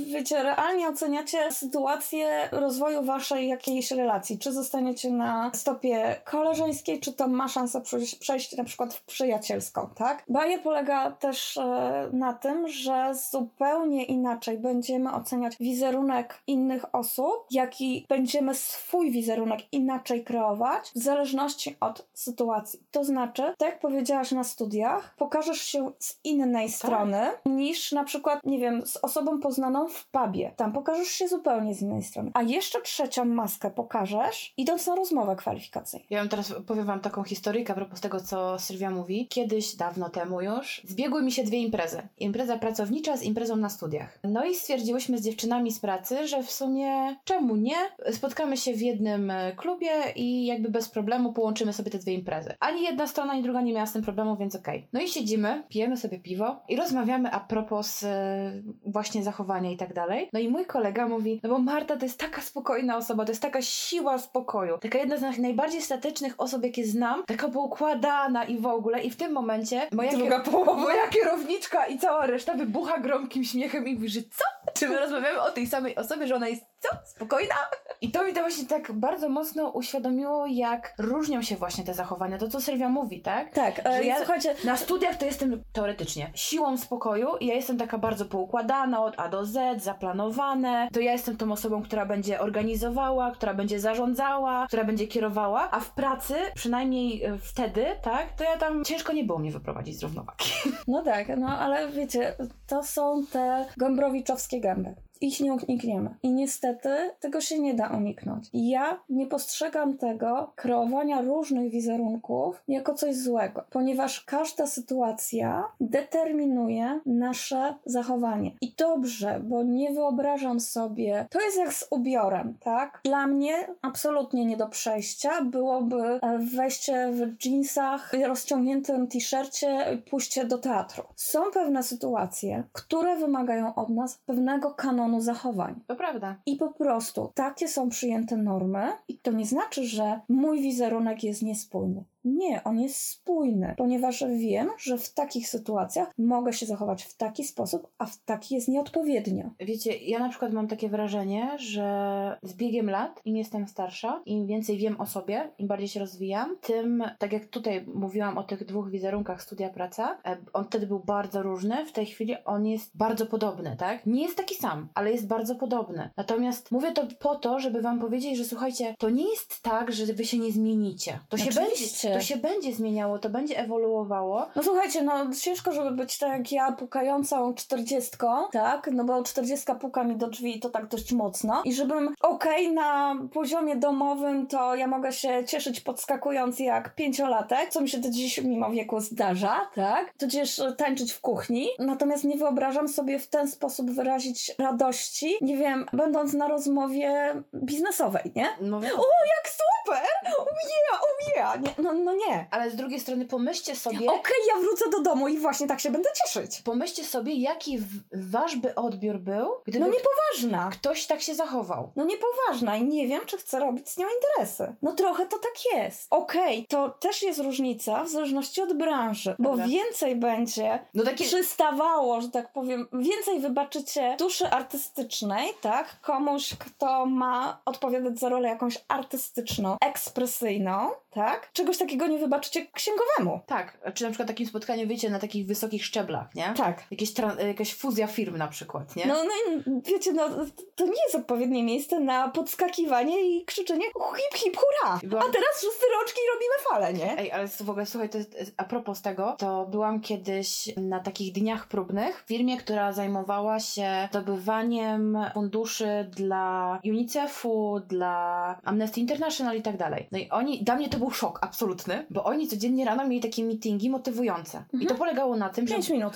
wiecie, 0.05 0.43
realnie 0.43 0.87
oceniacie 0.87 1.51
sytuację 1.51 2.49
rozwoju 2.51 3.03
waszej 3.03 3.47
jakiejś 3.47 3.91
relacji. 3.91 4.39
Czy 4.39 4.53
zostaniecie 4.53 5.11
na 5.11 5.51
stopie 5.53 6.15
koleżeńskiej, 6.23 6.99
czy 6.99 7.13
to 7.13 7.27
ma 7.27 7.47
szansę 7.47 7.81
przejść, 8.19 8.57
na 8.57 8.63
przykład 8.63 8.93
w 8.93 9.03
przyjacielską, 9.03 9.89
tak? 9.95 10.23
Baje 10.29 10.59
polega 10.59 11.11
też 11.11 11.57
e, 11.57 12.09
na 12.13 12.33
tym, 12.33 12.67
że 12.67 13.11
zupełnie 13.31 14.05
inaczej 14.05 14.57
będziemy 14.57 15.13
oceniać 15.13 15.57
wizerunek 15.59 16.41
innych 16.47 16.95
osób, 16.95 17.45
jak 17.51 17.81
i 17.81 18.05
będziemy 18.09 18.55
swój 18.55 19.11
wizerunek 19.11 19.59
inaczej 19.71 20.23
kreować 20.23 20.91
w 20.95 20.99
zależności 20.99 21.75
od 21.79 22.05
sytuacji. 22.13 22.79
To 22.91 23.03
znaczy, 23.03 23.43
tak 23.57 23.69
jak 23.69 23.79
powiedziałaś 23.79 24.31
na 24.31 24.43
studiach, 24.43 25.15
pokażesz 25.17 25.61
się 25.61 25.91
z 25.99 26.19
innej 26.23 26.69
strony 26.69 27.19
niż 27.45 27.91
na 27.91 28.03
przykład, 28.03 28.14
nie 28.43 28.59
wiem, 28.59 28.85
z 28.85 28.97
osobą 28.97 29.39
poznaną 29.39 29.87
w 29.87 30.07
pubie. 30.07 30.53
Tam 30.55 30.73
pokażesz 30.73 31.07
się 31.07 31.27
zupełnie 31.27 31.75
z 31.75 31.81
innej 31.81 32.03
strony. 32.03 32.31
A 32.33 32.41
jeszcze 32.41 32.81
trzecią 32.81 33.25
maskę 33.25 33.71
pokażesz, 33.71 34.53
idąc 34.57 34.87
na 34.87 34.95
rozmowę 34.95 35.35
kwalifikacyjną. 35.35 36.05
Ja 36.09 36.27
teraz 36.27 36.53
powiem 36.67 36.85
wam 36.85 36.99
taką 36.99 37.23
historyjkę 37.23 37.73
a 37.73 37.75
propos 37.75 38.01
tego, 38.01 38.19
co 38.19 38.59
Sylwia 38.59 38.89
mówi. 38.89 39.27
Kiedyś, 39.27 39.75
dawno 39.75 40.09
temu 40.09 40.41
już, 40.41 40.81
zbiegły 40.85 41.23
mi 41.23 41.31
się 41.31 41.43
dwie 41.43 41.59
imprezy. 41.59 42.01
Impreza 42.17 42.57
pracownicza 42.57 43.17
z 43.17 43.23
imprezą 43.23 43.55
na 43.55 43.69
studiach. 43.69 44.19
No 44.23 44.45
i 44.45 44.55
stwierdziłyśmy 44.55 45.17
z 45.17 45.21
dziewczynami 45.21 45.71
z 45.71 45.79
pracy, 45.79 46.27
że 46.27 46.43
w 46.43 46.51
sumie 46.51 47.15
czemu 47.23 47.55
nie? 47.55 47.75
Spotkamy 48.11 48.57
się 48.57 48.73
w 48.73 48.81
jednym 48.81 49.31
e, 49.31 49.51
klubie 49.55 49.89
i 50.15 50.45
jakby 50.45 50.69
bez 50.69 50.89
problemu 50.89 51.33
połączymy 51.33 51.73
sobie 51.73 51.91
te 51.91 51.97
dwie 51.97 52.13
imprezy. 52.13 52.53
Ani 52.59 52.83
jedna 52.83 53.07
strona, 53.07 53.33
ani 53.33 53.43
druga 53.43 53.61
nie 53.61 53.73
miała 53.73 53.85
z 53.85 53.93
tym 53.93 54.01
problemu, 54.01 54.37
więc 54.37 54.55
okej. 54.55 54.87
No 54.93 55.01
i 55.01 55.07
siedzimy, 55.07 55.63
pijemy 55.69 55.97
sobie 55.97 56.19
piwo 56.19 56.55
i 56.69 56.75
rozmawiamy 56.75 57.31
a 57.31 57.39
propos 57.39 57.94
e, 58.03 58.51
właśnie 58.85 59.23
zachowania 59.23 59.71
i 59.71 59.77
tak 59.77 59.93
dalej. 59.93 60.29
No 60.33 60.39
i 60.39 60.49
mój 60.49 60.65
kolega 60.65 61.07
mówi, 61.07 61.39
no 61.43 61.49
bo 61.49 61.59
Marta 61.59 61.97
to 61.97 62.05
jest 62.05 62.19
taka 62.19 62.41
spokojna 62.41 62.97
osoba, 62.97 63.25
to 63.25 63.31
jest 63.31 63.41
taka 63.41 63.61
siła 63.61 64.17
spokoju. 64.17 64.77
Taka 64.77 64.97
jedna 64.97 65.17
z 65.17 65.21
naj- 65.21 65.39
najbardziej 65.39 65.81
statycznych 65.81 66.33
osób, 66.37 66.63
jakie 66.63 66.85
znam, 66.85 67.23
taka 67.25 67.47
poukładana 67.47 68.43
i 68.43 68.57
w 68.57 68.65
ogóle. 68.65 69.01
I 69.03 69.09
w 69.09 69.15
tym 69.15 69.31
momencie 69.31 69.87
moja, 69.91 70.11
Druga 70.11 70.39
kier- 70.39 70.51
połowa. 70.51 70.73
moja 70.87 71.07
kierowniczka 71.07 71.85
i 71.87 71.99
cała 71.99 72.25
reszta 72.25 72.53
wybucha 72.53 72.99
gromkim 72.99 73.43
śmiechem 73.43 73.87
i 73.87 73.93
mówi, 73.93 74.09
że 74.09 74.21
co? 74.21 74.71
Czy 74.73 74.89
my 74.89 74.99
rozmawiamy 74.99 75.41
o 75.41 75.51
tej 75.51 75.67
samej 75.67 75.95
osobie, 75.95 76.27
że 76.27 76.35
ona 76.35 76.47
jest 76.47 76.63
co? 76.79 76.89
Spokojna? 77.05 77.55
I 78.01 78.11
to 78.11 78.23
mi 78.25 78.33
to 78.33 78.41
właśnie 78.41 78.65
tak 78.67 78.91
bardzo 78.91 79.29
mocno 79.29 79.69
uświadomiło, 79.69 80.45
jak 80.47 80.93
różnią 80.97 81.41
się 81.41 81.55
właśnie 81.55 81.83
te 81.83 81.93
zachowania. 81.93 82.37
To, 82.37 82.47
co 82.47 82.61
Sylwia 82.61 82.89
mówi, 82.89 83.21
tak? 83.21 83.53
Tak, 83.53 83.75
Że 83.75 83.89
e, 83.89 84.03
ja- 84.05 84.17
słuchajcie, 84.17 84.55
Na 84.63 84.77
studiach 84.77 85.17
to 85.17 85.25
jestem 85.25 85.63
teoretycznie 85.73 86.31
siłą 86.35 86.77
spokoju 86.77 87.27
i 87.39 87.45
ja 87.47 87.53
jestem 87.55 87.77
taka 87.85 87.97
bardzo 87.97 88.25
poukładana 88.25 89.03
od 89.03 89.19
A 89.19 89.29
do 89.29 89.45
Z, 89.45 89.83
zaplanowane. 89.83 90.87
To 90.93 90.99
ja 90.99 91.11
jestem 91.11 91.37
tą 91.37 91.51
osobą, 91.51 91.83
która 91.83 92.05
będzie 92.05 92.39
organizowała, 92.39 93.31
która 93.31 93.53
będzie 93.53 93.79
zarządzała, 93.79 94.67
która 94.67 94.83
będzie 94.83 95.07
kierowała, 95.07 95.71
a 95.71 95.79
w 95.79 95.91
pracy, 95.91 96.33
przynajmniej 96.55 97.23
e, 97.23 97.37
wtedy, 97.37 97.85
tak, 98.01 98.33
to 98.37 98.43
ja 98.43 98.57
tam 98.57 98.85
ciężko 98.85 99.13
nie 99.13 99.23
było 99.23 99.39
mnie 99.39 99.51
wyprowadzić 99.51 99.99
z 99.99 100.03
równowagi. 100.03 100.45
no 100.87 101.01
tak, 101.01 101.27
no 101.37 101.47
ale 101.47 101.91
wiecie, 101.91 102.35
to 102.67 102.83
są 102.83 103.25
te 103.31 103.65
gąbrowiczowskie 103.77 104.61
gęby. 104.61 104.95
Ich 105.21 105.39
nie 105.39 105.53
unikniemy. 105.53 106.15
I 106.23 106.29
niestety 106.31 106.89
tego 107.19 107.41
się 107.41 107.59
nie 107.59 107.73
da 107.73 107.87
uniknąć. 107.87 108.49
Ja 108.53 108.99
nie 109.09 109.27
postrzegam 109.27 109.97
tego 109.97 110.51
kreowania 110.55 111.21
różnych 111.21 111.71
wizerunków 111.71 112.63
jako 112.67 112.93
coś 112.93 113.15
złego, 113.15 113.63
ponieważ 113.69 114.21
każda 114.21 114.67
sytuacja 114.67 115.63
determinuje 115.79 116.99
nasze 117.05 117.75
zachowanie. 117.85 118.51
I 118.61 118.73
dobrze, 118.77 119.41
bo 119.43 119.63
nie 119.63 119.93
wyobrażam 119.93 120.59
sobie, 120.59 121.27
to 121.29 121.41
jest 121.41 121.57
jak 121.57 121.73
z 121.73 121.87
ubiorem, 121.89 122.57
tak? 122.59 123.01
Dla 123.03 123.27
mnie 123.27 123.67
absolutnie 123.81 124.45
nie 124.45 124.57
do 124.57 124.67
przejścia 124.67 125.41
byłoby 125.41 126.01
e, 126.01 126.39
wejście 126.55 127.11
w 127.11 127.45
jeansach, 127.45 128.13
rozciągniętym 128.27 129.07
t-shircie 129.07 129.97
pójście 130.09 130.45
do 130.45 130.57
teatru. 130.57 131.03
Są 131.15 131.39
pewne 131.53 131.83
sytuacje, 131.83 132.63
które 132.73 133.17
wymagają 133.17 133.75
od 133.75 133.89
nas 133.89 134.17
pewnego 134.25 134.71
kanonu 134.73 135.04
zachowań. 135.21 135.81
To 135.87 135.95
prawda. 135.95 136.35
I 136.45 136.55
po 136.55 136.73
prostu 136.73 137.31
takie 137.35 137.67
są 137.67 137.89
przyjęte 137.89 138.37
normy, 138.37 138.91
i 139.07 139.17
to 139.17 139.31
nie 139.31 139.45
znaczy, 139.45 139.83
że 139.83 140.19
mój 140.29 140.61
wizerunek 140.61 141.23
jest 141.23 141.41
niespójny. 141.41 142.03
Nie, 142.25 142.63
on 142.63 142.79
jest 142.79 143.07
spójny, 143.09 143.73
ponieważ 143.77 144.23
wiem, 144.37 144.69
że 144.77 144.97
w 144.97 145.13
takich 145.13 145.49
sytuacjach 145.49 146.11
mogę 146.17 146.53
się 146.53 146.65
zachować 146.65 147.03
w 147.03 147.17
taki 147.17 147.43
sposób, 147.43 147.87
a 147.97 148.05
w 148.05 148.17
taki 148.17 148.55
jest 148.55 148.67
nieodpowiednio. 148.67 149.49
Wiecie, 149.59 149.97
ja 149.97 150.19
na 150.19 150.29
przykład 150.29 150.53
mam 150.53 150.67
takie 150.67 150.89
wrażenie, 150.89 151.51
że 151.57 152.37
z 152.43 152.53
biegiem 152.53 152.89
lat, 152.89 153.21
im 153.25 153.35
jestem 153.35 153.67
starsza, 153.67 154.21
im 154.25 154.47
więcej 154.47 154.77
wiem 154.77 155.01
o 155.01 155.05
sobie, 155.05 155.49
im 155.57 155.67
bardziej 155.67 155.87
się 155.87 155.99
rozwijam, 155.99 156.57
tym, 156.61 157.03
tak 157.19 157.33
jak 157.33 157.45
tutaj 157.45 157.85
mówiłam 157.93 158.37
o 158.37 158.43
tych 158.43 158.65
dwóch 158.65 158.89
wizerunkach 158.89 159.43
studia 159.43 159.69
praca, 159.69 160.17
e, 160.25 160.37
on 160.53 160.65
wtedy 160.65 160.87
był 160.87 160.99
bardzo 160.99 161.43
różny, 161.43 161.85
w 161.85 161.91
tej 161.91 162.05
chwili 162.05 162.35
on 162.45 162.65
jest 162.65 162.97
bardzo 162.97 163.25
podobny, 163.25 163.75
tak? 163.79 164.05
Nie 164.05 164.23
jest 164.23 164.37
taki 164.37 164.55
sam, 164.55 164.87
ale 164.93 165.11
jest 165.11 165.27
bardzo 165.27 165.55
podobny. 165.55 166.09
Natomiast 166.17 166.71
mówię 166.71 166.91
to 166.91 167.07
po 167.19 167.35
to, 167.35 167.59
żeby 167.59 167.81
wam 167.81 167.99
powiedzieć, 167.99 168.37
że 168.37 168.45
słuchajcie, 168.45 168.95
to 168.99 169.09
nie 169.09 169.29
jest 169.29 169.61
tak, 169.61 169.91
że 169.91 170.13
wy 170.13 170.25
się 170.25 170.39
nie 170.39 170.51
zmienicie. 170.51 171.19
To 171.29 171.37
się, 171.37 171.49
Oczywiście. 171.49 172.07
będzie, 172.07 172.14
to 172.15 172.21
się 172.21 172.37
będzie 172.37 172.73
zmieniało, 172.73 173.19
to 173.19 173.29
będzie 173.29 173.57
ewoluowało. 173.59 174.47
No 174.55 174.63
słuchajcie, 174.63 175.03
no 175.03 175.13
ciężko, 175.41 175.71
żeby 175.71 175.91
być 175.91 176.17
tak 176.17 176.29
jak 176.29 176.51
ja, 176.51 176.71
pukającą 176.71 177.53
czterdziestką, 177.53 178.27
tak? 178.51 178.89
No 178.91 179.03
bo 179.03 179.23
czterdziestka 179.23 179.75
puka 179.75 180.03
mi 180.03 180.15
do 180.15 180.27
drzwi 180.27 180.57
i 180.57 180.59
to 180.59 180.69
tak 180.69 180.87
dość 180.87 181.13
mocno. 181.13 181.61
I 181.65 181.73
żebym, 181.73 182.15
okej, 182.21 182.71
na 182.71 183.15
poziomie 183.33 183.75
domowym 183.75 184.47
to 184.47 184.75
ja 184.75 184.87
mogę 184.87 185.11
się 185.11 185.45
cieszyć 185.45 185.81
podskakując 185.81 186.59
jak 186.59 186.95
pięciolatek, 186.95 187.69
co 187.69 187.81
mi 187.81 187.89
się 187.89 187.97
do 187.97 188.09
dziś 188.09 188.41
mimo 188.41 188.69
wieku 188.69 188.99
zdarza, 188.99 189.69
tak? 189.75 190.13
Tudzież 190.19 190.61
tańczyć 190.77 191.13
w 191.13 191.21
kuchni. 191.21 191.67
Natomiast 191.79 192.23
nie 192.23 192.37
wyobrażam 192.37 192.87
sobie 192.87 193.19
w 193.19 193.27
ten 193.27 193.47
sposób 193.47 193.91
wyrazić 193.91 194.55
radości, 194.59 195.35
nie 195.41 195.57
wiem, 195.57 195.85
będąc 195.93 196.33
na 196.33 196.47
rozmowie 196.47 197.35
biznesowej, 197.55 198.31
nie? 198.35 198.47
No, 198.61 198.81
jak 198.81 199.49
super! 199.51 200.03
Oh 200.39 200.45
yeah, 200.63 201.01
oh 201.01 201.31
yeah! 201.35 201.61
Nie, 201.61 201.83
no 201.83 201.93
no 202.05 202.15
nie. 202.15 202.47
Ale 202.51 202.71
z 202.71 202.75
drugiej 202.75 202.99
strony 202.99 203.25
pomyślcie 203.25 203.75
sobie... 203.75 203.97
Okej, 203.97 204.07
okay, 204.07 204.35
ja 204.47 204.61
wrócę 204.61 204.89
do 204.89 205.01
domu 205.01 205.27
i 205.27 205.37
właśnie 205.37 205.67
tak 205.67 205.79
się 205.79 205.91
będę 205.91 206.09
cieszyć. 206.23 206.61
Pomyślcie 206.61 207.03
sobie, 207.03 207.33
jaki 207.33 207.79
wasz 208.13 208.55
by 208.55 208.75
odbiór 208.75 209.19
był, 209.19 209.49
gdyby 209.65 209.85
no 209.85 209.91
niepoważna. 209.91 210.69
ktoś 210.71 211.05
tak 211.05 211.21
się 211.21 211.35
zachował. 211.35 211.91
No 211.95 212.05
niepoważna 212.05 212.77
i 212.77 212.83
nie 212.83 213.07
wiem, 213.07 213.21
czy 213.25 213.37
chcę 213.37 213.59
robić 213.59 213.89
z 213.89 213.97
nią 213.97 214.07
interesy. 214.15 214.75
No 214.81 214.93
trochę 214.93 215.25
to 215.25 215.37
tak 215.39 215.53
jest. 215.73 216.07
Okej, 216.09 216.57
okay, 216.57 216.67
to 216.67 216.89
też 216.89 217.23
jest 217.23 217.39
różnica 217.39 218.03
w 218.03 218.09
zależności 218.09 218.61
od 218.61 218.73
branży, 218.73 219.35
bo 219.39 219.49
Dobra. 219.49 219.67
więcej 219.67 220.15
będzie 220.15 220.79
no 220.93 221.03
takie... 221.03 221.25
przystawało, 221.25 222.21
że 222.21 222.29
tak 222.29 222.53
powiem, 222.53 222.87
więcej 222.93 223.39
wybaczycie 223.39 224.15
duszy 224.19 224.47
artystycznej, 224.47 225.49
tak? 225.61 226.01
Komuś, 226.01 226.55
kto 226.59 227.05
ma 227.05 227.61
odpowiadać 227.65 228.19
za 228.19 228.29
rolę 228.29 228.49
jakąś 228.49 228.77
artystyczną, 228.87 229.77
ekspresyjną, 229.81 230.91
tak? 231.15 231.51
Czegoś 231.53 231.77
takiego 231.77 232.07
nie 232.07 232.19
wybaczycie 232.19 232.65
księgowemu. 232.73 233.39
Tak, 233.45 233.77
czy 233.93 234.03
na 234.03 234.09
przykład 234.09 234.27
takim 234.27 234.47
spotkaniu, 234.47 234.87
wiecie, 234.87 235.09
na 235.09 235.19
takich 235.19 235.45
wysokich 235.45 235.85
szczeblach, 235.85 236.35
nie? 236.35 236.53
Tak. 236.57 236.83
Jakieś 236.91 237.13
jakaś 237.47 237.75
fuzja 237.75 238.07
firm 238.07 238.37
na 238.37 238.47
przykład, 238.47 238.95
nie? 238.95 239.05
No, 239.05 239.15
no 239.23 239.31
i 239.31 239.63
wiecie, 239.91 240.13
no 240.13 240.29
to 240.75 240.85
nie 240.85 241.03
jest 241.05 241.15
odpowiednie 241.15 241.63
miejsce 241.63 241.99
na 241.99 242.29
podskakiwanie 242.29 243.21
i 243.21 243.45
krzyczenie 243.45 243.85
hip 243.85 244.35
hip 244.35 244.57
hurra! 244.57 244.99
Byłam... 245.03 245.29
A 245.29 245.33
teraz 245.33 245.49
wszyscy 245.57 245.85
rączki 245.99 246.19
robimy 246.33 246.53
fale, 246.69 246.93
nie? 246.93 247.19
Ej, 247.19 247.31
ale 247.31 247.47
w 247.47 247.69
ogóle 247.69 247.85
słuchaj, 247.85 248.09
to 248.09 248.17
jest, 248.17 248.53
a 248.57 248.63
propos 248.63 249.01
tego, 249.01 249.35
to 249.37 249.65
byłam 249.65 250.01
kiedyś 250.01 250.69
na 250.77 250.99
takich 250.99 251.33
dniach 251.33 251.67
próbnych 251.67 252.23
w 252.23 252.27
firmie, 252.27 252.57
która 252.57 252.93
zajmowała 252.93 253.59
się 253.59 254.07
zdobywaniem 254.11 255.17
funduszy 255.33 256.09
dla 256.15 256.79
UNICEF-u, 256.85 257.79
dla 257.87 258.15
Amnesty 258.63 258.99
International 258.99 259.57
i 259.57 259.61
tak 259.61 259.77
dalej. 259.77 260.07
No 260.11 260.17
i 260.17 260.29
oni, 260.29 260.63
dla 260.63 260.75
mnie 260.75 260.89
to 260.89 260.97
był 261.05 261.13
szok 261.13 261.39
absolutny, 261.41 262.05
bo 262.09 262.23
oni 262.23 262.47
codziennie 262.47 262.85
rano 262.85 263.07
mieli 263.07 263.21
takie 263.21 263.43
meetingi 263.43 263.89
motywujące. 263.89 264.57
Mhm. 264.57 264.83
I 264.83 264.87
to 264.87 264.95
polegało 264.95 265.35
na 265.35 265.49
tym, 265.49 265.67
że... 265.67 265.73
5 265.73 265.89
minut. 265.89 266.13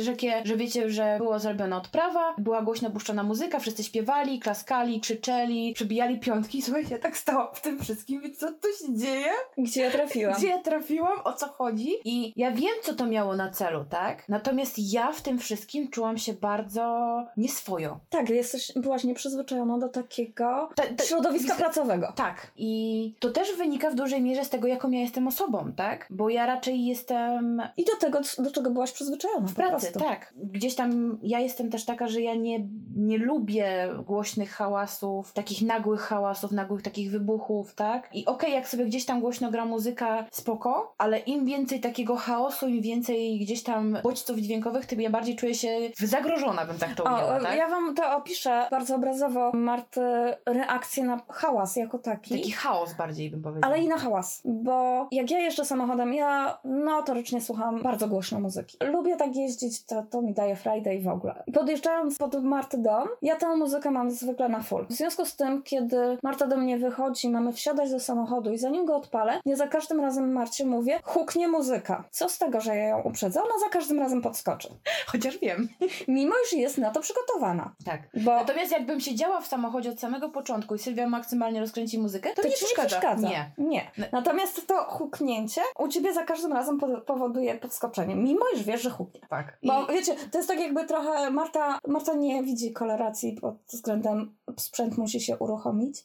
Że, 0.00 0.14
że 0.44 0.56
wiecie, 0.56 0.90
że 0.90 1.16
było 1.18 1.38
zrobiona 1.38 1.76
odprawa, 1.76 2.34
była 2.38 2.62
głośno 2.62 2.90
puszczona 2.90 3.22
muzyka, 3.22 3.58
wszyscy 3.58 3.84
śpiewali, 3.84 4.40
klaskali, 4.40 5.00
krzyczeli, 5.00 5.72
przybijali 5.74 6.20
piątki. 6.20 6.62
Słuchajcie, 6.62 6.90
ja 6.94 6.98
tak 6.98 7.16
stałam 7.16 7.48
w 7.54 7.60
tym 7.60 7.78
wszystkim, 7.78 8.20
więc 8.20 8.38
co 8.38 8.52
tu 8.52 8.68
się 8.78 8.94
dzieje? 8.96 9.32
Gdzie 9.58 9.82
ja 9.82 9.90
trafiłam? 9.90 10.34
Gdzie 10.38 10.48
ja 10.48 10.58
trafiłam? 10.58 11.18
O 11.24 11.32
co 11.32 11.46
chodzi? 11.48 11.90
I 12.04 12.32
ja 12.36 12.50
wiem, 12.50 12.74
co 12.82 12.94
to 12.94 13.06
miało 13.06 13.36
na 13.36 13.50
celu, 13.50 13.84
tak? 13.90 14.28
Natomiast 14.28 14.92
ja 14.92 15.12
w 15.12 15.20
tym 15.20 15.38
wszystkim 15.38 15.90
czułam 15.90 16.18
się 16.18 16.32
bardzo 16.32 17.16
nieswojo. 17.36 18.00
Tak, 18.10 18.30
jesteś, 18.30 18.72
byłaś 18.76 19.04
nieprzyzwyczajona 19.04 19.78
do 19.78 19.88
takiego 19.88 20.68
ta, 20.74 20.82
ta, 20.96 21.04
środowiska 21.04 21.54
pracowego. 21.54 22.12
Tak. 22.16 22.52
I 22.56 23.14
to 23.20 23.30
też 23.30 23.56
wynika 23.56 23.90
w 23.90 23.94
dużej 23.94 24.22
mierze 24.22 24.31
z 24.44 24.50
tego, 24.50 24.68
jaką 24.68 24.90
ja 24.90 25.00
jestem 25.00 25.28
osobą, 25.28 25.72
tak? 25.76 26.06
Bo 26.10 26.28
ja 26.28 26.46
raczej 26.46 26.84
jestem... 26.84 27.62
I 27.76 27.84
do 27.84 27.96
tego, 28.00 28.20
do 28.38 28.50
czego 28.50 28.70
byłaś 28.70 28.92
przyzwyczajona. 28.92 29.48
W 29.48 29.54
pracy, 29.54 29.92
tak. 29.92 30.34
Gdzieś 30.36 30.74
tam 30.74 31.18
ja 31.22 31.40
jestem 31.40 31.70
też 31.70 31.84
taka, 31.84 32.08
że 32.08 32.20
ja 32.20 32.34
nie, 32.34 32.66
nie 32.96 33.18
lubię 33.18 33.88
głośnych 34.06 34.50
hałasów, 34.50 35.32
takich 35.32 35.62
nagłych 35.62 36.00
hałasów, 36.00 36.52
nagłych 36.52 36.82
takich 36.82 37.10
wybuchów, 37.10 37.74
tak? 37.74 38.08
I 38.12 38.26
okej, 38.26 38.34
okay, 38.34 38.50
jak 38.50 38.68
sobie 38.68 38.84
gdzieś 38.84 39.04
tam 39.04 39.20
głośno 39.20 39.50
gra 39.50 39.64
muzyka, 39.64 40.26
spoko, 40.30 40.94
ale 40.98 41.18
im 41.18 41.46
więcej 41.46 41.80
takiego 41.80 42.16
chaosu, 42.16 42.68
im 42.68 42.82
więcej 42.82 43.38
gdzieś 43.40 43.62
tam 43.62 43.98
bodźców 44.02 44.38
dźwiękowych, 44.38 44.86
tym 44.86 45.00
ja 45.00 45.10
bardziej 45.10 45.36
czuję 45.36 45.54
się 45.54 45.68
zagrożona, 45.98 46.64
bym 46.64 46.78
tak 46.78 46.94
to 46.94 47.04
ujęła, 47.04 47.40
tak? 47.40 47.56
Ja 47.56 47.68
wam 47.68 47.94
to 47.94 48.16
opiszę 48.16 48.66
bardzo 48.70 48.96
obrazowo, 48.96 49.52
Marty, 49.54 50.00
reakcję 50.46 51.04
na 51.04 51.20
hałas 51.28 51.76
jako 51.76 51.98
taki. 51.98 52.34
Taki 52.34 52.52
chaos 52.52 52.94
bardziej 52.94 53.30
bym 53.30 53.42
powiedziała. 53.42 53.74
Ale 53.74 53.82
i 53.82 53.88
na 53.88 53.98
hałas, 53.98 54.21
bo 54.44 55.08
jak 55.10 55.30
ja 55.30 55.38
jeżdżę 55.38 55.64
samochodem, 55.64 56.14
ja 56.14 56.58
notorycznie 56.64 57.40
słucham 57.40 57.82
bardzo 57.82 58.08
głośno 58.08 58.40
muzyki. 58.40 58.76
Lubię 58.84 59.16
tak 59.16 59.36
jeździć, 59.36 59.84
to, 59.84 60.02
to 60.10 60.22
mi 60.22 60.34
daje 60.34 60.56
Friday 60.56 61.00
w 61.00 61.08
ogóle. 61.08 61.42
Podjeżdżając 61.54 62.18
pod 62.18 62.44
Marty 62.44 62.78
dom, 62.78 63.08
ja 63.22 63.36
tę 63.36 63.56
muzykę 63.56 63.90
mam 63.90 64.10
zwykle 64.10 64.48
na 64.48 64.62
full. 64.62 64.86
W 64.86 64.92
związku 64.92 65.26
z 65.26 65.36
tym, 65.36 65.62
kiedy 65.62 66.18
Marta 66.22 66.46
do 66.46 66.56
mnie 66.56 66.78
wychodzi, 66.78 67.28
mamy 67.28 67.52
wsiadać 67.52 67.90
do 67.90 68.00
samochodu 68.00 68.52
i 68.52 68.58
zanim 68.58 68.86
go 68.86 68.96
odpalę, 68.96 69.40
ja 69.44 69.56
za 69.56 69.68
każdym 69.68 70.00
razem 70.00 70.32
Marcie 70.32 70.66
mówię, 70.66 71.00
huknie 71.02 71.48
muzyka. 71.48 72.04
Co 72.10 72.28
z 72.28 72.38
tego, 72.38 72.60
że 72.60 72.76
ja 72.76 72.88
ją 72.88 73.02
uprzedzę? 73.02 73.42
Ona 73.42 73.58
za 73.60 73.68
każdym 73.68 73.98
razem 73.98 74.22
podskoczy. 74.22 74.68
Chociaż 75.12 75.38
wiem. 75.38 75.68
Mimo, 76.08 76.34
iż 76.46 76.52
jest 76.52 76.78
na 76.78 76.90
to 76.90 77.00
przygotowana. 77.00 77.74
Tak. 77.84 78.00
Bo... 78.24 78.36
Natomiast 78.36 78.72
jakbym 78.72 79.00
siedziała 79.00 79.40
w 79.40 79.46
samochodzie 79.46 79.90
od 79.90 80.00
samego 80.00 80.28
początku 80.28 80.74
i 80.74 80.78
Sylwia 80.78 81.06
maksymalnie 81.08 81.60
rozkręci 81.60 81.98
muzykę, 81.98 82.30
to, 82.34 82.42
to 82.42 82.48
nie 82.48 82.54
przeszkadza. 82.54 82.82
Nie 82.82 82.88
przeszkadza. 82.88 83.28
Nie. 83.28 83.50
nie. 83.58 83.90
Natomiast 84.12 84.66
to 84.66 84.74
huknięcie 84.74 85.60
u 85.78 85.88
ciebie 85.88 86.12
za 86.14 86.22
każdym 86.22 86.52
razem 86.52 86.78
powoduje 87.06 87.54
podskoczenie, 87.54 88.16
mimo 88.16 88.44
iż 88.54 88.62
wiesz, 88.62 88.82
że 88.82 88.90
huknie. 88.90 89.20
Tak. 89.30 89.58
Bo 89.62 89.86
I... 89.86 89.94
wiecie, 89.94 90.14
to 90.30 90.38
jest 90.38 90.48
tak 90.48 90.60
jakby 90.60 90.86
trochę 90.86 91.30
Marta, 91.30 91.78
Marta 91.88 92.14
nie 92.14 92.42
widzi 92.42 92.72
koloracji 92.72 93.32
pod 93.40 93.54
względem 93.68 94.34
sprzęt 94.58 94.98
musi 94.98 95.20
się 95.20 95.36
uruchomić. 95.38 96.04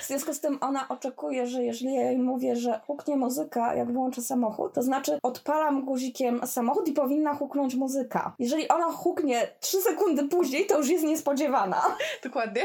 w 0.00 0.06
związku 0.06 0.34
z 0.34 0.40
tym 0.40 0.58
ona 0.60 0.88
oczekuje, 0.88 1.46
że 1.46 1.64
jeżeli 1.64 1.94
ja 1.94 2.02
jej 2.02 2.18
mówię, 2.18 2.56
że 2.56 2.80
huknie 2.86 3.16
muzyka, 3.16 3.74
jak 3.74 3.92
wyłączę 3.92 4.22
samochód, 4.22 4.72
to 4.72 4.82
znaczy 4.82 5.18
odpalam 5.22 5.84
guzikiem 5.84 6.46
samochód 6.46 6.88
i 6.88 6.92
powinna 6.92 7.34
huknąć 7.34 7.74
muzyka. 7.74 8.34
Jeżeli 8.38 8.68
ona 8.68 8.84
huknie 8.84 9.48
3 9.60 9.80
sekundy 9.80 10.28
później, 10.28 10.66
to 10.66 10.78
już 10.78 10.88
jest 10.88 11.04
niespodziewana. 11.04 11.82
Dokładnie. 12.24 12.62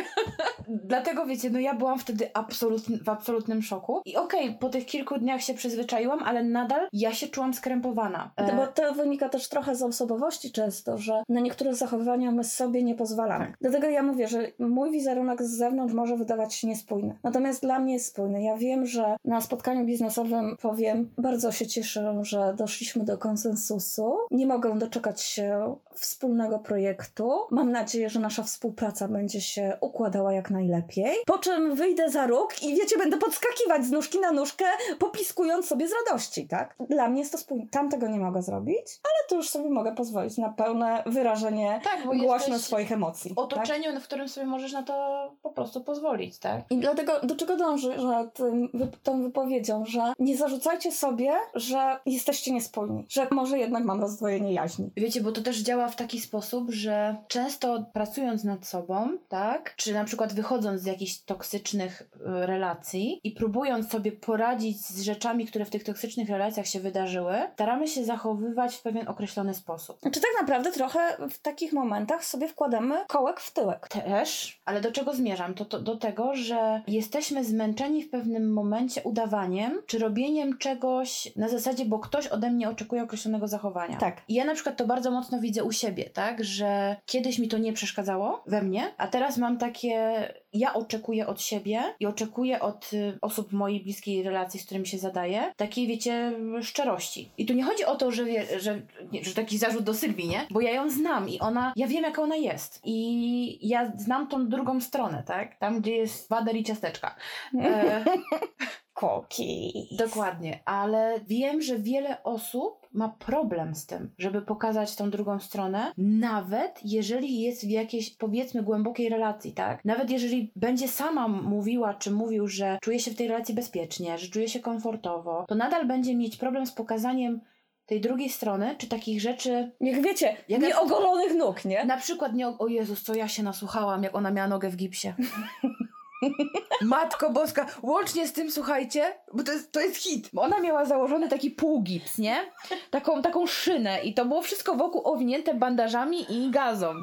Dlatego 0.68 1.26
wiecie, 1.26 1.50
no 1.50 1.60
ja 1.60 1.74
byłam 1.74 2.00
wtedy 2.00 2.30
absolutny, 2.34 2.98
w 2.98 3.10
absolutnym 3.10 3.62
szoku. 3.62 4.02
I 4.06 4.16
okej, 4.16 4.46
okay, 4.46 4.60
po 4.60 4.70
tych 4.70 4.86
kilku 4.86 5.18
dniach 5.18 5.42
się 5.42 5.54
przyzwyczaiłam, 5.54 6.24
ale 6.24 6.44
nadal 6.44 6.88
ja 6.94 7.14
się 7.14 7.28
czułam 7.28 7.54
skrępowana. 7.54 8.32
E... 8.36 8.56
Bo 8.56 8.68
to 8.68 8.94
wynika 8.94 9.30
też 9.30 9.50
trochę 9.50 9.76
z 9.76 9.84
osobowości 9.84 10.52
często, 10.52 10.98
że 10.98 11.24
na 11.30 11.40
niektóre 11.40 11.76
zachowania 11.76 12.32
my 12.32 12.44
sobie 12.44 12.84
nie 12.84 12.96
pozwalamy. 12.96 13.46
Tak. 13.46 13.58
Dlatego 13.62 13.88
ja 13.88 14.04
mówię, 14.04 14.28
że 14.28 14.52
mój 14.60 14.92
wizerunek 14.92 15.44
z 15.44 15.58
zewnątrz 15.58 15.94
może 15.94 16.18
wydawać 16.18 16.54
się 16.54 16.67
niespójny. 16.68 17.18
Natomiast 17.24 17.62
dla 17.62 17.80
mnie 17.80 17.94
jest 17.94 18.06
spójny. 18.06 18.44
Ja 18.44 18.58
wiem, 18.58 18.86
że 18.86 19.16
na 19.26 19.42
spotkaniu 19.42 19.86
biznesowym 19.86 20.58
powiem, 20.62 21.10
bardzo 21.18 21.52
się 21.52 21.68
cieszę, 21.68 22.20
że 22.22 22.54
doszliśmy 22.58 23.06
do 23.06 23.18
konsensusu. 23.18 24.18
Nie 24.32 24.48
mogę 24.48 24.78
doczekać 24.78 25.22
się 25.22 25.76
wspólnego 25.94 26.60
projektu. 26.60 27.32
Mam 27.52 27.72
nadzieję, 27.72 28.10
że 28.10 28.20
nasza 28.20 28.44
współpraca 28.44 29.08
będzie 29.08 29.42
się 29.42 29.78
układała 29.82 30.34
jak 30.34 30.52
najlepiej. 30.52 31.16
Po 31.26 31.38
czym 31.38 31.76
wyjdę 31.76 32.10
za 32.10 32.28
róg 32.28 32.64
i 32.64 32.76
wiecie, 32.76 32.98
będę 32.98 33.18
podskakiwać 33.18 33.86
z 33.86 33.92
nóżki 33.92 34.20
na 34.20 34.32
nóżkę, 34.32 34.66
popiskując 35.00 35.66
sobie 35.66 35.88
z 35.88 35.92
radości, 35.92 36.48
tak? 36.48 36.76
Dla 36.90 37.10
mnie 37.10 37.20
jest 37.20 37.32
to 37.32 37.38
spójne. 37.38 37.66
Tam 37.72 37.90
tego 37.90 38.08
nie 38.08 38.20
mogę 38.20 38.42
zrobić, 38.42 38.86
ale 39.04 39.30
to 39.30 39.36
już 39.36 39.50
sobie 39.50 39.70
mogę 39.70 39.96
pozwolić 39.96 40.38
na 40.38 40.50
pełne 40.50 41.04
wyrażenie 41.06 41.82
tak, 41.84 42.18
głośno 42.18 42.60
swoich 42.60 42.92
emocji. 42.92 43.34
W 43.34 43.38
otoczeniu, 43.40 43.94
tak? 43.94 44.02
w 44.02 44.08
którym 44.08 44.30
sobie 44.30 44.48
możesz 44.48 44.74
na 44.74 44.84
to 44.84 45.28
po 45.44 45.50
prostu 45.50 45.82
pozwolić, 45.82 46.40
tak? 46.40 46.57
I 46.70 46.78
dlatego 46.78 47.20
do 47.24 47.36
czego 47.36 47.58
dąży 47.58 48.00
że 48.00 48.28
tym, 48.34 48.70
tą 49.04 49.24
wypowiedzią, 49.24 49.86
że 49.86 50.14
nie 50.20 50.38
zarzucajcie 50.38 50.92
sobie, 50.92 51.32
że 51.56 52.00
jesteście 52.06 52.54
niespójni, 52.54 53.06
że 53.10 53.28
może 53.32 53.60
jednak 53.60 53.84
mam 53.84 54.02
rozdwojenie 54.02 54.54
jaźni. 54.54 54.92
Wiecie, 54.98 55.22
bo 55.22 55.32
to 55.32 55.42
też 55.42 55.58
działa 55.58 55.88
w 55.88 55.96
taki 55.96 56.22
sposób, 56.22 56.72
że 56.72 57.16
często 57.28 57.86
pracując 57.94 58.44
nad 58.44 58.68
sobą, 58.68 59.10
tak, 59.30 59.76
czy 59.76 59.94
na 59.94 60.04
przykład 60.04 60.34
wychodząc 60.34 60.82
z 60.82 60.86
jakichś 60.86 61.18
toksycznych 61.18 62.02
y, 62.02 62.46
relacji 62.46 63.20
i 63.24 63.32
próbując 63.32 63.92
sobie 63.92 64.12
poradzić 64.12 64.82
z 64.82 65.02
rzeczami, 65.02 65.46
które 65.46 65.66
w 65.66 65.70
tych 65.70 65.84
toksycznych 65.84 66.30
relacjach 66.30 66.68
się 66.68 66.80
wydarzyły, 66.80 67.36
staramy 67.54 67.88
się 67.88 68.06
zachowywać 68.06 68.76
w 68.76 68.82
pewien 68.82 69.08
określony 69.08 69.54
sposób. 69.54 70.00
Znaczy 70.02 70.22
tak 70.22 70.32
naprawdę 70.42 70.72
trochę 70.72 71.00
w 71.30 71.40
takich 71.40 71.74
momentach 71.74 72.26
sobie 72.26 72.48
wkładamy 72.48 72.96
kołek 73.08 73.40
w 73.40 73.54
tyłek. 73.54 73.88
Też, 73.88 74.62
ale 74.66 74.82
do 74.82 74.92
czego 74.92 75.14
zmierzam? 75.14 75.54
To, 75.54 75.66
to 75.66 75.80
do 75.80 75.98
tego, 75.98 76.36
że 76.38 76.82
jesteśmy 76.88 77.44
zmęczeni 77.44 78.04
w 78.04 78.10
pewnym 78.10 78.54
momencie 78.54 79.02
udawaniem, 79.04 79.82
czy 79.88 80.00
robieniem 80.00 80.58
czegoś 80.58 81.36
na 81.36 81.50
zasadzie, 81.50 81.86
bo 81.86 82.00
ktoś 82.00 82.28
ode 82.28 82.52
mnie 82.52 82.70
oczekuje 82.70 83.04
określonego 83.04 83.48
zachowania. 83.48 83.98
Tak. 83.98 84.22
I 84.28 84.34
ja 84.34 84.46
na 84.46 84.54
przykład 84.54 84.78
to 84.78 84.88
bardzo 84.88 85.12
mocno 85.12 85.40
widzę 85.40 85.64
u 85.64 85.72
siebie, 85.72 86.10
tak, 86.10 86.44
że 86.44 86.96
kiedyś 87.06 87.40
mi 87.40 87.48
to 87.48 87.58
nie 87.58 87.74
przeszkadzało 87.74 88.44
we 88.48 88.62
mnie, 88.62 88.94
a 88.98 89.08
teraz 89.08 89.38
mam 89.38 89.58
takie 89.58 90.28
ja 90.54 90.74
oczekuję 90.74 91.28
od 91.28 91.42
siebie 91.42 91.84
i 92.00 92.06
oczekuję 92.06 92.60
od 92.60 92.94
y, 92.94 93.18
osób 93.22 93.52
mojej 93.52 93.84
bliskiej 93.84 94.24
relacji, 94.24 94.60
z 94.60 94.66
którymi 94.66 94.88
się 94.88 94.98
zadaję, 94.98 95.54
takiej, 95.58 95.88
wiecie, 95.88 96.34
szczerości. 96.62 97.32
I 97.38 97.46
tu 97.46 97.54
nie 97.54 97.64
chodzi 97.64 97.86
o 97.86 97.96
to, 97.96 98.12
że, 98.12 98.26
że, 98.60 98.82
że 99.22 99.34
taki 99.34 99.58
zarzut 99.58 99.84
do 99.84 99.94
Sylwii, 99.94 100.28
nie? 100.28 100.48
Bo 100.52 100.62
ja 100.62 100.72
ją 100.72 100.90
znam 100.90 101.30
i 101.30 101.40
ona, 101.40 101.74
ja 101.76 101.88
wiem, 101.88 102.04
jaka 102.04 102.22
ona 102.22 102.36
jest. 102.36 102.82
I 102.84 103.68
ja 103.68 103.92
znam 103.98 104.28
tą 104.28 104.50
drugą 104.50 104.82
stronę, 104.82 105.24
tak? 105.28 105.60
Tam, 105.60 105.82
gdzie 105.82 105.96
jest 105.96 106.30
wader 106.30 106.56
i 106.56 106.64
ciasteczka. 106.64 107.16
E, 107.62 108.06
cookies. 109.02 109.98
Dokładnie, 109.98 110.60
ale 110.66 111.20
wiem, 111.28 111.62
że 111.62 111.80
wiele 111.80 112.24
osób 112.24 112.88
ma 112.94 113.10
problem 113.10 113.76
z 113.76 113.86
tym, 113.86 114.12
żeby 114.18 114.42
pokazać 114.42 114.96
tą 114.96 115.10
drugą 115.10 115.40
stronę, 115.40 115.92
nawet 115.98 116.80
jeżeli 116.84 117.40
jest 117.40 117.66
w 117.66 117.70
jakiejś, 117.70 118.10
powiedzmy, 118.10 118.64
głębokiej 118.64 119.10
relacji, 119.10 119.54
tak? 119.54 119.86
Nawet 119.86 120.10
jeżeli 120.10 120.52
będzie 120.56 120.88
sama 120.88 121.28
mówiła, 121.28 121.94
czy 121.94 122.12
mówił, 122.12 122.48
że 122.48 122.78
czuje 122.82 123.00
się 123.00 123.12
w 123.12 123.16
tej 123.16 123.28
relacji 123.28 123.56
bezpiecznie, 123.56 124.18
że 124.18 124.28
czuje 124.28 124.50
się 124.50 124.60
komfortowo, 124.60 125.46
to 125.48 125.56
nadal 125.56 125.88
będzie 125.88 126.16
mieć 126.16 126.38
problem 126.38 126.66
z 126.66 126.72
pokazaniem 126.72 127.42
tej 127.86 128.02
drugiej 128.02 128.30
strony, 128.30 128.76
czy 128.78 128.88
takich 128.88 129.22
rzeczy... 129.22 129.72
Jak 129.82 130.02
wiecie, 130.02 130.38
jak 130.50 130.62
nieogolonych 130.62 131.36
nóg, 131.36 131.66
nie? 131.66 131.86
Na 131.86 131.98
przykład 131.98 132.34
nie... 132.34 132.48
O 132.48 132.68
Jezus, 132.68 133.04
co 133.04 133.16
ja 133.16 133.28
się 133.28 133.44
nasłuchałam, 133.44 134.04
jak 134.04 134.16
ona 134.16 134.32
miała 134.32 134.48
nogę 134.48 134.70
w 134.70 134.76
gipsie. 134.76 135.14
Matko 136.82 137.30
Boska, 137.30 137.66
łącznie 137.82 138.28
z 138.28 138.34
tym, 138.34 138.52
słuchajcie, 138.52 139.14
bo 139.34 139.44
to 139.44 139.52
jest, 139.52 139.72
to 139.72 139.80
jest 139.80 139.96
hit. 139.96 140.30
Ona 140.36 140.60
miała 140.60 140.86
założony 140.86 141.30
taki 141.30 141.52
półgips, 141.52 142.18
nie? 142.18 142.52
Taką, 142.90 143.22
taką 143.22 143.48
szynę 143.48 144.04
i 144.04 144.14
to 144.14 144.26
było 144.26 144.42
wszystko 144.42 144.76
wokół 144.76 145.02
owinięte 145.04 145.54
bandażami 145.54 146.26
i 146.30 146.52
gazą. 146.52 146.96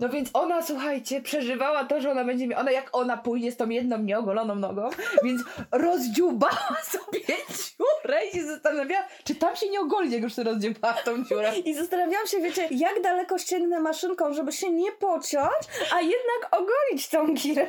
No 0.00 0.08
więc 0.08 0.30
ona, 0.32 0.62
słuchajcie, 0.62 1.22
przeżywała 1.22 1.84
to, 1.84 2.00
że 2.00 2.10
ona 2.10 2.24
będzie 2.24 2.46
miała, 2.46 2.62
ona 2.62 2.70
jak 2.70 2.88
ona 2.92 3.16
pójdzie 3.16 3.52
z 3.52 3.56
tą 3.56 3.68
jedną 3.68 3.98
nieogoloną 3.98 4.54
nogą, 4.54 4.90
więc 5.24 5.42
rozdziubała 5.72 6.76
sobie 6.92 7.20
dziurę 8.06 8.26
i 8.26 8.36
się 8.36 8.46
zastanawiała, 8.46 9.04
czy 9.24 9.34
tam 9.34 9.56
się 9.56 9.68
nie 9.68 9.80
ogoli, 9.80 10.12
jak 10.12 10.22
już 10.22 10.36
się 10.36 10.42
rozdziubała 10.42 10.94
tą 10.94 11.24
dziurę. 11.24 11.58
I 11.58 11.74
zastanawiałam 11.74 12.26
się, 12.26 12.40
wiecie, 12.40 12.68
jak 12.70 13.02
daleko 13.02 13.38
ściągnę 13.38 13.80
maszynką, 13.80 14.34
żeby 14.34 14.52
się 14.52 14.70
nie 14.70 14.92
pociąć, 14.92 15.62
a 15.92 16.00
jednak 16.00 16.48
ogolić 16.50 17.08
tą 17.08 17.34
girę. 17.34 17.66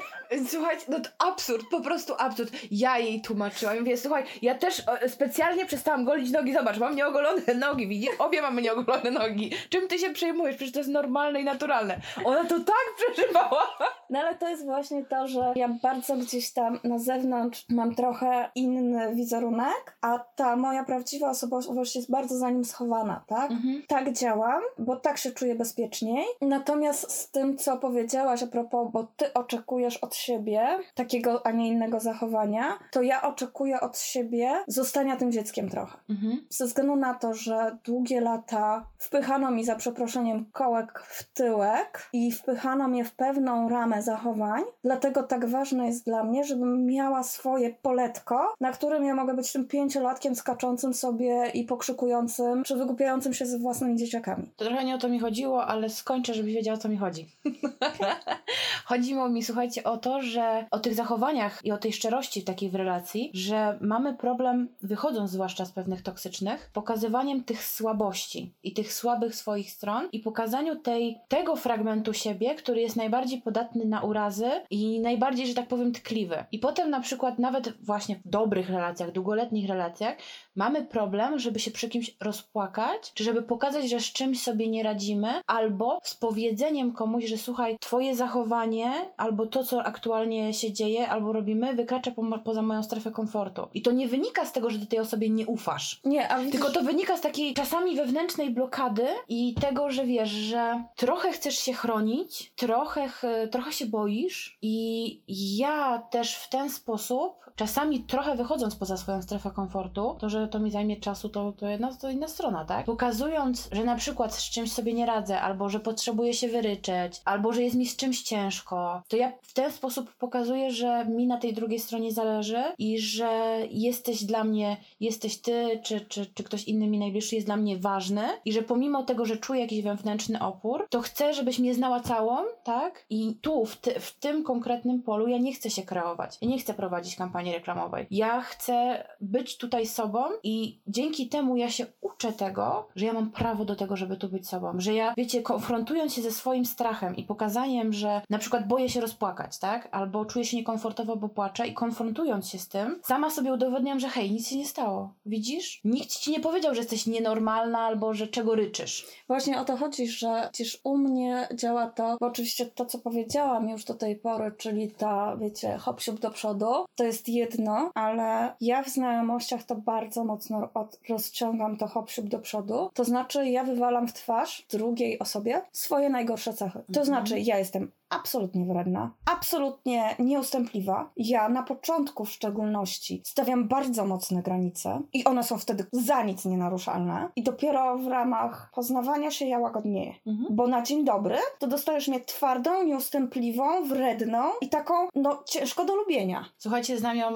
Słuchajcie, 0.49 0.85
no 0.87 0.99
to 0.99 1.09
absurd, 1.27 1.65
po 1.71 1.81
prostu 1.81 2.13
absurd. 2.17 2.51
Ja 2.71 2.97
jej 2.97 3.21
tłumaczyłam. 3.21 3.79
Mówię, 3.79 3.97
słuchaj, 3.97 4.23
ja 4.41 4.55
też 4.55 4.83
e, 5.01 5.09
specjalnie 5.09 5.65
przestałam 5.65 6.05
golić 6.05 6.31
nogi. 6.31 6.53
Zobacz, 6.53 6.77
mam 6.77 6.95
nieogolone 6.95 7.53
nogi, 7.59 7.87
widzisz? 7.87 8.09
Obie 8.19 8.41
mamy 8.41 8.61
nieogolone 8.61 9.11
nogi. 9.11 9.51
Czym 9.69 9.87
ty 9.87 9.99
się 9.99 10.13
przejmujesz? 10.13 10.55
Przecież 10.55 10.73
to 10.73 10.79
jest 10.79 10.91
normalne 10.91 11.41
i 11.41 11.43
naturalne. 11.43 11.99
Ona 12.25 12.43
to 12.43 12.59
tak 12.59 13.13
przeżywała. 13.13 13.77
No 14.09 14.19
ale 14.19 14.35
to 14.35 14.49
jest 14.49 14.65
właśnie 14.65 15.05
to, 15.05 15.27
że 15.27 15.53
ja 15.55 15.69
bardzo 15.83 16.17
gdzieś 16.17 16.53
tam 16.53 16.79
na 16.83 16.99
zewnątrz 16.99 17.65
mam 17.69 17.95
trochę 17.95 18.49
inny 18.55 19.15
wizerunek, 19.15 19.97
a 20.01 20.19
ta 20.35 20.55
moja 20.55 20.83
prawdziwa 20.83 21.29
osobowość 21.29 21.95
jest 21.95 22.11
bardzo 22.11 22.37
za 22.37 22.49
nim 22.49 22.65
schowana, 22.65 23.23
tak? 23.27 23.51
Mhm. 23.51 23.83
Tak 23.87 24.13
działam, 24.13 24.61
bo 24.77 24.95
tak 24.95 25.17
się 25.17 25.31
czuję 25.31 25.55
bezpieczniej. 25.55 26.25
Natomiast 26.41 27.11
z 27.11 27.31
tym, 27.31 27.57
co 27.57 27.77
powiedziałaś 27.77 28.43
a 28.43 28.47
propos, 28.47 28.87
bo 28.91 29.03
ty 29.17 29.33
oczekujesz 29.33 29.97
od 29.97 30.15
siebie 30.17 30.67
takiego, 30.95 31.45
a 31.45 31.51
nie 31.51 31.67
innego 31.67 31.99
zachowania, 31.99 32.79
to 32.91 33.01
ja 33.01 33.21
oczekuję 33.21 33.79
od 33.79 33.99
siebie 33.99 34.51
zostania 34.67 35.15
tym 35.15 35.31
dzieckiem 35.31 35.69
trochę. 35.69 35.97
Mhm. 36.09 36.45
Ze 36.49 36.65
względu 36.65 36.95
na 36.95 37.13
to, 37.13 37.33
że 37.33 37.77
długie 37.83 38.21
lata 38.21 38.89
wpychano 38.97 39.51
mi 39.51 39.65
za 39.65 39.75
przeproszeniem 39.75 40.45
kołek 40.51 40.99
w 40.99 41.33
tyłek 41.33 42.09
i 42.13 42.31
wpychano 42.31 42.87
mnie 42.87 43.05
w 43.05 43.11
pewną 43.11 43.69
ramę 43.69 44.01
zachowań, 44.01 44.63
dlatego 44.83 45.23
tak 45.23 45.45
ważne 45.45 45.87
jest 45.87 46.05
dla 46.05 46.23
mnie, 46.23 46.43
żebym 46.43 46.85
miała 46.85 47.23
swoje 47.23 47.73
poletko, 47.73 48.53
na 48.59 48.71
którym 48.71 49.03
ja 49.03 49.15
mogę 49.15 49.33
być 49.33 49.51
tym 49.51 49.67
pięciolatkiem 49.67 50.35
skaczącym 50.35 50.93
sobie 50.93 51.51
i 51.53 51.63
pokrzykującym, 51.63 52.63
czy 52.63 52.75
wygłupiającym 52.75 53.33
się 53.33 53.45
ze 53.45 53.59
własnymi 53.59 53.97
dzieciakami. 53.97 54.51
To 54.55 54.65
trochę 54.65 54.85
nie 54.85 54.95
o 54.95 54.97
to 54.97 55.09
mi 55.09 55.19
chodziło, 55.19 55.65
ale 55.65 55.89
skończę, 55.89 56.33
żebyś 56.33 56.53
wiedziała, 56.53 56.77
o 56.77 56.81
co 56.81 56.89
mi 56.89 56.97
chodzi. 56.97 57.27
Chodziło 58.85 59.29
mi, 59.29 59.43
słuchajcie, 59.43 59.83
o 59.83 59.97
to, 59.97 60.06
że 60.21 60.65
o 60.71 60.79
tych 60.79 60.95
zachowaniach 60.95 61.65
i 61.65 61.71
o 61.71 61.77
tej 61.77 61.93
szczerości 61.93 62.43
takiej 62.43 62.69
w 62.69 62.75
relacji, 62.75 63.31
że 63.33 63.77
mamy 63.81 64.13
problem, 64.13 64.69
wychodząc 64.81 65.31
zwłaszcza 65.31 65.65
z 65.65 65.71
pewnych 65.71 66.01
toksycznych, 66.01 66.69
pokazywaniem 66.73 67.43
tych 67.43 67.63
słabości 67.63 68.53
i 68.63 68.73
tych 68.73 68.93
słabych 68.93 69.35
swoich 69.35 69.71
stron 69.71 70.09
i 70.11 70.19
pokazaniu 70.19 70.75
tej, 70.75 71.17
tego 71.27 71.55
fragmentu 71.55 72.13
siebie, 72.13 72.55
który 72.55 72.81
jest 72.81 72.95
najbardziej 72.95 73.41
podatny 73.41 73.85
na 73.85 74.01
urazy 74.01 74.51
i 74.69 74.99
najbardziej, 74.99 75.47
że 75.47 75.53
tak 75.53 75.67
powiem, 75.67 75.91
tkliwy. 75.91 76.45
I 76.51 76.59
potem 76.59 76.89
na 76.89 76.99
przykład 76.99 77.39
nawet 77.39 77.73
właśnie 77.81 78.15
w 78.15 78.27
dobrych 78.29 78.69
relacjach, 78.69 79.11
długoletnich 79.11 79.69
relacjach 79.69 80.17
mamy 80.55 80.85
problem, 80.85 81.39
żeby 81.39 81.59
się 81.59 81.71
przy 81.71 81.89
kimś 81.89 82.15
rozpłakać, 82.21 83.13
czy 83.13 83.23
żeby 83.23 83.43
pokazać, 83.43 83.89
że 83.89 83.99
z 83.99 84.13
czymś 84.13 84.43
sobie 84.43 84.67
nie 84.67 84.83
radzimy, 84.83 85.27
albo 85.47 85.99
z 86.03 86.15
powiedzeniem 86.15 86.93
komuś, 86.93 87.25
że 87.25 87.37
słuchaj, 87.37 87.77
twoje 87.79 88.15
zachowanie 88.15 88.91
albo 89.17 89.45
to, 89.45 89.63
co 89.63 89.83
aktualnie 89.97 90.53
się 90.53 90.73
dzieje 90.73 91.09
albo 91.09 91.33
robimy, 91.33 91.75
wykracza 91.75 92.11
po, 92.11 92.39
poza 92.39 92.61
moją 92.61 92.83
strefę 92.83 93.11
komfortu. 93.11 93.67
I 93.73 93.81
to 93.81 93.91
nie 93.91 94.07
wynika 94.07 94.45
z 94.45 94.51
tego, 94.51 94.69
że 94.69 94.79
ty 94.79 94.85
tej 94.85 94.99
osobie 94.99 95.29
nie 95.29 95.47
ufasz. 95.47 95.99
Nie, 96.05 96.29
a 96.29 96.37
widzisz... 96.39 96.51
Tylko 96.51 96.69
to 96.69 96.81
wynika 96.81 97.17
z 97.17 97.21
takiej 97.21 97.53
czasami 97.53 97.95
wewnętrznej 97.95 98.49
blokady 98.49 99.07
i 99.29 99.53
tego, 99.53 99.89
że 99.89 100.05
wiesz, 100.05 100.29
że 100.29 100.83
trochę 100.95 101.31
chcesz 101.31 101.59
się 101.59 101.73
chronić, 101.73 102.51
trochę, 102.55 103.09
trochę 103.51 103.71
się 103.71 103.85
boisz 103.85 104.57
i 104.61 105.57
ja 105.57 105.99
też 106.11 106.35
w 106.35 106.49
ten 106.49 106.69
sposób 106.69 107.46
czasami 107.57 107.99
trochę 107.99 108.35
wychodząc 108.35 108.75
poza 108.75 108.97
swoją 108.97 109.21
strefę 109.21 109.51
komfortu, 109.51 110.15
to, 110.19 110.29
że 110.29 110.47
to 110.47 110.59
mi 110.59 110.71
zajmie 110.71 110.97
czasu, 110.97 111.29
to, 111.29 111.51
to 111.51 111.67
jedna, 111.67 111.93
to 111.93 112.09
inna 112.09 112.27
strona, 112.27 112.65
tak? 112.65 112.85
Pokazując, 112.85 113.69
że 113.71 113.83
na 113.83 113.95
przykład 113.95 114.35
z 114.35 114.49
czymś 114.49 114.71
sobie 114.71 114.93
nie 114.93 115.05
radzę, 115.05 115.41
albo 115.41 115.69
że 115.69 115.79
potrzebuję 115.79 116.33
się 116.33 116.47
wyryczeć, 116.47 117.21
albo 117.25 117.53
że 117.53 117.63
jest 117.63 117.75
mi 117.75 117.85
z 117.85 117.95
czymś 117.95 118.21
ciężko, 118.21 119.01
to 119.07 119.17
ja 119.17 119.31
w 119.41 119.53
ten 119.53 119.71
sposób 119.71 120.13
pokazuję, 120.13 120.71
że 120.71 121.05
mi 121.05 121.27
na 121.27 121.37
tej 121.37 121.53
drugiej 121.53 121.79
stronie 121.79 122.11
zależy 122.11 122.63
i 122.77 122.99
że 122.99 123.59
jesteś 123.71 124.23
dla 124.23 124.43
mnie, 124.43 124.77
jesteś 124.99 125.37
ty, 125.37 125.79
czy, 125.83 126.01
czy, 126.01 126.25
czy 126.25 126.43
ktoś 126.43 126.63
inny 126.63 126.87
mi 126.87 126.99
najbliższy 126.99 127.35
jest 127.35 127.47
dla 127.47 127.57
mnie 127.57 127.77
ważny 127.77 128.23
i 128.45 128.53
że 128.53 128.61
pomimo 128.61 129.03
tego, 129.03 129.25
że 129.25 129.37
czuję 129.37 129.61
jakiś 129.61 129.81
wewnętrzny 129.81 130.39
opór, 130.41 130.87
to 130.89 131.01
chcę, 131.01 131.33
żebyś 131.33 131.59
mnie 131.59 131.73
znała 131.73 131.99
całą, 131.99 132.37
tak? 132.63 133.05
I 133.09 133.35
tu, 133.41 133.65
w, 133.65 133.77
ty, 133.77 133.99
w 133.99 134.15
tym 134.19 134.43
konkretnym 134.43 135.01
polu 135.01 135.27
ja 135.27 135.37
nie 135.37 135.53
chcę 135.53 135.69
się 135.69 135.83
kreować. 135.83 136.37
Ja 136.41 136.47
nie 136.47 136.59
chcę 136.59 136.73
prowadzić 136.73 137.15
kampanii 137.15 137.46
kampanii 137.47 137.53
reklamowej. 137.53 138.07
Ja 138.11 138.41
chcę 138.41 139.07
być 139.21 139.57
tutaj 139.57 139.85
sobą 139.87 140.19
i 140.43 140.79
dzięki 140.87 141.29
temu 141.29 141.57
ja 141.57 141.69
się 141.69 141.85
uczę 142.01 142.33
tego, 142.33 142.87
że 142.95 143.05
ja 143.05 143.13
mam 143.13 143.31
prawo 143.31 143.65
do 143.65 143.75
tego, 143.75 143.95
żeby 143.95 144.17
tu 144.17 144.29
być 144.29 144.47
sobą. 144.47 144.73
Że 144.77 144.93
ja, 144.93 145.13
wiecie, 145.17 145.41
konfrontując 145.41 146.13
się 146.13 146.21
ze 146.21 146.31
swoim 146.31 146.65
strachem 146.65 147.15
i 147.15 147.23
pokazaniem, 147.23 147.93
że 147.93 148.21
na 148.29 148.37
przykład 148.37 148.67
boję 148.67 148.89
się 148.89 149.01
rozpłakać, 149.01 149.59
tak? 149.59 149.89
Albo 149.91 150.25
czuję 150.25 150.45
się 150.45 150.57
niekomfortowo, 150.57 151.15
bo 151.15 151.29
płaczę 151.29 151.67
i 151.67 151.73
konfrontując 151.73 152.49
się 152.49 152.59
z 152.59 152.67
tym, 152.67 152.99
sama 153.03 153.29
sobie 153.29 153.53
udowodniam, 153.53 153.99
że 153.99 154.09
hej, 154.09 154.31
nic 154.31 154.47
się 154.47 154.57
nie 154.57 154.65
stało. 154.65 155.13
Widzisz? 155.25 155.81
Nikt 155.83 156.09
ci 156.09 156.31
nie 156.31 156.39
powiedział, 156.39 156.75
że 156.75 156.81
jesteś 156.81 157.07
nienormalna 157.07 157.79
albo 157.79 158.13
że 158.13 158.27
czego 158.27 158.55
ryczysz. 158.55 159.07
Właśnie 159.27 159.61
o 159.61 159.65
to 159.65 159.77
chodzi, 159.77 160.07
że 160.07 160.49
przecież 160.51 160.79
u 160.83 160.97
mnie 160.97 161.47
działa 161.55 161.87
to, 161.87 162.17
bo 162.19 162.27
oczywiście 162.27 162.65
to, 162.65 162.85
co 162.85 162.99
powiedziałam 162.99 163.69
już 163.69 163.83
do 163.83 163.93
tej 163.93 164.15
pory, 164.15 164.51
czyli 164.57 164.91
ta, 164.91 165.37
wiecie, 165.37 165.77
hop 165.77 166.01
do 166.21 166.31
przodu, 166.31 166.85
to 166.95 167.03
jest 167.03 167.29
jedno, 167.37 167.91
ale 167.95 168.53
ja 168.61 168.83
w 168.83 168.89
znajomościach 168.89 169.63
to 169.63 169.75
bardzo 169.75 170.23
mocno 170.23 170.69
rozciągam 171.09 171.77
to 171.77 171.87
hop 171.87 172.07
do 172.23 172.39
przodu. 172.39 172.89
To 172.93 173.03
znaczy, 173.03 173.47
ja 173.47 173.63
wywalam 173.63 174.07
w 174.07 174.13
twarz 174.13 174.65
drugiej 174.69 175.19
osobie 175.19 175.61
swoje 175.71 176.09
najgorsze 176.09 176.53
cechy. 176.53 176.79
To 176.79 176.99
mhm. 176.99 177.05
znaczy, 177.05 177.39
ja 177.39 177.57
jestem 177.57 177.91
absolutnie 178.09 178.65
wredna, 178.65 179.11
absolutnie 179.25 180.15
nieustępliwa. 180.19 181.11
Ja 181.17 181.49
na 181.49 181.63
początku 181.63 182.25
w 182.25 182.31
szczególności 182.31 183.21
stawiam 183.25 183.67
bardzo 183.67 184.05
mocne 184.05 184.43
granice 184.43 185.01
i 185.13 185.23
one 185.23 185.43
są 185.43 185.57
wtedy 185.57 185.85
za 185.91 186.23
nic 186.23 186.45
nienaruszalne 186.45 187.29
i 187.35 187.43
dopiero 187.43 187.97
w 187.97 188.07
ramach 188.07 188.71
poznawania 188.75 189.31
się 189.31 189.45
ja 189.45 189.59
łagodnieję. 189.59 190.13
Mhm. 190.25 190.55
Bo 190.55 190.67
na 190.67 190.81
dzień 190.81 191.05
dobry 191.05 191.37
to 191.59 191.67
dostajesz 191.67 192.07
mnie 192.07 192.19
twardą, 192.19 192.83
nieustępliwą, 192.83 193.83
wredną 193.87 194.43
i 194.61 194.69
taką, 194.69 194.93
no, 195.15 195.43
ciężko 195.45 195.85
do 195.85 195.95
lubienia. 195.95 196.45
Słuchajcie, 196.57 196.97
znam 196.97 197.17
ją 197.17 197.33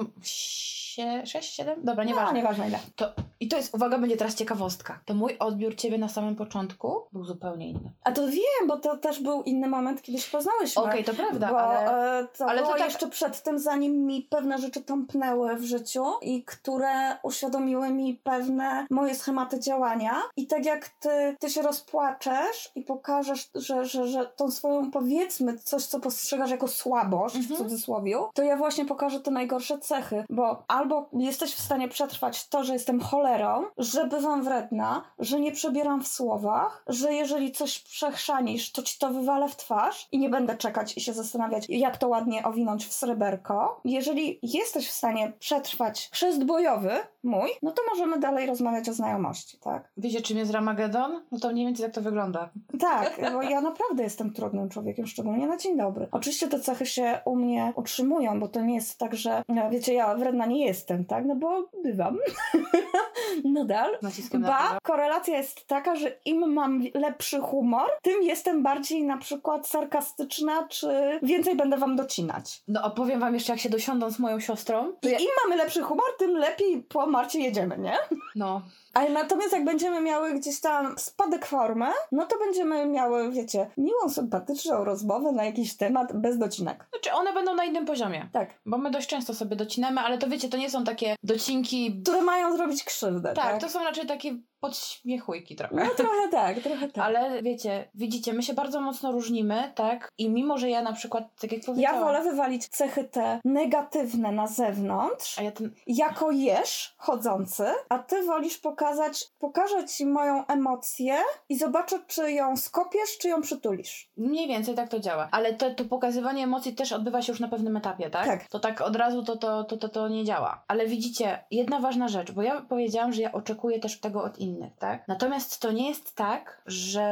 6, 1.24 1.54
7? 1.54 1.84
Dobra, 1.84 2.04
nieważne. 2.04 2.32
No, 2.32 2.36
nieważne 2.36 2.68
ile. 2.68 2.78
To, 2.96 3.12
I 3.40 3.48
to 3.48 3.56
jest, 3.56 3.74
uwaga, 3.74 3.98
będzie 3.98 4.16
teraz 4.16 4.34
ciekawostka. 4.34 5.00
To 5.04 5.14
mój 5.14 5.38
odbiór 5.38 5.76
ciebie 5.76 5.98
na 5.98 6.08
samym 6.08 6.36
początku 6.36 7.02
był 7.12 7.24
zupełnie 7.24 7.70
inny. 7.70 7.92
A 8.04 8.12
to 8.12 8.26
wiem, 8.26 8.68
bo 8.68 8.76
to 8.76 8.96
też 8.96 9.22
był 9.22 9.42
inny 9.42 9.68
moment, 9.68 10.02
kiedy 10.02 10.18
się 10.18 10.30
poznałyśmy. 10.30 10.82
Okej, 10.82 11.02
okay, 11.02 11.04
to 11.04 11.22
prawda, 11.22 11.48
bo, 11.48 11.60
ale... 11.60 12.18
E, 12.18 12.26
to 12.38 12.46
ale 12.46 12.62
to 12.62 12.68
tak... 12.68 12.80
jeszcze 12.80 13.08
przed 13.08 13.42
tym, 13.42 13.58
zanim 13.58 14.06
mi 14.06 14.22
pewne 14.22 14.58
rzeczy 14.58 14.80
tąpnęły 14.80 15.56
w 15.56 15.64
życiu 15.64 16.04
i 16.22 16.44
które 16.44 17.16
uświadomiły 17.22 17.90
mi 17.90 18.14
pewne 18.14 18.86
moje 18.90 19.14
schematy 19.14 19.60
działania. 19.60 20.22
I 20.36 20.46
tak 20.46 20.64
jak 20.64 20.88
ty, 20.88 21.36
ty 21.40 21.50
się 21.50 21.62
rozpłaczesz 21.62 22.70
i 22.74 22.82
pokażesz, 22.82 23.50
że, 23.54 23.84
że, 23.84 24.06
że 24.06 24.26
tą 24.26 24.50
swoją, 24.50 24.90
powiedzmy, 24.90 25.58
coś, 25.58 25.86
co 25.86 26.00
postrzegasz 26.00 26.50
jako 26.50 26.68
słabość, 26.68 27.34
mm 27.34 27.46
-hmm. 27.46 27.48
w 27.48 27.50
mhm. 27.50 27.70
cudzysłowie, 27.70 28.16
to 28.34 28.42
ja 28.42 28.56
właśnie 28.56 28.84
pokażę 28.84 29.20
te 29.20 29.30
najgorsze 29.30 29.78
cechy, 29.78 30.24
bo 30.30 30.64
albo 30.68 30.81
jesteś 31.12 31.54
w 31.54 31.62
stanie 31.62 31.88
przetrwać 31.88 32.48
to, 32.48 32.64
że 32.64 32.72
jestem 32.72 33.00
cholerą, 33.00 33.64
że 33.78 34.06
bywam 34.06 34.42
wredna, 34.42 35.04
że 35.18 35.40
nie 35.40 35.52
przebieram 35.52 36.04
w 36.04 36.08
słowach, 36.08 36.84
że 36.86 37.14
jeżeli 37.14 37.52
coś 37.52 37.78
przechrzanisz, 37.78 38.72
to 38.72 38.82
ci 38.82 38.98
to 38.98 39.10
wywalę 39.10 39.48
w 39.48 39.56
twarz 39.56 40.08
i 40.12 40.18
nie 40.18 40.28
będę 40.28 40.56
czekać 40.56 40.96
i 40.96 41.00
się 41.00 41.12
zastanawiać, 41.12 41.66
jak 41.68 41.96
to 41.96 42.08
ładnie 42.08 42.44
owinąć 42.44 42.86
w 42.86 42.92
sreberko. 42.92 43.80
Jeżeli 43.84 44.38
jesteś 44.42 44.88
w 44.88 44.92
stanie 44.92 45.32
przetrwać 45.38 46.08
chrzest 46.12 46.44
bojowy 46.44 46.90
mój, 47.22 47.50
no 47.62 47.72
to 47.72 47.82
możemy 47.90 48.18
dalej 48.18 48.46
rozmawiać 48.46 48.88
o 48.88 48.92
znajomości, 48.92 49.58
tak? 49.58 49.92
Wiecie, 49.96 50.20
czym 50.20 50.38
jest 50.38 50.52
Ramagedon? 50.52 51.22
No 51.32 51.38
to 51.38 51.52
mniej 51.52 51.66
więcej 51.66 51.84
jak 51.84 51.94
to 51.94 52.02
wygląda. 52.02 52.50
Tak, 52.80 53.20
bo 53.32 53.42
ja 53.42 53.60
naprawdę 53.60 54.02
jestem 54.02 54.32
trudnym 54.32 54.68
człowiekiem, 54.68 55.06
szczególnie 55.06 55.46
na 55.46 55.56
dzień 55.56 55.76
dobry. 55.76 56.08
Oczywiście 56.12 56.48
te 56.48 56.60
cechy 56.60 56.86
się 56.86 57.20
u 57.24 57.36
mnie 57.36 57.72
utrzymują, 57.76 58.40
bo 58.40 58.48
to 58.48 58.60
nie 58.60 58.74
jest 58.74 58.98
tak, 58.98 59.14
że 59.14 59.42
no, 59.48 59.70
wiecie, 59.70 59.94
ja 59.94 60.14
wredna 60.14 60.46
nie 60.46 60.66
jestem, 60.66 61.04
tak? 61.04 61.24
No 61.24 61.36
bo 61.36 61.68
bywam. 61.84 62.18
Nadal. 63.44 63.98
Naciskiem 64.02 64.40
na 64.40 64.48
Ba, 64.48 64.78
korelacja 64.82 65.36
jest 65.36 65.66
taka, 65.66 65.96
że 65.96 66.18
im 66.24 66.52
mam 66.52 66.82
lepszy 66.94 67.40
humor, 67.40 67.88
tym 68.02 68.22
jestem 68.22 68.62
bardziej 68.62 69.04
na 69.04 69.18
przykład 69.18 69.68
sarkastyczna, 69.68 70.68
czy 70.68 71.20
więcej 71.22 71.56
będę 71.56 71.76
wam 71.76 71.96
docinać. 71.96 72.62
No 72.68 72.82
opowiem 72.84 73.20
wam 73.20 73.34
jeszcze, 73.34 73.52
jak 73.52 73.60
się 73.60 73.70
dosiądą 73.70 74.10
z 74.10 74.18
moją 74.18 74.40
siostrą. 74.40 74.92
I 75.02 75.08
im 75.08 75.30
mamy 75.44 75.56
lepszy 75.56 75.82
humor, 75.82 76.06
tym 76.18 76.30
lepiej 76.30 76.82
po 76.82 77.06
Marcie 77.12 77.40
jedziemy, 77.40 77.78
nie? 77.78 77.96
No, 78.36 78.62
Ale 78.94 79.10
natomiast 79.10 79.52
jak 79.52 79.64
będziemy 79.64 80.00
miały 80.00 80.34
gdzieś 80.34 80.60
tam 80.60 80.98
spadek 80.98 81.46
formy, 81.46 81.86
no 82.12 82.26
to 82.26 82.38
będziemy 82.38 82.86
miały, 82.86 83.30
wiecie, 83.30 83.70
miłą, 83.76 84.08
sympatyczną 84.08 84.84
rozmowę 84.84 85.32
na 85.32 85.44
jakiś 85.44 85.76
temat 85.76 86.20
bez 86.20 86.38
docinek. 86.38 86.86
znaczy 86.90 87.12
one 87.16 87.32
będą 87.32 87.54
na 87.54 87.64
innym 87.64 87.86
poziomie. 87.86 88.28
Tak. 88.32 88.50
Bo 88.66 88.78
my 88.78 88.90
dość 88.90 89.08
często 89.08 89.34
sobie 89.34 89.56
docinamy, 89.56 90.00
ale 90.00 90.18
to 90.18 90.28
wiecie, 90.28 90.48
to 90.48 90.56
nie 90.56 90.70
są 90.70 90.84
takie 90.84 91.16
docinki. 91.22 92.00
Które 92.02 92.22
mają 92.22 92.56
zrobić 92.56 92.84
krzywdę, 92.84 93.32
Tak, 93.34 93.44
tak? 93.44 93.60
to 93.60 93.68
są 93.68 93.84
raczej 93.84 94.06
takie 94.06 94.36
podśmiechujki 94.62 95.56
trochę. 95.56 95.74
No 95.74 95.90
trochę 95.96 96.28
tak, 96.30 96.60
trochę 96.60 96.88
tak. 96.88 97.04
Ale 97.04 97.42
wiecie, 97.42 97.88
widzicie, 97.94 98.32
my 98.32 98.42
się 98.42 98.54
bardzo 98.54 98.80
mocno 98.80 99.12
różnimy, 99.12 99.72
tak? 99.74 100.12
I 100.18 100.30
mimo, 100.30 100.58
że 100.58 100.70
ja 100.70 100.82
na 100.82 100.92
przykład, 100.92 101.24
tak 101.40 101.52
jak 101.52 101.60
Ja 101.60 101.66
powiedziałam... 101.66 102.00
wolę 102.00 102.22
wywalić 102.22 102.68
cechy 102.68 103.04
te 103.04 103.40
negatywne 103.44 104.32
na 104.32 104.46
zewnątrz, 104.46 105.38
A 105.38 105.42
ja 105.42 105.52
ten... 105.52 105.74
jako 105.86 106.30
jeż 106.30 106.94
chodzący, 106.98 107.64
a 107.88 107.98
ty 107.98 108.22
wolisz 108.22 108.58
pokazać, 108.58 109.28
pokażę 109.38 109.86
ci 109.86 110.06
moją 110.06 110.46
emocję 110.46 111.14
i 111.48 111.58
zobaczę, 111.58 111.98
czy 112.06 112.32
ją 112.32 112.56
skopiesz, 112.56 113.18
czy 113.20 113.28
ją 113.28 113.40
przytulisz. 113.42 114.10
Mniej 114.16 114.48
więcej 114.48 114.74
tak 114.74 114.88
to 114.88 115.00
działa. 115.00 115.28
Ale 115.32 115.54
to, 115.54 115.74
to 115.74 115.84
pokazywanie 115.84 116.44
emocji 116.44 116.74
też 116.74 116.92
odbywa 116.92 117.22
się 117.22 117.32
już 117.32 117.40
na 117.40 117.48
pewnym 117.48 117.76
etapie, 117.76 118.10
tak? 118.10 118.26
Tak. 118.26 118.48
To 118.48 118.60
tak 118.60 118.80
od 118.80 118.96
razu 118.96 119.22
to, 119.22 119.36
to, 119.36 119.64
to, 119.64 119.76
to, 119.76 119.88
to 119.88 120.08
nie 120.08 120.24
działa. 120.24 120.64
Ale 120.68 120.86
widzicie, 120.86 121.44
jedna 121.50 121.80
ważna 121.80 122.08
rzecz, 122.08 122.32
bo 122.32 122.42
ja 122.42 122.60
powiedziałam, 122.60 123.12
że 123.12 123.22
ja 123.22 123.32
oczekuję 123.32 123.80
też 123.80 124.00
tego 124.00 124.22
od 124.22 124.38
innych, 124.38 124.51
tak? 124.78 125.08
Natomiast 125.08 125.60
to 125.60 125.72
nie 125.72 125.88
jest 125.88 126.14
tak, 126.14 126.62
że 126.66 127.02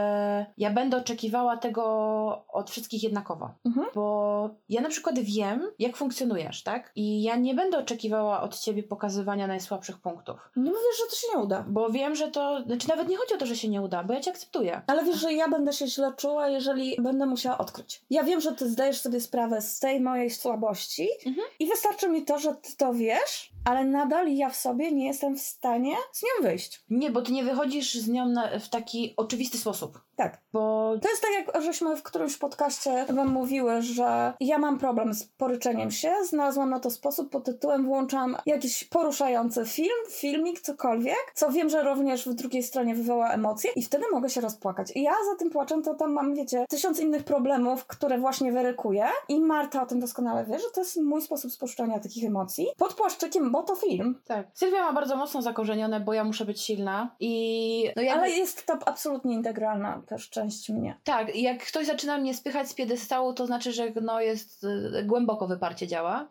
ja 0.59 0.71
będę 0.71 0.97
oczekiwała 0.97 1.57
tego 1.57 1.83
od 2.53 2.71
wszystkich 2.71 3.03
jednakowo. 3.03 3.51
Mhm. 3.67 3.87
Bo 3.95 4.51
ja 4.69 4.81
na 4.81 4.89
przykład 4.89 5.19
wiem, 5.19 5.71
jak 5.79 5.97
funkcjonujesz, 5.97 6.63
tak? 6.63 6.93
I 6.97 7.23
ja 7.23 7.37
nie 7.37 7.55
będę 7.55 7.79
oczekiwała 7.79 8.43
od 8.43 8.59
ciebie 8.59 8.83
pokazywania 8.83 9.47
najsłabszych 9.47 9.99
punktów. 9.99 10.51
No 10.57 10.71
wiesz, 10.71 10.99
że 10.99 11.05
to 11.11 11.17
się 11.17 11.27
nie 11.37 11.43
uda. 11.43 11.65
Bo 11.69 11.91
wiem, 11.91 12.15
że 12.15 12.31
to. 12.31 12.63
Znaczy, 12.67 12.89
nawet 12.89 13.09
nie 13.09 13.17
chodzi 13.17 13.35
o 13.35 13.39
to, 13.39 13.47
że 13.47 13.57
się 13.57 13.69
nie 13.69 13.83
uda, 13.83 14.05
bo 14.05 14.15
ja 14.15 14.21
cię 14.21 14.31
akceptuję. 14.31 14.83
Ale 14.87 15.05
wiesz, 15.05 15.17
że 15.21 15.33
ja 15.33 15.49
będę 15.49 15.73
się 15.73 15.87
źle 15.87 16.13
czuła, 16.17 16.49
jeżeli 16.49 16.97
będę 17.03 17.27
musiała 17.27 17.59
odkryć. 17.59 18.03
Ja 18.11 18.23
wiem, 18.25 18.41
że 18.41 18.53
ty 18.53 18.71
zdajesz 18.71 19.01
sobie 19.01 19.21
sprawę 19.21 19.63
z 19.63 19.79
tej 19.79 20.01
mojej 20.01 20.31
słabości 20.31 21.09
Mhm. 21.27 21.47
i 21.59 21.67
wystarczy 21.67 22.09
mi 22.09 22.25
to, 22.25 22.39
że 22.39 22.55
ty 22.55 22.77
to 22.77 22.95
wiesz, 22.95 23.53
ale 23.65 23.85
nadal 23.85 24.29
ja 24.35 24.51
w 24.51 24.57
sobie 24.57 24.93
nie 24.93 25.07
jestem 25.07 25.37
w 25.37 25.41
stanie 25.41 25.95
z 26.13 26.23
nią 26.23 26.49
wyjść. 26.49 26.85
Nie, 26.91 27.11
bo 27.11 27.23
ty 27.31 27.35
nie 27.35 27.45
wychodzisz 27.45 27.95
z 27.95 28.09
nią 28.09 28.27
na, 28.27 28.59
w 28.59 28.69
taki 28.69 29.15
oczywisty 29.17 29.59
sposób. 29.59 30.01
Tak. 30.17 30.39
Bo 30.53 30.95
To 31.03 31.09
jest 31.09 31.23
tak, 31.23 31.31
jak 31.55 31.63
żeśmy 31.63 31.97
w 31.97 32.03
którymś 32.03 32.37
podcaście 32.37 33.07
wam 33.09 33.29
mówiły, 33.29 33.83
że 33.83 34.33
ja 34.41 34.59
mam 34.59 34.79
problem 34.79 35.15
z 35.15 35.25
poryczeniem 35.25 35.91
się. 35.91 36.13
Znalazłam 36.29 36.71
na 36.71 36.81
to 36.81 36.91
sposób 36.91 37.31
pod 37.31 37.45
tytułem 37.45 37.87
włączam 37.87 38.37
jakiś 38.47 38.85
poruszający 38.85 39.67
film, 39.67 39.97
filmik, 40.11 40.61
cokolwiek, 40.61 41.33
co 41.35 41.51
wiem, 41.51 41.69
że 41.69 41.83
również 41.83 42.29
w 42.29 42.35
drugiej 42.35 42.63
stronie 42.63 42.95
wywoła 42.95 43.31
emocje 43.31 43.71
i 43.77 43.83
wtedy 43.83 44.05
mogę 44.13 44.31
się 44.31 44.41
rozpłakać. 44.41 44.93
I 44.95 45.03
ja 45.03 45.13
za 45.31 45.39
tym 45.39 45.51
płaczem 45.51 45.83
to 45.83 45.95
tam 45.95 46.13
mam, 46.13 46.35
wiecie, 46.35 46.67
tysiąc 46.69 47.01
innych 47.01 47.25
problemów, 47.25 47.87
które 47.87 48.19
właśnie 48.19 48.53
wyrykuję 48.53 49.05
i 49.29 49.41
Marta 49.41 49.83
o 49.83 49.87
tym 49.87 50.01
doskonale 50.01 50.45
wie, 50.45 50.59
że 50.59 50.67
to 50.75 50.81
jest 50.81 50.97
mój 50.97 51.23
sposób 51.23 51.53
spuszczania 51.53 51.99
takich 51.99 52.25
emocji 52.25 52.67
pod 52.77 52.95
płaszczykiem, 52.95 53.53
bo 53.53 53.63
to 53.63 53.77
film. 53.77 54.21
tak. 54.27 54.47
Sylwia 54.55 54.83
ma 54.83 54.93
bardzo 54.93 55.17
mocno 55.17 55.43
zakorzenione, 55.43 56.01
bo 56.01 56.13
ja 56.13 56.25
muszę 56.25 56.45
być 56.45 56.61
silna. 56.61 57.11
I. 57.21 57.91
No 57.97 58.03
ja. 58.03 58.15
Ale 58.15 58.31
jest 58.31 58.67
to 58.67 58.79
absolutnie 58.87 59.35
integralna 59.35 60.03
też 60.07 60.31
część 60.31 60.69
mnie. 60.69 60.97
Tak, 61.05 61.37
jak 61.37 61.67
ktoś 61.67 61.87
zaczyna 61.87 62.19
mnie 62.19 62.35
spychać 62.35 62.69
z 62.69 62.75
piedestału, 62.75 63.33
to 63.33 63.47
znaczy, 63.47 63.73
że 63.73 63.93
no 64.03 64.21
jest 64.21 64.65
y, 64.65 65.05
głęboko 65.05 65.47
wyparcie 65.47 65.87
działa. 65.87 66.29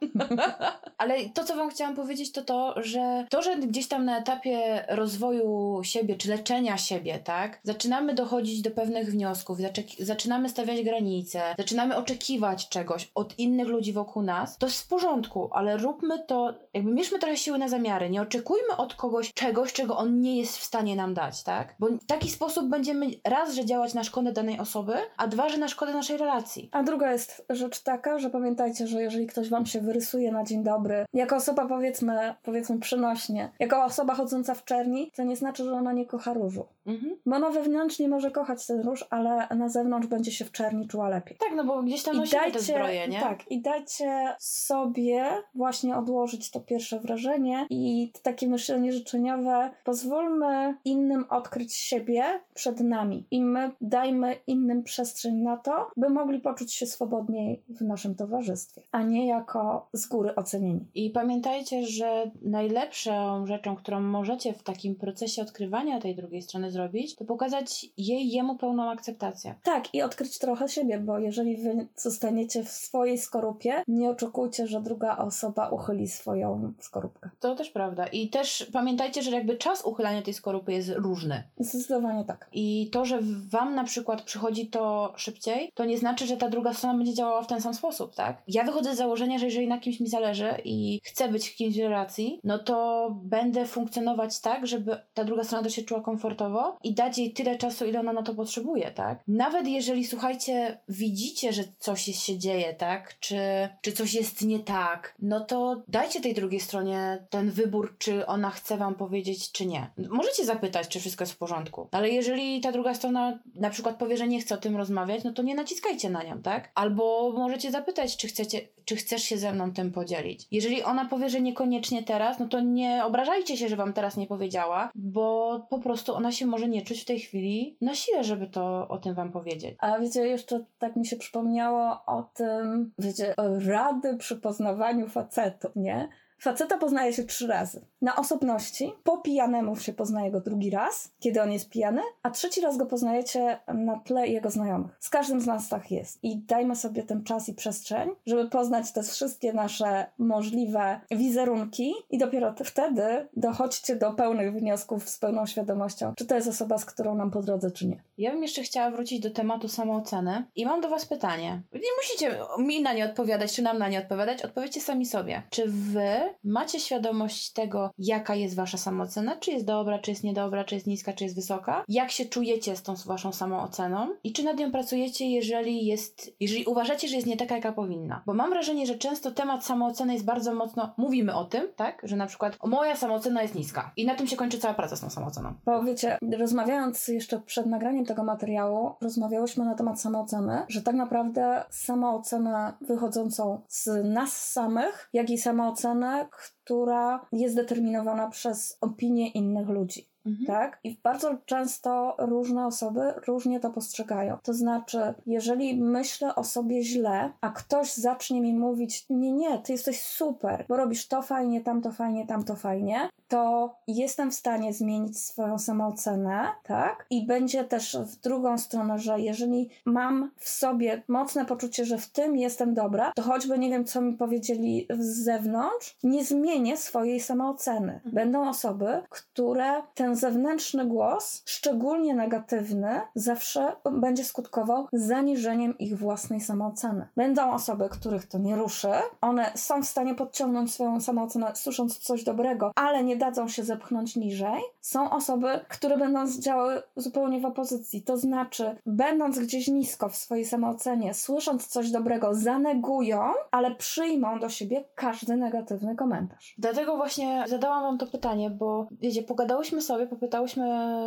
Ale 0.98 1.30
to, 1.30 1.44
co 1.44 1.56
wam 1.56 1.70
chciałam 1.70 1.96
powiedzieć, 1.96 2.32
to 2.32 2.42
to, 2.42 2.76
że 2.78 3.26
to, 3.30 3.42
że 3.42 3.58
gdzieś 3.58 3.88
tam 3.88 4.06
na 4.06 4.20
etapie 4.20 4.86
rozwoju 4.88 5.80
siebie, 5.84 6.16
czy 6.16 6.30
leczenia 6.30 6.78
siebie, 6.78 7.20
tak, 7.24 7.60
zaczynamy 7.64 8.14
dochodzić 8.14 8.62
do 8.62 8.72
pewnych 8.72 9.12
wniosków, 9.12 9.58
zaczynamy 10.00 10.50
stawiać 10.50 10.82
granice, 10.82 11.42
zaczynamy 11.58 11.96
oczekiwać 11.96 12.70
czegoś 12.70 13.12
od 13.16 13.40
innych 13.40 13.68
ludzi 13.68 13.94
wokół 13.94 14.24
nas, 14.24 14.58
to 14.58 14.66
jest 14.66 14.82
w 14.82 14.88
porządku, 14.88 15.50
ale 15.52 15.78
róbmy 15.78 16.24
to, 16.28 16.54
jakby 16.74 16.92
mierzmy 16.92 17.20
trochę 17.20 17.38
siły 17.38 17.58
na 17.58 17.70
zamiary, 17.70 18.10
nie 18.10 18.22
oczekujmy 18.22 18.78
od 18.78 18.96
kogoś 18.96 19.34
czegoś, 19.34 19.74
czego 19.74 19.98
on 19.98 20.22
nie 20.22 20.38
jest 20.38 20.58
w 20.58 20.64
stanie 20.64 20.79
nam 20.84 21.14
dać, 21.14 21.44
tak? 21.44 21.76
Bo 21.80 21.88
w 21.88 22.06
taki 22.06 22.30
sposób 22.30 22.70
będziemy 22.70 23.06
raz, 23.26 23.54
że 23.54 23.66
działać 23.66 23.94
na 23.94 24.04
szkodę 24.04 24.32
danej 24.32 24.60
osoby, 24.60 24.94
a 25.18 25.28
dwa, 25.28 25.50
że 25.50 25.58
na 25.58 25.68
szkodę 25.68 25.94
naszej 25.94 26.18
relacji. 26.18 26.70
A 26.72 26.84
druga 26.84 27.12
jest 27.12 27.46
rzecz 27.50 27.84
taka, 27.84 28.20
że 28.20 28.30
pamiętajcie, 28.30 28.88
że 28.88 29.02
jeżeli 29.02 29.28
ktoś 29.28 29.50
wam 29.50 29.66
się 29.66 29.82
wyrysuje 29.82 30.32
na 30.32 30.44
dzień 30.44 30.64
dobry, 30.64 31.06
jako 31.14 31.36
osoba 31.36 31.68
powiedzmy, 31.68 32.36
powiedzmy 32.44 32.80
przynośnie, 32.80 33.52
jako 33.60 33.84
osoba 33.84 34.16
chodząca 34.16 34.54
w 34.56 34.66
czerni, 34.66 35.12
to 35.16 35.24
nie 35.24 35.36
znaczy, 35.36 35.64
że 35.64 35.74
ona 35.74 35.94
nie 35.94 36.06
kocha 36.06 36.34
różu. 36.34 36.66
Mhm. 36.86 37.16
Bo 37.26 37.36
ona 37.36 37.50
wewnętrznie 37.50 38.08
może 38.08 38.32
kochać 38.32 38.68
ten 38.68 38.82
róż, 38.82 39.06
ale 39.10 39.48
na 39.56 39.70
zewnątrz 39.70 40.08
będzie 40.08 40.32
się 40.32 40.46
w 40.46 40.52
czerni 40.52 40.88
czuła 40.88 41.10
lepiej. 41.10 41.38
Tak, 41.38 41.56
no 41.56 41.64
bo 41.64 41.84
gdzieś 41.84 42.04
tam 42.04 42.18
nosimy 42.18 42.52
te 42.52 42.60
zbroje, 42.60 43.08
nie? 43.08 43.20
tak, 43.20 43.52
i 43.52 43.62
dajcie 43.62 44.36
sobie 44.40 45.26
właśnie 45.56 45.98
odłożyć 45.98 46.52
to 46.52 46.60
pierwsze 46.60 47.00
wrażenie 47.00 47.68
i 47.70 48.12
takie 48.24 48.48
myślenie 48.48 48.94
życzeniowe. 48.94 49.72
Pozwólmy 49.84 50.69
innym 50.86 51.26
odkryć 51.30 51.74
siebie 51.74 52.24
przed 52.54 52.80
nami 52.80 53.28
i 53.32 53.44
my 53.44 53.72
dajmy 53.82 54.36
innym 54.48 54.84
przestrzeń 54.84 55.36
na 55.36 55.58
to, 55.58 55.92
by 55.98 56.10
mogli 56.10 56.40
poczuć 56.40 56.74
się 56.74 56.86
swobodniej 56.86 57.64
w 57.70 57.82
naszym 57.82 58.16
towarzystwie, 58.16 58.82
a 58.92 59.04
nie 59.04 59.28
jako 59.28 59.90
z 59.94 60.08
góry 60.08 60.36
ocenieni. 60.36 60.86
I 60.96 61.10
pamiętajcie, 61.10 61.86
że 61.86 62.32
najlepszą 62.42 63.46
rzeczą, 63.48 63.76
którą 63.76 64.02
możecie 64.02 64.54
w 64.54 64.64
takim 64.64 64.96
procesie 64.96 65.42
odkrywania 65.42 66.00
tej 66.00 66.16
drugiej 66.16 66.42
strony 66.42 66.72
zrobić, 66.72 67.16
to 67.16 67.26
pokazać 67.26 67.86
jej, 67.98 68.30
jemu 68.30 68.58
pełną 68.58 68.90
akceptację. 68.92 69.56
Tak, 69.64 69.94
i 69.94 70.02
odkryć 70.02 70.40
trochę 70.40 70.68
siebie, 70.68 71.00
bo 71.00 71.20
jeżeli 71.20 71.58
wy 71.58 71.88
zostaniecie 71.96 72.64
w 72.64 72.70
swojej 72.70 73.18
skorupie, 73.18 73.84
nie 73.88 74.10
oczekujcie, 74.10 74.68
że 74.68 74.82
druga 74.82 75.18
osoba 75.18 75.70
uchyli 75.70 76.08
swoją 76.08 76.74
skorupkę. 76.80 77.30
To 77.40 77.56
też 77.56 77.70
prawda. 77.70 78.08
I 78.08 78.30
też 78.30 78.70
pamiętajcie, 78.74 79.22
że 79.22 79.32
jakby 79.32 79.58
czas 79.58 79.86
uchylania 79.86 80.22
tej 80.22 80.34
skorupy 80.50 80.74
jest 80.74 80.92
różny. 80.96 81.44
Zdecydowanie 81.58 82.26
tak. 82.26 82.50
I 82.54 82.90
to, 82.92 83.06
że 83.06 83.20
wam 83.50 83.76
na 83.76 83.84
przykład 83.84 84.22
przychodzi 84.22 84.68
to 84.68 85.14
szybciej, 85.18 85.72
to 85.74 85.86
nie 85.86 85.98
znaczy, 85.98 86.28
że 86.28 86.38
ta 86.38 86.50
druga 86.50 86.74
strona 86.74 86.98
będzie 86.98 87.14
działała 87.14 87.42
w 87.42 87.48
ten 87.48 87.62
sam 87.62 87.74
sposób, 87.74 88.16
tak? 88.16 88.44
Ja 88.48 88.64
wychodzę 88.64 88.96
z 88.96 88.98
założenia, 88.98 89.38
że 89.38 89.46
jeżeli 89.46 89.68
na 89.68 89.80
kimś 89.80 90.00
mi 90.00 90.08
zależy 90.08 90.50
i 90.64 91.02
chcę 91.04 91.30
być 91.30 91.50
w 91.50 91.56
kimś 91.56 91.76
w 91.76 91.80
relacji, 91.80 92.40
no 92.44 92.60
to 92.60 93.10
będę 93.24 93.66
funkcjonować 93.66 94.40
tak, 94.40 94.68
żeby 94.68 94.98
ta 95.14 95.24
druga 95.24 95.44
strona 95.44 95.64
też 95.64 95.74
się 95.74 95.82
czuła 95.82 96.02
komfortowo 96.02 96.78
i 96.84 96.94
dać 96.94 97.18
jej 97.18 97.34
tyle 97.34 97.58
czasu, 97.58 97.86
ile 97.86 98.00
ona 98.00 98.14
na 98.14 98.24
to 98.24 98.36
potrzebuje, 98.36 98.92
tak? 98.92 99.24
Nawet 99.28 99.68
jeżeli, 99.68 100.06
słuchajcie, 100.06 100.80
widzicie, 100.88 101.54
że 101.54 101.64
coś 101.80 102.02
się 102.02 102.38
dzieje, 102.38 102.74
tak? 102.74 103.20
Czy, 103.20 103.40
czy 103.82 103.92
coś 103.92 104.14
jest 104.14 104.42
nie 104.42 104.60
tak, 104.60 105.16
no 105.20 105.40
to 105.40 105.82
dajcie 105.88 106.22
tej 106.22 106.34
drugiej 106.34 106.60
stronie 106.60 107.28
ten 107.30 107.52
wybór, 107.52 107.96
czy 107.98 108.26
ona 108.26 108.50
chce 108.50 108.78
wam 108.78 108.96
powiedzieć, 108.96 109.52
czy 109.52 109.66
nie. 109.66 109.92
Możecie 110.10 110.39
zapytać, 110.46 110.88
czy 110.88 111.00
wszystko 111.00 111.24
jest 111.24 111.34
w 111.34 111.38
porządku, 111.38 111.88
ale 111.92 112.10
jeżeli 112.10 112.62
ta 112.62 112.72
druga 112.72 112.94
strona 112.94 113.40
na 113.56 113.70
przykład 113.70 113.96
powie, 113.96 114.18
że 114.18 114.28
nie 114.28 114.42
chce 114.42 114.56
o 114.56 114.58
tym 114.58 114.78
rozmawiać, 114.78 115.24
no 115.24 115.34
to 115.34 115.44
nie 115.44 115.56
naciskajcie 115.56 116.10
na 116.10 116.24
nią, 116.24 116.42
tak? 116.42 116.72
Albo 116.76 117.34
możecie 117.38 117.72
zapytać, 117.72 118.18
czy 118.18 118.28
chcecie, 118.28 118.62
czy 118.86 118.96
chcesz 118.96 119.24
się 119.24 119.38
ze 119.38 119.54
mną 119.54 119.74
tym 119.74 119.92
podzielić. 119.92 120.48
Jeżeli 120.52 120.84
ona 120.84 121.06
powie, 121.06 121.30
że 121.30 121.42
niekoniecznie 121.42 122.04
teraz, 122.04 122.40
no 122.40 122.48
to 122.48 122.60
nie 122.60 123.06
obrażajcie 123.06 123.58
się, 123.58 123.70
że 123.70 123.76
wam 123.76 123.94
teraz 123.94 124.18
nie 124.18 124.28
powiedziała, 124.28 124.92
bo 124.96 125.60
po 125.70 125.80
prostu 125.80 126.16
ona 126.16 126.32
się 126.32 126.46
może 126.46 126.68
nie 126.68 126.82
czuć 126.82 127.02
w 127.02 127.06
tej 127.06 127.20
chwili 127.20 127.78
na 127.82 127.96
sile, 127.96 128.24
żeby 128.24 128.48
to 128.48 128.88
o 128.88 128.98
tym 128.98 129.16
wam 129.16 129.32
powiedzieć. 129.32 129.76
A 129.80 130.00
wiecie, 130.00 130.28
jeszcze 130.28 130.66
tak 130.80 130.96
mi 130.96 131.06
się 131.06 131.16
przypomniało 131.16 132.02
o 132.06 132.24
tym, 132.24 132.92
wiecie, 133.00 133.34
rady 133.68 134.18
przy 134.18 134.36
poznawaniu 134.36 135.08
facetu, 135.08 135.68
nie? 135.76 136.10
Faceta 136.40 136.78
poznaje 136.78 137.14
się 137.14 137.24
trzy 137.24 137.48
razy. 137.48 137.82
Na 138.02 138.16
osobności, 138.16 138.94
po 139.04 139.18
pijanemu 139.18 139.76
się 139.76 139.94
poznaje 139.94 140.32
go 140.32 140.42
drugi 140.42 140.70
raz, 140.70 141.12
kiedy 141.20 141.42
on 141.42 141.52
jest 141.52 141.70
pijany, 141.70 142.02
a 142.24 142.30
trzeci 142.30 142.62
raz 142.62 142.78
go 142.78 142.86
poznajecie 142.86 143.60
na 143.68 144.00
tle 144.00 144.28
jego 144.28 144.50
znajomych. 144.50 144.98
Z 145.00 145.10
każdym 145.10 145.42
z 145.42 145.46
nas 145.46 145.70
tak 145.70 145.92
jest. 145.92 146.24
I 146.24 146.38
dajmy 146.38 146.76
sobie 146.76 147.04
ten 147.04 147.24
czas 147.24 147.50
i 147.50 147.54
przestrzeń, 147.54 148.10
żeby 148.26 148.50
poznać 148.50 148.92
te 148.92 149.04
wszystkie 149.04 149.54
nasze 149.54 150.06
możliwe 150.18 151.00
wizerunki 151.12 151.94
i 152.10 152.18
dopiero 152.18 152.56
wtedy 152.64 153.28
dochodźcie 153.36 153.96
do 153.96 154.14
pełnych 154.14 154.54
wniosków 154.54 155.10
z 155.10 155.20
pełną 155.20 155.46
świadomością, 155.46 156.14
czy 156.16 156.26
to 156.26 156.36
jest 156.36 156.48
osoba, 156.48 156.78
z 156.78 156.86
którą 156.86 157.16
nam 157.16 157.32
po 157.32 157.42
drodze, 157.42 157.72
czy 157.72 157.88
nie. 157.88 158.04
Ja 158.18 158.32
bym 158.32 158.44
jeszcze 158.44 158.62
chciała 158.62 158.92
wrócić 158.92 159.20
do 159.20 159.30
tematu 159.30 159.68
samooceny 159.68 160.46
i 160.56 160.66
mam 160.66 160.82
do 160.82 160.90
Was 160.90 161.06
pytanie. 161.06 161.62
Nie 161.74 161.90
musicie 162.02 162.40
mi 162.58 162.82
na 162.82 162.94
nie 162.94 163.06
odpowiadać, 163.06 163.54
czy 163.54 163.62
nam 163.62 163.78
na 163.78 163.90
nie 163.90 164.00
odpowiadać, 164.00 164.46
odpowiedzcie 164.46 164.82
sami 164.82 165.06
sobie. 165.06 165.44
Czy 165.50 165.64
Wy 165.68 166.29
macie 166.44 166.80
świadomość 166.80 167.54
tego, 167.54 167.92
jaka 167.98 168.36
jest 168.36 168.56
Wasza 168.56 168.78
samoocena? 168.78 169.36
Czy 169.36 169.52
jest 169.52 169.66
dobra, 169.66 170.00
czy 170.00 170.12
jest 170.12 170.24
niedobra, 170.24 170.64
czy 170.64 170.76
jest 170.76 170.88
niska, 170.88 171.14
czy 171.14 171.24
jest 171.24 171.36
wysoka? 171.36 171.84
Jak 171.88 172.12
się 172.12 172.26
czujecie 172.26 172.76
z 172.76 172.84
tą 172.84 172.94
Waszą 173.06 173.32
samooceną? 173.32 174.08
I 174.24 174.34
czy 174.34 174.44
nad 174.44 174.58
nią 174.58 174.72
pracujecie, 174.72 175.30
jeżeli 175.30 175.86
jest, 175.86 176.32
jeżeli 176.40 176.66
uważacie, 176.66 177.08
że 177.08 177.16
jest 177.16 177.28
nie 177.28 177.38
taka, 177.38 177.56
jaka 177.56 177.72
powinna? 177.72 178.24
Bo 178.26 178.34
mam 178.34 178.50
wrażenie, 178.50 178.86
że 178.86 178.96
często 178.96 179.32
temat 179.32 179.66
samooceny 179.66 180.14
jest 180.14 180.26
bardzo 180.26 180.54
mocno, 180.54 180.94
mówimy 180.98 181.36
o 181.36 181.46
tym, 181.46 181.68
tak? 181.76 182.02
Że 182.04 182.16
na 182.16 182.26
przykład 182.26 182.58
moja 182.66 182.96
samoocena 182.96 183.42
jest 183.42 183.56
niska. 183.56 183.92
I 183.98 184.06
na 184.06 184.16
tym 184.16 184.28
się 184.28 184.36
kończy 184.36 184.60
cała 184.60 184.74
praca 184.74 184.96
z 184.96 185.02
tą 185.02 185.10
samooceną. 185.10 185.54
Bo 185.66 185.84
wiecie, 185.84 186.18
rozmawiając 186.38 187.08
jeszcze 187.08 187.40
przed 187.40 187.66
nagraniem 187.66 188.06
tego 188.06 188.24
materiału, 188.24 188.92
rozmawiałyśmy 189.02 189.66
na 189.66 189.76
temat 189.76 190.02
samooceny, 190.02 190.62
że 190.68 190.82
tak 190.82 190.96
naprawdę 190.96 191.64
samoocenę 191.70 192.74
wychodzącą 192.82 193.62
z 193.68 193.90
nas 194.04 194.52
samych, 194.52 195.10
jak 195.14 195.30
i 195.30 195.38
samoocenę, 195.38 196.19
która 196.26 197.28
jest 197.32 197.56
determinowana 197.56 198.30
przez 198.30 198.78
opinie 198.82 199.32
innych 199.32 199.70
ludzi. 199.70 200.09
Mhm. 200.26 200.46
Tak? 200.46 200.80
I 200.84 200.98
bardzo 201.04 201.38
często 201.46 202.16
różne 202.20 202.66
osoby 202.66 203.14
różnie 203.28 203.60
to 203.60 203.70
postrzegają. 203.70 204.38
To 204.44 204.54
znaczy, 204.54 205.14
jeżeli 205.26 205.82
myślę 205.82 206.36
o 206.36 206.44
sobie 206.44 206.84
źle, 206.84 207.32
a 207.42 207.50
ktoś 207.50 207.94
zacznie 207.94 208.42
mi 208.42 208.54
mówić: 208.54 209.06
Nie, 209.10 209.32
nie, 209.32 209.60
ty 209.60 209.72
jesteś 209.72 210.02
super, 210.02 210.66
bo 210.70 210.78
robisz 210.78 211.08
to 211.08 211.22
fajnie, 211.22 211.62
tamto 211.62 211.92
fajnie, 211.92 212.28
tamto 212.28 212.56
fajnie, 212.56 213.10
to 213.28 213.76
jestem 213.88 214.32
w 214.32 214.36
stanie 214.36 214.74
zmienić 214.74 215.20
swoją 215.20 215.60
samoocenę, 215.60 216.48
tak? 216.64 217.06
I 217.10 217.26
będzie 217.26 217.64
też 217.64 217.98
w 217.98 218.16
drugą 218.16 218.58
stronę, 218.58 219.00
że 219.00 219.20
jeżeli 219.20 219.70
mam 219.86 220.32
w 220.38 220.50
sobie 220.50 221.04
mocne 221.08 221.46
poczucie, 221.46 221.86
że 221.86 221.98
w 221.98 222.10
tym 222.10 222.38
jestem 222.38 222.74
dobra, 222.74 223.12
to 223.16 223.22
choćby 223.22 223.60
nie 223.60 223.70
wiem, 223.70 223.86
co 223.86 224.02
mi 224.02 224.14
powiedzieli 224.14 224.88
z 225.00 225.24
zewnątrz, 225.24 225.98
nie 226.04 226.26
zmienię 226.26 226.78
swojej 226.78 227.20
samooceny. 227.20 227.94
Mhm. 227.94 228.16
Będą 228.16 228.50
osoby, 228.50 229.02
które 229.10 229.82
ten 229.96 230.09
zewnętrzny 230.16 230.86
głos, 230.86 231.44
szczególnie 231.46 232.16
negatywny, 232.16 233.02
zawsze 233.16 233.76
będzie 233.92 234.24
skutkował 234.24 234.88
zaniżeniem 234.94 235.78
ich 235.78 235.98
własnej 235.98 236.42
samooceny. 236.42 237.08
Będą 237.16 237.52
osoby, 237.52 237.90
których 237.90 238.26
to 238.28 238.38
nie 238.38 238.56
ruszy, 238.56 238.92
one 239.22 239.52
są 239.56 239.82
w 239.82 239.86
stanie 239.86 240.16
podciągnąć 240.16 240.74
swoją 240.74 241.02
samoocenę, 241.02 241.52
słysząc 241.56 241.98
coś 241.98 242.24
dobrego, 242.24 242.72
ale 242.76 243.04
nie 243.04 243.16
dadzą 243.16 243.48
się 243.48 243.64
zepchnąć 243.64 244.16
niżej. 244.16 244.62
Są 244.82 245.10
osoby, 245.12 245.60
które 245.70 245.98
będą 245.98 246.28
działały 246.40 246.82
zupełnie 246.96 247.40
w 247.40 247.46
opozycji, 247.46 248.04
to 248.04 248.18
znaczy, 248.18 248.76
będąc 248.86 249.40
gdzieś 249.40 249.68
nisko 249.68 250.10
w 250.10 250.16
swojej 250.16 250.46
samoocenie, 250.46 251.14
słysząc 251.14 251.68
coś 251.68 251.92
dobrego, 251.92 252.34
zanegują, 252.34 253.34
ale 253.52 253.76
przyjmą 253.76 254.40
do 254.40 254.50
siebie 254.50 254.84
każdy 254.96 255.38
negatywny 255.38 255.96
komentarz. 255.96 256.56
Dlatego 256.58 256.98
właśnie 256.98 257.44
zadałam 257.48 257.84
Wam 257.84 257.98
to 257.98 258.08
pytanie, 258.08 258.50
bo 258.50 258.88
wiecie, 258.92 259.24
pogadałyśmy 259.24 259.82
sobie, 259.82 259.99
popytałyśmy 260.08 260.64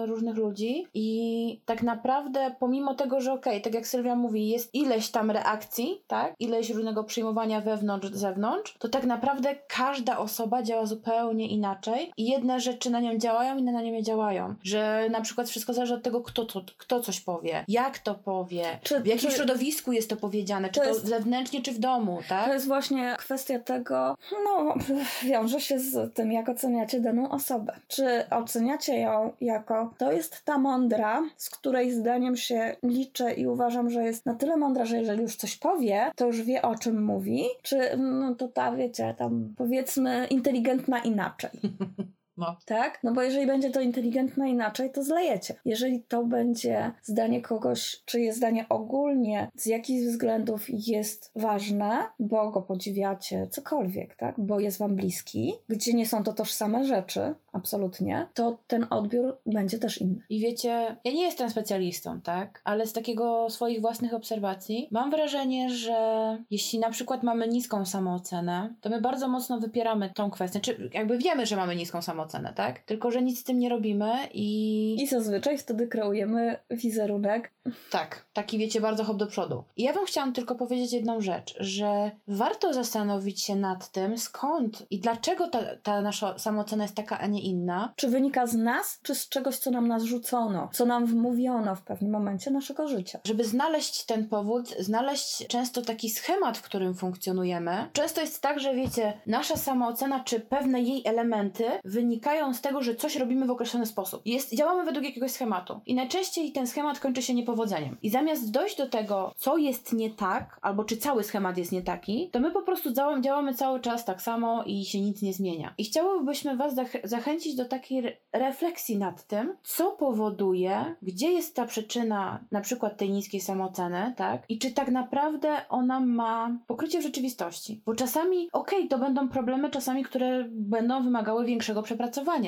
różnych 0.06 0.36
ludzi 0.36 0.86
i 0.94 1.60
tak 1.66 1.82
naprawdę 1.82 2.54
pomimo 2.58 2.94
tego, 2.94 3.20
że 3.20 3.32
okej, 3.32 3.52
okay, 3.52 3.60
tak 3.60 3.74
jak 3.74 3.86
Sylwia 3.86 4.16
mówi, 4.16 4.48
jest 4.48 4.74
ileś 4.74 5.10
tam 5.10 5.30
reakcji, 5.30 6.02
tak? 6.06 6.34
Ileś 6.38 6.70
różnego 6.70 7.04
przyjmowania 7.04 7.60
wewnątrz, 7.60 8.08
zewnątrz, 8.12 8.74
to 8.78 8.88
tak 8.88 9.04
naprawdę 9.04 9.54
każda 9.68 10.18
osoba 10.18 10.62
działa 10.62 10.86
zupełnie 10.86 11.48
inaczej 11.48 12.12
i 12.16 12.30
jedne 12.30 12.60
rzeczy 12.60 12.90
na 12.90 13.00
nią 13.00 13.18
działają, 13.18 13.56
inne 13.58 13.72
na 13.72 13.82
nią 13.82 13.92
nie 13.92 14.02
działają. 14.02 14.54
Że 14.62 15.08
na 15.10 15.20
przykład 15.20 15.48
wszystko 15.48 15.72
zależy 15.72 15.94
od 15.94 16.02
tego, 16.02 16.20
kto, 16.20 16.44
to, 16.44 16.62
kto 16.78 17.00
coś 17.00 17.20
powie, 17.20 17.64
jak 17.68 17.98
to 17.98 18.14
powie, 18.14 18.78
czy, 18.82 19.00
w 19.00 19.06
jakim 19.06 19.30
czy, 19.30 19.36
środowisku 19.36 19.92
jest 19.92 20.10
to 20.10 20.16
powiedziane, 20.16 20.68
czy 20.68 20.80
to, 20.80 20.86
jest, 20.86 21.06
zewnętrznie, 21.06 21.62
czy 21.62 21.72
w 21.72 21.78
domu, 21.78 22.20
tak? 22.28 22.46
To 22.46 22.54
jest 22.54 22.66
właśnie 22.66 23.16
kwestia 23.18 23.58
tego, 23.58 24.16
no, 24.44 24.74
wiąże 25.30 25.60
się 25.60 25.78
z 25.78 26.14
tym, 26.14 26.32
jak 26.32 26.48
oceniacie 26.48 27.00
daną 27.00 27.30
osobę. 27.30 27.72
Czy 27.88 28.30
oceniacie 28.30 28.81
ją 28.88 29.32
jako 29.40 29.94
to 29.98 30.12
jest 30.12 30.44
ta 30.44 30.58
mądra, 30.58 31.22
z 31.36 31.50
której 31.50 31.92
zdaniem 31.92 32.36
się 32.36 32.76
liczę 32.82 33.32
i 33.34 33.46
uważam, 33.46 33.90
że 33.90 34.04
jest 34.04 34.26
na 34.26 34.34
tyle 34.34 34.56
mądra, 34.56 34.84
że 34.84 34.98
jeżeli 34.98 35.22
już 35.22 35.36
coś 35.36 35.56
powie, 35.56 36.10
to 36.16 36.26
już 36.26 36.42
wie 36.42 36.62
o 36.62 36.74
czym 36.74 37.04
mówi, 37.04 37.44
czy 37.62 37.96
no 37.96 38.34
to 38.34 38.48
ta, 38.48 38.72
wiecie, 38.72 39.14
tam 39.18 39.54
powiedzmy 39.56 40.26
inteligentna 40.30 40.98
inaczej. 40.98 41.50
No. 42.36 42.56
Tak? 42.66 42.98
No 43.02 43.12
bo 43.12 43.22
jeżeli 43.22 43.46
będzie 43.46 43.70
to 43.70 43.80
inteligentne 43.80 44.50
inaczej, 44.50 44.92
to 44.92 45.02
zlejecie. 45.02 45.54
Jeżeli 45.64 46.02
to 46.02 46.24
będzie 46.24 46.92
zdanie 47.02 47.42
kogoś, 47.42 48.02
czyje 48.04 48.32
zdanie 48.32 48.66
ogólnie 48.68 49.50
z 49.56 49.66
jakichś 49.66 50.06
względów 50.06 50.66
jest 50.68 51.30
ważne, 51.36 51.98
bo 52.18 52.50
go 52.50 52.62
podziwiacie, 52.62 53.46
cokolwiek, 53.50 54.16
tak? 54.16 54.34
Bo 54.38 54.60
jest 54.60 54.78
wam 54.78 54.96
bliski, 54.96 55.54
gdzie 55.68 55.94
nie 55.94 56.06
są 56.06 56.24
to 56.24 56.32
tożsame 56.32 56.84
rzeczy, 56.84 57.34
absolutnie, 57.52 58.26
to 58.34 58.58
ten 58.66 58.86
odbiór 58.90 59.36
będzie 59.46 59.78
też 59.78 60.00
inny. 60.00 60.22
I 60.30 60.40
wiecie, 60.40 60.96
ja 61.04 61.12
nie 61.12 61.22
jestem 61.22 61.50
specjalistą, 61.50 62.20
tak? 62.20 62.60
Ale 62.64 62.86
z 62.86 62.92
takiego 62.92 63.50
swoich 63.50 63.80
własnych 63.80 64.14
obserwacji 64.14 64.88
mam 64.90 65.10
wrażenie, 65.10 65.70
że 65.70 66.38
jeśli 66.50 66.78
na 66.78 66.90
przykład 66.90 67.22
mamy 67.22 67.48
niską 67.48 67.86
samoocenę, 67.86 68.74
to 68.80 68.90
my 68.90 69.00
bardzo 69.00 69.28
mocno 69.28 69.60
wypieramy 69.60 70.10
tą 70.14 70.30
kwestię. 70.30 70.60
Czy 70.60 70.90
jakby 70.94 71.18
wiemy, 71.18 71.46
że 71.46 71.56
mamy 71.56 71.76
niską 71.76 72.02
samoocenę, 72.02 72.21
tak? 72.52 72.78
Tylko, 72.78 73.10
że 73.10 73.22
nic 73.22 73.40
z 73.40 73.44
tym 73.44 73.58
nie 73.58 73.68
robimy 73.68 74.12
i... 74.34 74.96
I 75.02 75.06
zazwyczaj 75.06 75.58
wtedy 75.58 75.88
kreujemy 75.88 76.56
wizerunek. 76.70 77.52
Tak, 77.90 78.26
taki 78.32 78.58
wiecie, 78.58 78.80
bardzo 78.80 79.04
hop 79.04 79.16
do 79.16 79.26
przodu. 79.26 79.64
I 79.76 79.82
ja 79.82 79.92
bym 79.92 80.06
chciałam 80.06 80.32
tylko 80.32 80.54
powiedzieć 80.54 80.92
jedną 80.92 81.20
rzecz, 81.20 81.54
że 81.60 82.10
warto 82.28 82.74
zastanowić 82.74 83.42
się 83.42 83.56
nad 83.56 83.92
tym, 83.92 84.18
skąd 84.18 84.86
i 84.90 84.98
dlaczego 84.98 85.48
ta, 85.48 85.76
ta 85.82 86.02
nasza 86.02 86.38
samoocena 86.38 86.84
jest 86.84 86.94
taka, 86.94 87.18
a 87.18 87.26
nie 87.26 87.42
inna. 87.42 87.92
Czy 87.96 88.08
wynika 88.08 88.46
z 88.46 88.54
nas, 88.54 89.00
czy 89.02 89.14
z 89.14 89.28
czegoś, 89.28 89.58
co 89.58 89.70
nam 89.70 89.88
narzucono, 89.88 90.68
co 90.72 90.86
nam 90.86 91.06
wmówiono 91.06 91.76
w 91.76 91.82
pewnym 91.82 92.12
momencie 92.12 92.50
naszego 92.50 92.88
życia? 92.88 93.20
Żeby 93.24 93.44
znaleźć 93.44 94.04
ten 94.04 94.28
powód, 94.28 94.74
znaleźć 94.78 95.46
często 95.46 95.82
taki 95.82 96.10
schemat, 96.10 96.58
w 96.58 96.62
którym 96.62 96.94
funkcjonujemy. 96.94 97.90
Często 97.92 98.20
jest 98.20 98.40
tak, 98.42 98.60
że 98.60 98.74
wiecie, 98.74 99.20
nasza 99.26 99.56
samoocena, 99.56 100.24
czy 100.24 100.40
pewne 100.40 100.80
jej 100.80 101.02
elementy 101.06 101.64
wynikają 101.84 102.11
z 102.52 102.60
tego, 102.60 102.82
że 102.82 102.94
coś 102.94 103.16
robimy 103.16 103.46
w 103.46 103.50
określony 103.50 103.86
sposób. 103.86 104.22
Jest, 104.26 104.54
działamy 104.54 104.84
według 104.84 105.04
jakiegoś 105.04 105.30
schematu. 105.30 105.80
I 105.86 105.94
najczęściej 105.94 106.52
ten 106.52 106.66
schemat 106.66 107.00
kończy 107.00 107.22
się 107.22 107.34
niepowodzeniem. 107.34 107.96
I 108.02 108.10
zamiast 108.10 108.50
dojść 108.50 108.76
do 108.76 108.88
tego, 108.88 109.32
co 109.36 109.56
jest 109.56 109.92
nie 109.92 110.10
tak, 110.10 110.58
albo 110.62 110.84
czy 110.84 110.96
cały 110.96 111.24
schemat 111.24 111.58
jest 111.58 111.72
nie 111.72 111.82
taki, 111.82 112.30
to 112.30 112.40
my 112.40 112.50
po 112.50 112.62
prostu 112.62 112.90
działamy, 113.20 113.54
cały 113.54 113.80
czas 113.80 114.04
tak 114.04 114.22
samo 114.22 114.64
i 114.66 114.84
się 114.84 115.00
nic 115.00 115.22
nie 115.22 115.32
zmienia. 115.32 115.74
I 115.78 115.84
chciałybyśmy 115.84 116.56
Was 116.56 116.74
zachęcić 117.04 117.56
do 117.56 117.64
takiej 117.64 118.16
refleksji 118.32 118.98
nad 118.98 119.26
tym, 119.26 119.56
co 119.62 119.90
powoduje, 119.90 120.94
gdzie 121.02 121.32
jest 121.32 121.56
ta 121.56 121.66
przyczyna 121.66 122.44
na 122.50 122.60
przykład 122.60 122.96
tej 122.96 123.10
niskiej 123.10 123.40
samooceny, 123.40 124.14
tak? 124.16 124.42
I 124.48 124.58
czy 124.58 124.72
tak 124.72 124.88
naprawdę 124.88 125.68
ona 125.68 126.00
ma 126.00 126.58
pokrycie 126.66 126.98
w 126.98 127.02
rzeczywistości. 127.02 127.82
Bo 127.86 127.94
czasami, 127.94 128.48
okej, 128.52 128.78
okay, 128.78 128.88
to 128.88 128.98
będą 128.98 129.28
problemy 129.28 129.70
czasami, 129.70 130.04
które 130.04 130.44
będą 130.50 131.02
wymagały 131.02 131.44
większego 131.44 131.82
przepracowania, 131.82 132.01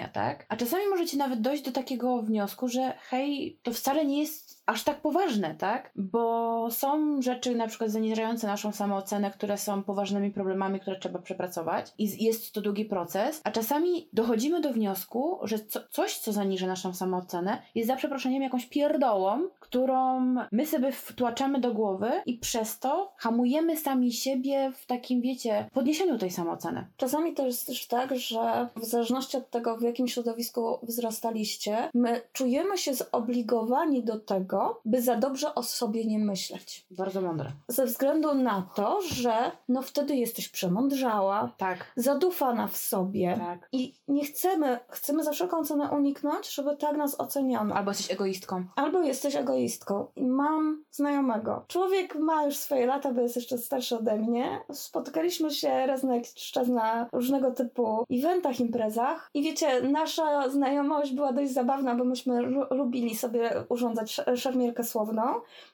tak? 0.08 0.46
A 0.48 0.56
czasami 0.56 0.86
możecie 0.86 1.16
nawet 1.16 1.40
dojść 1.40 1.62
do 1.62 1.72
takiego 1.72 2.22
wniosku, 2.22 2.68
że 2.68 2.94
hej, 3.10 3.58
to 3.62 3.72
wcale 3.72 4.04
nie 4.04 4.20
jest 4.20 4.53
aż 4.66 4.84
tak 4.84 5.00
poważne, 5.00 5.54
tak? 5.54 5.90
Bo 5.96 6.68
są 6.70 7.22
rzeczy 7.22 7.54
na 7.54 7.66
przykład 7.66 7.90
zaniżające 7.90 8.46
naszą 8.46 8.72
samoocenę, 8.72 9.30
które 9.30 9.58
są 9.58 9.82
poważnymi 9.82 10.30
problemami, 10.30 10.80
które 10.80 10.98
trzeba 10.98 11.18
przepracować 11.18 11.92
i 11.98 12.24
jest 12.24 12.52
to 12.52 12.60
długi 12.60 12.84
proces, 12.84 13.40
a 13.44 13.50
czasami 13.50 14.08
dochodzimy 14.12 14.60
do 14.60 14.72
wniosku, 14.72 15.38
że 15.42 15.58
co, 15.58 15.80
coś, 15.90 16.18
co 16.18 16.32
zaniży 16.32 16.66
naszą 16.66 16.94
samoocenę, 16.94 17.62
jest 17.74 17.88
za 17.88 17.96
przeproszeniem 17.96 18.42
jakąś 18.42 18.66
pierdołą, 18.66 19.48
którą 19.60 20.20
my 20.52 20.66
sobie 20.66 20.92
wtłaczamy 20.92 21.60
do 21.60 21.74
głowy 21.74 22.10
i 22.26 22.38
przez 22.38 22.78
to 22.78 23.12
hamujemy 23.16 23.76
sami 23.76 24.12
siebie 24.12 24.72
w 24.76 24.86
takim, 24.86 25.20
wiecie, 25.20 25.68
podniesieniu 25.72 26.18
tej 26.18 26.30
samooceny. 26.30 26.86
Czasami 26.96 27.34
to 27.34 27.46
jest 27.46 27.66
też 27.66 27.86
tak, 27.86 28.16
że 28.16 28.68
w 28.76 28.84
zależności 28.84 29.36
od 29.36 29.50
tego, 29.50 29.76
w 29.76 29.82
jakim 29.82 30.08
środowisku 30.08 30.78
wzrastaliście, 30.82 31.90
my 31.94 32.20
czujemy 32.32 32.78
się 32.78 32.94
zobligowani 32.94 34.02
do 34.04 34.20
tego, 34.20 34.53
tego, 34.54 34.80
by 34.84 35.02
za 35.02 35.16
dobrze 35.16 35.54
o 35.54 35.62
sobie 35.62 36.04
nie 36.04 36.18
myśleć. 36.18 36.86
Bardzo 36.90 37.20
mądre. 37.20 37.50
Ze 37.68 37.86
względu 37.86 38.34
na 38.34 38.68
to, 38.74 39.00
że 39.02 39.34
no 39.68 39.82
wtedy 39.82 40.16
jesteś 40.16 40.48
przemądrzała, 40.48 41.50
Tak. 41.58 41.92
zadufana 41.96 42.66
w 42.68 42.76
sobie 42.76 43.36
Tak. 43.38 43.68
i 43.72 43.94
nie 44.08 44.24
chcemy, 44.24 44.78
chcemy 44.88 45.24
za 45.24 45.32
wszelką 45.32 45.64
cenę 45.64 45.90
uniknąć, 45.90 46.54
żeby 46.54 46.76
tak 46.76 46.96
nas 46.96 47.20
oceniono. 47.20 47.74
Albo 47.74 47.90
jesteś 47.90 48.10
egoistką. 48.12 48.64
Albo 48.76 49.02
jesteś 49.02 49.36
egoistką. 49.36 50.06
I 50.16 50.26
mam 50.26 50.84
znajomego. 50.90 51.64
Człowiek 51.68 52.14
ma 52.14 52.44
już 52.44 52.56
swoje 52.56 52.86
lata, 52.86 53.12
bo 53.12 53.20
jest 53.20 53.36
jeszcze 53.36 53.58
starszy 53.58 53.98
ode 53.98 54.16
mnie. 54.18 54.60
Spotykaliśmy 54.72 55.50
się 55.50 55.86
raz 55.86 56.02
na 56.02 56.14
jakiś 56.16 56.50
czas 56.52 56.68
na 56.68 57.06
różnego 57.12 57.50
typu 57.50 58.04
eventach, 58.10 58.60
imprezach. 58.60 59.30
I 59.34 59.42
wiecie, 59.42 59.82
nasza 59.82 60.50
znajomość 60.50 61.12
była 61.12 61.32
dość 61.32 61.52
zabawna, 61.52 61.94
bo 61.94 62.04
myśmy 62.04 62.42
lu- 62.42 62.66
lubili 62.70 63.16
sobie 63.16 63.50
urządzać 63.68 64.20
sz- 64.44 64.54
szermierkę 64.54 64.84
słowną. 64.84 65.22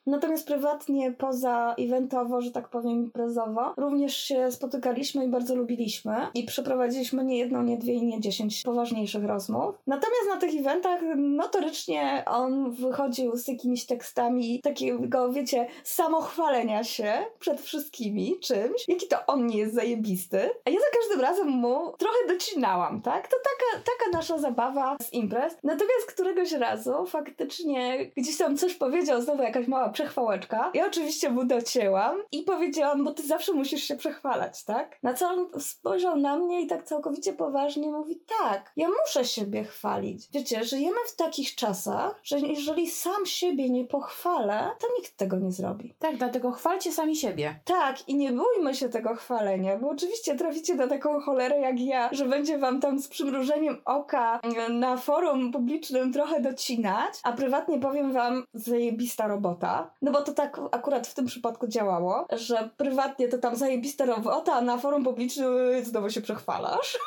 Natomiast 0.06 0.46
prywatnie, 0.46 1.12
poza 1.12 1.74
eventowo, 1.78 2.40
że 2.40 2.50
tak 2.50 2.68
powiem, 2.68 2.92
imprezowo, 2.92 3.74
również 3.76 4.16
się 4.16 4.50
spotykaliśmy 4.52 5.24
i 5.24 5.28
bardzo 5.28 5.54
lubiliśmy. 5.54 6.16
I 6.34 6.44
przeprowadziliśmy 6.44 7.24
nie 7.24 7.38
jedną, 7.38 7.62
nie 7.62 7.76
dwie 7.78 7.94
i 7.94 8.02
nie 8.02 8.20
dziesięć 8.20 8.62
poważniejszych 8.62 9.24
rozmów. 9.24 9.74
Natomiast 9.86 10.28
na 10.28 10.36
tych 10.36 10.60
eventach 10.60 11.00
notorycznie 11.16 12.24
on 12.26 12.72
wychodził 12.72 13.36
z 13.36 13.48
jakimiś 13.48 13.86
tekstami 13.86 14.60
takiego, 14.62 15.32
wiecie, 15.32 15.66
samochwalenia 15.84 16.84
się 16.84 17.12
przed 17.38 17.60
wszystkimi 17.60 18.38
czymś, 18.40 18.88
jaki 18.88 19.08
to 19.08 19.16
on 19.26 19.46
nie 19.46 19.58
jest 19.58 19.74
zajebisty. 19.74 20.50
A 20.64 20.70
ja 20.70 20.76
za 20.80 20.98
każdym 21.00 21.20
razem 21.20 21.48
mu 21.48 21.92
trochę 21.98 22.18
docinałam, 22.28 23.02
tak? 23.02 23.28
To 23.28 23.36
taka, 23.36 23.84
taka 23.84 24.18
nasza 24.18 24.38
zabawa 24.38 24.96
z 25.02 25.12
imprez. 25.12 25.56
Natomiast 25.64 26.06
któregoś 26.08 26.52
razu 26.52 27.06
faktycznie 27.06 28.10
gdzieś 28.16 28.36
tam 28.36 28.56
coś 28.60 28.74
powiedział, 28.74 29.22
znowu 29.22 29.42
jakaś 29.42 29.66
mała 29.66 29.88
przechwałeczka. 29.88 30.70
Ja 30.74 30.86
oczywiście 30.86 31.30
mu 31.30 31.44
docięłam 31.44 32.22
i 32.32 32.42
powiedziałam, 32.42 33.04
bo 33.04 33.10
ty 33.10 33.26
zawsze 33.26 33.52
musisz 33.52 33.84
się 33.84 33.96
przechwalać, 33.96 34.64
tak? 34.64 34.98
Na 35.02 35.14
co 35.14 35.28
on 35.28 35.60
spojrzał 35.60 36.16
na 36.16 36.36
mnie 36.36 36.62
i 36.62 36.66
tak 36.66 36.84
całkowicie 36.84 37.32
poważnie 37.32 37.90
mówi, 37.90 38.20
tak, 38.40 38.72
ja 38.76 38.88
muszę 38.88 39.24
siebie 39.24 39.64
chwalić. 39.64 40.28
Wiecie, 40.32 40.64
żyjemy 40.64 40.96
w 41.06 41.16
takich 41.16 41.54
czasach, 41.54 42.20
że 42.22 42.40
jeżeli 42.40 42.90
sam 42.90 43.26
siebie 43.26 43.70
nie 43.70 43.84
pochwalę, 43.84 44.70
to 44.80 44.86
nikt 44.98 45.16
tego 45.16 45.36
nie 45.36 45.52
zrobi. 45.52 45.94
Tak, 45.98 46.16
dlatego 46.16 46.50
chwalcie 46.50 46.92
sami 46.92 47.16
siebie. 47.16 47.60
Tak, 47.64 48.08
i 48.08 48.14
nie 48.14 48.32
bójmy 48.32 48.74
się 48.74 48.88
tego 48.88 49.14
chwalenia, 49.14 49.78
bo 49.78 49.88
oczywiście 49.88 50.34
traficie 50.34 50.74
na 50.74 50.86
taką 50.86 51.20
cholerę 51.20 51.60
jak 51.60 51.80
ja, 51.80 52.08
że 52.12 52.24
będzie 52.24 52.58
wam 52.58 52.80
tam 52.80 52.98
z 52.98 53.08
przymrużeniem 53.08 53.76
oka 53.84 54.40
na 54.68 54.96
forum 54.96 55.52
publicznym 55.52 56.12
trochę 56.12 56.40
docinać, 56.40 57.14
a 57.22 57.32
prywatnie 57.32 57.78
powiem 57.78 58.12
wam 58.12 58.44
zajebista 58.54 59.28
robota. 59.28 59.90
No 60.02 60.12
bo 60.12 60.22
to 60.22 60.34
tak 60.34 60.60
akurat 60.72 61.06
w 61.06 61.14
tym 61.14 61.26
przypadku 61.26 61.66
działało, 61.68 62.26
że 62.32 62.70
prywatnie 62.76 63.28
to 63.28 63.38
tam 63.38 63.56
zajebista 63.56 64.04
robota, 64.04 64.52
a 64.52 64.60
na 64.60 64.78
forum 64.78 65.04
publicznym 65.04 65.54
znowu 65.82 66.10
się 66.10 66.20
przechwalasz. 66.20 66.98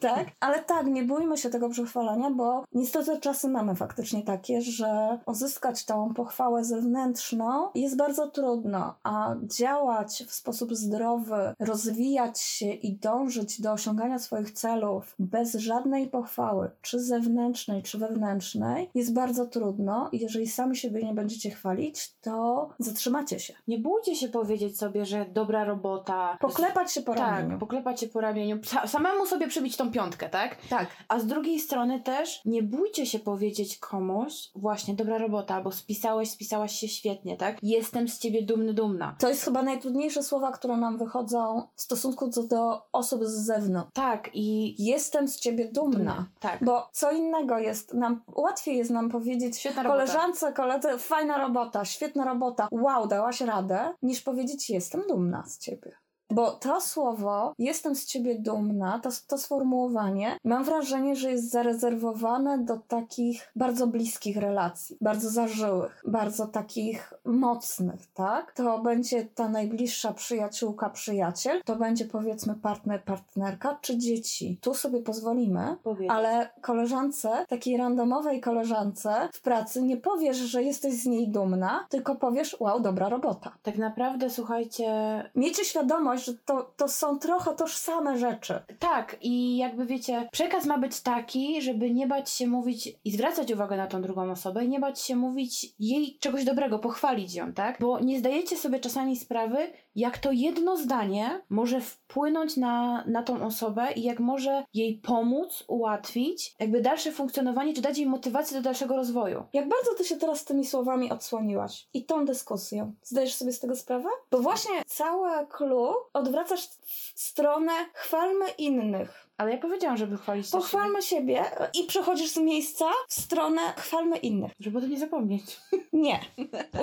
Tak, 0.00 0.26
ale 0.40 0.62
tak, 0.62 0.86
nie 0.86 1.02
bójmy 1.04 1.38
się 1.38 1.50
tego 1.50 1.68
przechwalania, 1.68 2.30
bo 2.30 2.64
niestety 2.72 3.20
czasy 3.20 3.48
mamy 3.48 3.74
faktycznie 3.74 4.22
takie, 4.22 4.62
że 4.62 5.18
uzyskać 5.26 5.84
tą 5.84 6.14
pochwałę 6.14 6.64
zewnętrzną 6.64 7.68
jest 7.74 7.96
bardzo 7.96 8.28
trudno, 8.30 8.94
a 9.02 9.34
działać 9.42 10.24
w 10.28 10.32
sposób 10.34 10.74
zdrowy, 10.74 11.54
rozwijać 11.58 12.40
się 12.40 12.66
i 12.66 12.96
dążyć 12.96 13.60
do 13.60 13.72
osiągania 13.72 14.18
swoich 14.18 14.52
celów 14.52 15.14
bez 15.18 15.54
żadnej 15.54 16.08
pochwały, 16.08 16.70
czy 16.82 17.00
zewnętrznej, 17.00 17.82
czy 17.82 17.98
wewnętrznej, 17.98 18.90
jest 18.94 19.14
bardzo 19.14 19.46
trudno 19.46 20.08
i 20.12 20.18
jeżeli 20.18 20.48
sami 20.48 20.76
siebie 20.76 21.02
nie 21.02 21.14
będziecie 21.14 21.50
chwalić, 21.50 22.14
to 22.20 22.68
zatrzymacie 22.78 23.40
się. 23.40 23.54
Nie 23.68 23.78
bójcie 23.78 24.16
się 24.16 24.28
powiedzieć 24.28 24.78
sobie, 24.78 25.04
że 25.06 25.26
dobra 25.32 25.64
robota. 25.64 26.36
Poklepać 26.40 26.92
się 26.92 27.02
po 27.02 27.14
ramieniu. 27.14 27.50
Tak, 27.50 27.58
poklepać 27.58 28.00
się 28.00 28.06
po 28.08 28.20
ramieniu. 28.20 28.56
Sa- 28.56 28.86
samemu 28.86 29.26
sobie 29.26 29.48
przybić 29.48 29.69
tą 29.76 29.90
piątkę, 29.90 30.28
tak? 30.28 30.56
Tak. 30.68 30.88
A 31.08 31.18
z 31.18 31.26
drugiej 31.26 31.60
strony 31.60 32.00
też 32.00 32.40
nie 32.44 32.62
bójcie 32.62 33.06
się 33.06 33.18
powiedzieć 33.18 33.78
komuś 33.78 34.50
właśnie 34.54 34.94
dobra 34.94 35.18
robota, 35.18 35.54
albo 35.54 35.72
spisałeś, 35.72 36.30
spisałaś 36.30 36.72
się 36.72 36.88
świetnie, 36.88 37.36
tak? 37.36 37.58
Jestem 37.62 38.08
z 38.08 38.18
ciebie 38.18 38.42
dumny, 38.42 38.74
dumna. 38.74 39.16
To 39.18 39.28
jest 39.28 39.44
chyba 39.44 39.62
najtrudniejsze 39.62 40.22
słowa, 40.22 40.52
które 40.52 40.76
nam 40.76 40.98
wychodzą 40.98 41.68
w 41.74 41.82
stosunku 41.82 42.30
do, 42.30 42.42
do 42.42 42.82
osób 42.92 43.24
z 43.24 43.46
zewnątrz. 43.46 43.90
Tak 43.94 44.30
i 44.34 44.74
Jestem 44.78 45.28
z 45.28 45.40
ciebie 45.40 45.68
dumna. 45.72 46.26
Tak. 46.40 46.64
Bo 46.64 46.88
co 46.92 47.12
innego 47.12 47.58
jest 47.58 47.94
nam, 47.94 48.22
łatwiej 48.34 48.76
jest 48.76 48.90
nam 48.90 49.10
powiedzieć 49.10 49.58
Świetna 49.58 49.82
robota. 49.82 50.06
koleżance, 50.06 50.52
koledze, 50.52 50.98
fajna 50.98 51.38
robota, 51.38 51.84
świetna 51.84 52.24
robota, 52.24 52.68
wow, 52.72 53.08
dałaś 53.08 53.40
radę, 53.40 53.94
niż 54.02 54.20
powiedzieć 54.20 54.70
jestem 54.70 55.02
dumna 55.08 55.44
z 55.46 55.58
ciebie. 55.58 55.92
Bo 56.30 56.50
to 56.50 56.80
słowo, 56.80 57.54
jestem 57.58 57.94
z 57.94 58.06
ciebie 58.06 58.38
dumna, 58.38 59.00
to, 59.02 59.10
to 59.28 59.38
sformułowanie, 59.38 60.38
mam 60.44 60.64
wrażenie, 60.64 61.16
że 61.16 61.30
jest 61.30 61.50
zarezerwowane 61.50 62.58
do 62.58 62.76
takich 62.76 63.52
bardzo 63.56 63.86
bliskich 63.86 64.36
relacji, 64.36 64.96
bardzo 65.00 65.30
zażyłych, 65.30 66.02
bardzo 66.06 66.46
takich 66.46 67.12
mocnych, 67.24 68.06
tak? 68.14 68.52
To 68.52 68.78
będzie 68.78 69.24
ta 69.24 69.48
najbliższa 69.48 70.12
przyjaciółka, 70.12 70.90
przyjaciel, 70.90 71.62
to 71.64 71.76
będzie 71.76 72.04
powiedzmy 72.04 72.54
partner, 72.54 73.04
partnerka 73.04 73.78
czy 73.80 73.98
dzieci. 73.98 74.58
Tu 74.60 74.74
sobie 74.74 75.02
pozwolimy, 75.02 75.76
Powiedzieć. 75.82 76.10
ale 76.10 76.50
koleżance, 76.60 77.44
takiej 77.48 77.76
randomowej 77.76 78.40
koleżance 78.40 79.28
w 79.32 79.40
pracy 79.40 79.82
nie 79.82 79.96
powiesz, 79.96 80.36
że 80.36 80.62
jesteś 80.62 80.94
z 80.94 81.06
niej 81.06 81.28
dumna, 81.28 81.86
tylko 81.88 82.14
powiesz, 82.14 82.56
wow, 82.60 82.80
dobra 82.80 83.08
robota. 83.08 83.52
Tak 83.62 83.78
naprawdę, 83.78 84.30
słuchajcie, 84.30 84.90
Miejcie 85.34 85.64
świadomość, 85.64 86.19
że 86.24 86.34
to, 86.34 86.72
to 86.76 86.88
są 86.88 87.18
trochę 87.18 87.54
tożsame 87.54 88.18
rzeczy. 88.18 88.60
tak 88.78 89.16
i 89.22 89.56
jakby 89.56 89.86
wiecie, 89.86 90.28
przekaz 90.32 90.66
ma 90.66 90.78
być 90.78 91.00
taki, 91.00 91.62
żeby 91.62 91.90
nie 91.90 92.06
bać 92.06 92.30
się 92.30 92.46
mówić 92.46 92.88
i 93.04 93.10
zwracać 93.10 93.52
uwagę 93.52 93.76
na 93.76 93.86
tą 93.86 94.02
drugą 94.02 94.30
osobę 94.30 94.66
nie 94.66 94.80
bać 94.80 95.00
się 95.00 95.16
mówić 95.16 95.74
jej 95.78 96.18
czegoś 96.20 96.44
dobrego, 96.44 96.78
pochwalić 96.78 97.34
ją, 97.34 97.52
tak? 97.52 97.76
Bo 97.80 98.00
nie 98.00 98.18
zdajecie 98.18 98.56
sobie 98.56 98.80
czasami 98.80 99.16
sprawy, 99.16 99.58
jak 99.94 100.18
to 100.18 100.32
jedno 100.32 100.76
zdanie 100.76 101.40
może 101.50 101.80
wpłynąć 101.80 102.56
na, 102.56 103.04
na 103.06 103.22
tą 103.22 103.46
osobę 103.46 103.92
i 103.96 104.02
jak 104.02 104.20
może 104.20 104.64
jej 104.74 104.98
pomóc, 104.98 105.64
ułatwić 105.68 106.54
jakby 106.60 106.80
dalsze 106.80 107.12
funkcjonowanie, 107.12 107.74
czy 107.74 107.82
dać 107.82 107.98
jej 107.98 108.06
motywację 108.06 108.56
do 108.56 108.62
dalszego 108.62 108.96
rozwoju. 108.96 109.44
Jak 109.52 109.68
bardzo 109.68 109.94
ty 109.94 110.04
się 110.04 110.16
teraz 110.16 110.44
tymi 110.44 110.66
słowami 110.66 111.10
odsłoniłaś 111.10 111.88
i 111.94 112.04
tą 112.04 112.24
dyskusją. 112.24 112.92
Zdajesz 113.02 113.34
sobie 113.34 113.52
z 113.52 113.60
tego 113.60 113.76
sprawę? 113.76 114.08
Bo 114.30 114.38
właśnie 114.38 114.72
całe 114.86 115.46
clue 115.46 115.94
odwracasz 116.12 116.68
w 117.14 117.20
stronę 117.20 117.72
chwalmy 117.94 118.50
innych. 118.50 119.29
Ale 119.40 119.50
ja 119.50 119.58
powiedziałam, 119.58 119.96
żeby 119.96 120.16
chwalić 120.18 120.46
siebie, 120.46 120.62
Pochwalmy 120.62 121.02
siebie 121.02 121.44
i 121.74 121.84
przechodzisz 121.84 122.30
z 122.30 122.36
miejsca 122.36 122.84
w 123.08 123.14
stronę 123.14 123.60
chwalmy 123.76 124.16
innych. 124.16 124.52
żeby 124.60 124.78
o 124.78 124.80
tym 124.80 124.90
nie 124.90 124.98
zapomnieć. 124.98 125.60
Nie. 125.92 126.20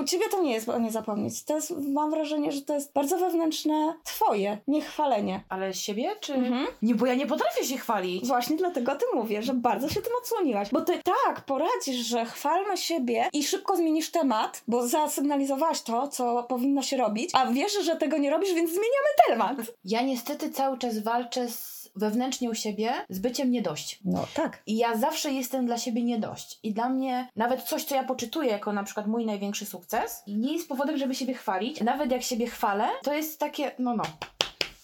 U 0.02 0.04
ciebie 0.04 0.26
to 0.32 0.42
nie 0.42 0.54
jest 0.54 0.70
o 0.70 0.80
nie 0.80 0.92
zapomnieć. 0.92 1.44
To 1.44 1.56
jest, 1.56 1.74
mam 1.78 2.12
wrażenie, 2.12 2.52
że 2.52 2.62
to 2.62 2.74
jest 2.74 2.94
bardzo 2.94 3.18
wewnętrzne 3.18 3.94
twoje, 4.04 4.58
niechwalenie. 4.68 5.44
Ale 5.50 5.74
siebie, 5.74 6.16
czy... 6.22 6.34
Mhm. 6.34 6.68
Nie, 6.82 6.96
bo 6.96 7.06
ja 7.06 7.14
nie 7.16 7.28
potrafię 7.28 7.64
się 7.66 7.78
chwalić. 7.78 8.28
Właśnie 8.28 8.58
dlatego 8.58 8.92
o 8.92 8.96
tym 8.96 9.10
mówię, 9.14 9.44
że 9.44 9.54
bardzo 9.54 9.90
się 9.90 10.02
tym 10.02 10.14
odsłoniłaś. 10.22 10.70
Bo 10.72 10.82
ty 10.82 11.02
tak 11.26 11.42
poradzisz, 11.42 12.06
że 12.08 12.26
chwalmy 12.26 12.78
siebie 12.78 13.30
i 13.34 13.44
szybko 13.44 13.78
zmienisz 13.78 14.12
temat, 14.12 14.64
bo 14.68 14.88
zasygnalizowałaś 14.88 15.82
to, 15.82 16.08
co 16.08 16.44
powinno 16.44 16.82
się 16.82 16.98
robić, 16.98 17.30
a 17.34 17.52
wiesz, 17.52 17.74
że 17.84 17.96
tego 17.96 18.18
nie 18.18 18.30
robisz, 18.30 18.54
więc 18.54 18.70
zmieniamy 18.70 19.10
temat. 19.28 19.58
Ja 19.86 20.02
niestety 20.02 20.50
cały 20.50 20.78
czas 20.78 21.00
walczę 21.00 21.50
z 21.50 21.77
wewnętrznie 21.98 22.50
u 22.50 22.56
siebie 22.56 22.92
z 23.10 23.20
byciem 23.20 23.52
nie 23.52 23.62
dość. 23.62 24.00
No 24.06 24.28
tak. 24.34 24.62
I 24.66 24.78
ja 24.78 24.98
zawsze 24.98 25.32
jestem 25.32 25.66
dla 25.66 25.78
siebie 25.78 26.04
nie 26.04 26.20
dość. 26.20 26.60
I 26.64 26.74
dla 26.74 26.90
mnie 26.90 27.28
nawet 27.36 27.64
coś, 27.64 27.84
co 27.84 27.96
ja 27.96 28.04
poczytuję 28.04 28.50
jako 28.50 28.74
na 28.74 28.84
przykład 28.84 29.08
mój 29.08 29.26
największy 29.26 29.66
sukces, 29.66 30.24
nie 30.28 30.54
jest 30.54 30.70
powodem, 30.70 30.98
żeby 30.98 31.16
siebie 31.16 31.34
chwalić. 31.34 31.82
Nawet 31.82 32.12
jak 32.12 32.24
siebie 32.24 32.48
chwalę, 32.48 32.88
to 33.04 33.14
jest 33.14 33.40
takie, 33.40 33.72
no 33.80 33.96
no, 33.96 34.04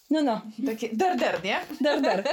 No, 0.09 0.22
no. 0.22 0.41
takie 0.66 0.89
der, 0.95 1.18
der, 1.18 1.43
nie? 1.43 1.59
Der, 1.82 2.01
der. 2.01 2.24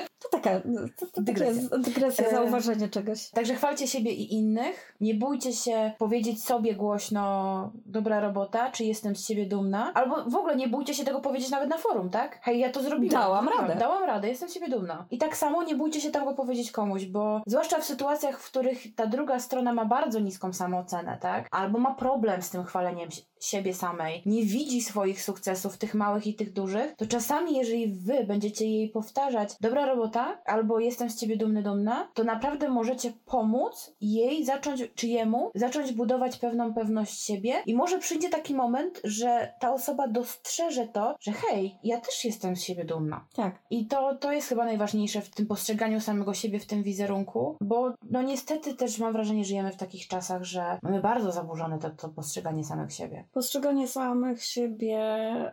Taka 0.43 0.61
to, 0.97 1.07
to 1.07 1.23
Dygresja. 1.23 1.55
dygresja, 1.63 1.79
dygresja 1.79 2.27
E, 2.27 2.31
zauważenie 2.31 2.89
czegoś. 2.89 3.31
Także 3.31 3.55
chwalcie 3.55 3.87
siebie 3.89 4.13
i 4.13 4.35
innych. 4.35 4.97
Nie 5.01 5.15
bójcie 5.15 5.53
się 5.53 5.93
powiedzieć 5.99 6.45
sobie 6.45 6.75
głośno 6.75 7.73
dobra 7.87 8.21
robota, 8.21 8.71
czy 8.71 8.85
jestem 8.85 9.17
z 9.17 9.27
ciebie 9.27 9.47
dumna. 9.47 9.93
Albo 9.95 10.31
w 10.31 10.35
ogóle 10.37 10.57
nie 10.57 10.69
bójcie 10.69 10.95
się 10.95 11.05
tego 11.05 11.21
powiedzieć 11.21 11.51
nawet 11.51 11.69
na 11.71 11.79
forum, 11.79 12.11
tak? 12.11 12.39
Hej, 12.43 12.59
ja 12.59 12.71
to 12.73 12.83
zrobiłam. 12.83 13.23
Dałam 13.23 13.47
Tak, 13.49 13.61
radę. 13.61 13.77
Dałam 13.77 14.05
radę, 14.05 14.29
jestem 14.29 14.49
z 14.49 14.55
ciebie 14.55 14.69
dumna. 14.69 15.07
I 15.11 15.19
tak 15.19 15.37
samo 15.37 15.63
nie 15.63 15.75
bójcie 15.75 16.01
się 16.01 16.11
tego 16.11 16.35
powiedzieć 16.35 16.73
komuś, 16.73 17.05
bo 17.05 17.43
zwłaszcza 17.47 17.79
w 17.79 17.85
sytuacjach, 17.85 18.41
w 18.41 18.51
których 18.51 18.95
ta 18.95 19.07
druga 19.07 19.39
strona 19.41 19.73
ma 19.73 19.85
bardzo 19.85 20.21
niską 20.21 20.53
samoocenę, 20.53 21.19
tak? 21.21 21.49
Albo 21.51 21.79
ma 21.79 21.95
problem 21.95 22.43
z 22.43 22.51
tym 22.51 22.65
chwaleniem 22.65 23.11
si- 23.11 23.23
siebie 23.41 23.75
samej, 23.75 24.23
nie 24.27 24.43
widzi 24.43 24.81
swoich 24.83 25.23
sukcesów, 25.23 25.79
tych 25.79 25.95
małych 25.95 26.27
i 26.27 26.35
tych 26.35 26.53
dużych, 26.53 26.95
to 26.97 27.07
czasami, 27.07 27.57
jeżeli 27.57 27.93
wy 27.95 28.25
będziecie 28.25 28.67
jej 28.67 28.89
powtarzać, 28.89 29.51
dobra 29.61 29.87
robota, 29.87 30.30
tak? 30.31 30.43
Albo 30.55 30.81
jestem 30.81 31.11
z 31.11 31.17
ciebie 31.17 31.37
dumny, 31.37 31.63
dumna, 31.63 32.09
to 32.15 32.25
naprawdę 32.25 32.69
możecie 32.69 33.13
pomóc 33.27 33.95
jej 34.01 34.45
zacząć, 34.45 34.83
czy 34.95 35.07
jemu, 35.07 35.51
zacząć 35.55 35.93
budować 35.93 36.37
pewną 36.37 36.75
pewność 36.75 37.21
siebie 37.21 37.55
i 37.67 37.75
może 37.75 37.99
przyjdzie 37.99 38.29
taki 38.29 38.55
moment, 38.55 39.01
że 39.05 39.53
ta 39.61 39.73
osoba 39.73 40.09
dostrzeże 40.09 40.89
to, 40.89 41.17
że 41.21 41.33
hej, 41.33 41.79
ja 41.85 42.01
też 42.01 42.25
jestem 42.25 42.57
z 42.57 42.63
siebie 42.63 42.85
dumna. 42.85 43.25
Tak. 43.35 43.59
I 43.71 43.87
to, 43.87 44.15
to 44.15 44.33
jest 44.33 44.49
chyba 44.49 44.65
najważniejsze 44.65 45.21
w 45.21 45.31
tym 45.31 45.47
postrzeganiu 45.47 46.01
samego 46.01 46.35
siebie, 46.35 46.59
w 46.59 46.67
tym 46.67 46.83
wizerunku, 46.83 47.57
bo 47.61 47.95
no 48.11 48.23
niestety 48.23 48.75
też 48.75 48.99
mam 48.99 49.13
wrażenie, 49.13 49.45
żyjemy 49.45 49.73
w 49.73 49.77
takich 49.77 50.09
czasach, 50.09 50.45
że 50.45 50.79
mamy 50.83 51.01
bardzo 51.01 51.33
zaburzone 51.33 51.79
to, 51.79 51.91
to 51.91 52.09
postrzeganie 52.09 52.65
samych 52.65 52.93
siebie. 52.93 53.25
Postrzeganie 53.33 53.89
samych 53.89 54.45
siebie, 54.45 55.01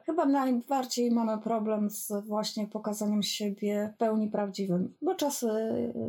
chyba 0.05 0.25
najbardziej 0.25 1.11
mamy 1.11 1.37
problem 1.37 1.89
z 1.89 2.11
właśnie 2.25 2.67
pokazaniem 2.67 3.23
siebie 3.23 3.93
w 3.95 3.97
pełni 3.97 4.27
bo 5.01 5.15
czasy 5.15 5.47